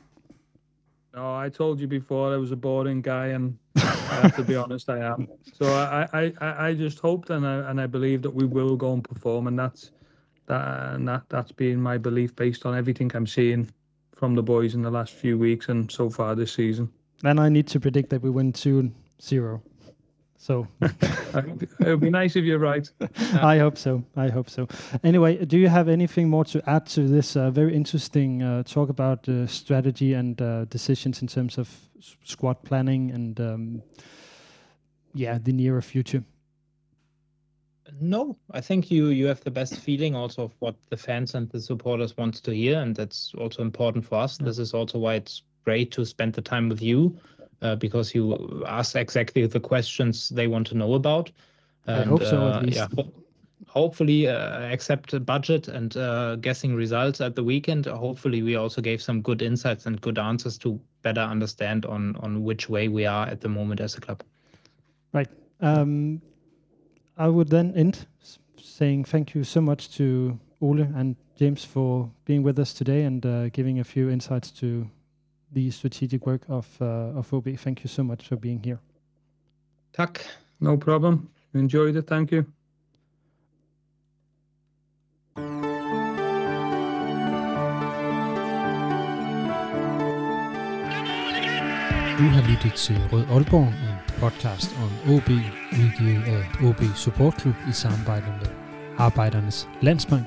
No, 1.14 1.34
I 1.34 1.50
told 1.50 1.78
you 1.78 1.86
before 1.86 2.32
I 2.32 2.36
was 2.36 2.52
a 2.52 2.56
boring 2.56 3.02
guy, 3.02 3.28
and 3.28 3.58
I 3.76 3.80
have 3.80 4.36
to 4.36 4.42
be 4.42 4.56
honest, 4.56 4.88
I 4.88 4.98
am. 4.98 5.28
So 5.52 5.66
I, 5.66 6.08
I, 6.12 6.32
I, 6.40 6.68
I 6.68 6.74
just 6.74 6.98
hoped 7.00 7.28
and 7.30 7.46
I 7.46 7.70
and 7.70 7.80
I 7.80 7.86
believe 7.86 8.22
that 8.22 8.34
we 8.34 8.46
will 8.46 8.76
go 8.76 8.94
and 8.94 9.04
perform, 9.04 9.46
and 9.46 9.58
that's 9.58 9.90
that, 10.46 10.94
and 10.94 11.06
that 11.08 11.24
that's 11.28 11.52
been 11.52 11.80
my 11.80 11.98
belief 11.98 12.34
based 12.34 12.64
on 12.64 12.76
everything 12.76 13.10
I'm 13.14 13.26
seeing 13.26 13.68
from 14.16 14.34
the 14.34 14.42
boys 14.42 14.74
in 14.74 14.82
the 14.82 14.90
last 14.90 15.12
few 15.12 15.36
weeks 15.36 15.68
and 15.68 15.90
so 15.90 16.08
far 16.08 16.34
this 16.34 16.52
season. 16.52 16.90
And 17.24 17.38
I 17.38 17.48
need 17.48 17.66
to 17.68 17.80
predict 17.80 18.08
that 18.10 18.22
we 18.22 18.30
win 18.30 18.52
2 18.52 18.90
0. 19.20 19.62
So 20.42 20.66
it 20.80 21.68
would 21.78 22.00
be 22.00 22.10
nice 22.10 22.34
if 22.34 22.44
you're 22.44 22.58
right. 22.58 22.90
I 23.40 23.58
hope 23.58 23.78
so. 23.78 24.02
I 24.16 24.28
hope 24.28 24.50
so. 24.50 24.66
Anyway, 25.04 25.44
do 25.44 25.56
you 25.56 25.68
have 25.68 25.88
anything 25.88 26.28
more 26.28 26.44
to 26.46 26.60
add 26.68 26.84
to 26.86 27.06
this 27.06 27.36
uh, 27.36 27.52
very 27.52 27.76
interesting 27.76 28.42
uh, 28.42 28.64
talk 28.64 28.88
about 28.88 29.28
uh, 29.28 29.46
strategy 29.46 30.14
and 30.14 30.42
uh, 30.42 30.64
decisions 30.64 31.22
in 31.22 31.28
terms 31.28 31.58
of 31.58 31.68
squad 32.24 32.60
planning 32.64 33.12
and 33.12 33.40
um, 33.40 33.82
yeah, 35.14 35.38
the 35.38 35.52
nearer 35.52 35.80
future? 35.80 36.24
No, 38.00 38.36
I 38.50 38.60
think 38.60 38.90
you 38.90 39.10
you 39.10 39.28
have 39.28 39.44
the 39.44 39.50
best 39.52 39.76
feeling 39.76 40.16
also 40.16 40.42
of 40.42 40.52
what 40.58 40.74
the 40.90 40.96
fans 40.96 41.36
and 41.36 41.48
the 41.50 41.60
supporters 41.60 42.16
want 42.16 42.42
to 42.42 42.50
hear, 42.50 42.80
and 42.80 42.96
that's 42.96 43.32
also 43.38 43.62
important 43.62 44.04
for 44.04 44.16
us. 44.16 44.38
This 44.38 44.58
is 44.58 44.74
also 44.74 44.98
why 44.98 45.14
it's 45.14 45.42
great 45.64 45.92
to 45.92 46.04
spend 46.04 46.32
the 46.32 46.42
time 46.42 46.68
with 46.68 46.82
you 46.82 47.16
because 47.76 48.14
you 48.14 48.64
ask 48.66 48.96
exactly 48.96 49.46
the 49.46 49.60
questions 49.60 50.28
they 50.28 50.46
want 50.46 50.66
to 50.68 50.74
know 50.74 50.94
about. 50.94 51.30
And, 51.86 52.02
I 52.02 52.04
hope 52.04 52.24
so, 52.24 52.48
at 52.48 52.64
least. 52.64 52.76
Yeah, 52.76 52.88
ho 52.94 53.12
hopefully, 53.66 54.28
uh, 54.28 54.60
accept 54.70 55.24
budget 55.24 55.68
and 55.68 55.96
uh, 55.96 56.36
guessing 56.36 56.74
results 56.74 57.20
at 57.20 57.34
the 57.34 57.42
weekend. 57.42 57.86
Hopefully, 57.86 58.42
we 58.42 58.56
also 58.56 58.82
gave 58.82 59.00
some 59.00 59.22
good 59.22 59.42
insights 59.42 59.86
and 59.86 60.00
good 60.00 60.18
answers 60.18 60.58
to 60.58 60.78
better 61.02 61.20
understand 61.20 61.86
on 61.86 62.16
on 62.16 62.44
which 62.44 62.68
way 62.68 62.88
we 62.88 63.06
are 63.06 63.26
at 63.26 63.40
the 63.40 63.48
moment 63.48 63.80
as 63.80 63.96
a 63.96 64.00
club. 64.00 64.22
Right. 65.12 65.28
Um, 65.60 66.20
I 67.16 67.28
would 67.28 67.48
then 67.48 67.72
end 67.76 68.06
saying 68.56 69.04
thank 69.04 69.34
you 69.34 69.44
so 69.44 69.60
much 69.60 69.90
to 69.96 70.38
Ole 70.60 70.80
and 70.80 71.16
James 71.36 71.64
for 71.64 72.10
being 72.24 72.42
with 72.42 72.58
us 72.58 72.72
today 72.72 73.02
and 73.02 73.24
uh, 73.24 73.48
giving 73.48 73.78
a 73.78 73.84
few 73.84 74.08
insights 74.08 74.50
to 74.52 74.88
the 75.54 75.70
strategic 75.70 76.26
work 76.26 76.42
of 76.48 76.66
uh, 76.80 77.18
of 77.18 77.30
AaB. 77.30 77.58
Thank 77.58 77.84
you 77.84 77.88
so 77.88 78.02
much 78.02 78.28
for 78.28 78.36
being 78.36 78.60
here. 78.64 78.78
Tak. 79.92 80.24
No 80.60 80.76
problem. 80.76 81.28
Enjoyed 81.54 81.96
it. 81.96 82.06
Thank 82.06 82.32
you. 82.32 82.44
Du 92.18 92.28
har 92.28 92.50
lyttet 92.50 92.74
til 92.74 92.96
Rød 93.12 93.24
Aalborg, 93.24 93.68
en 93.68 94.20
podcast 94.20 94.70
om 94.76 95.12
AaB, 95.12 95.28
udgivet 95.72 96.22
af 96.22 96.66
AaB 96.66 96.96
Supportklub 96.96 97.54
i 97.68 97.72
samarbejde 97.72 98.26
med 98.26 98.48
Arbejdernes 98.98 99.68
Landsbank. 99.80 100.26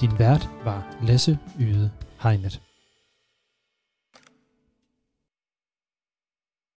Din 0.00 0.18
vært 0.18 0.50
var 0.64 0.96
Lasse 1.02 1.38
Yde 1.60 1.90
Hegnet. 2.22 2.71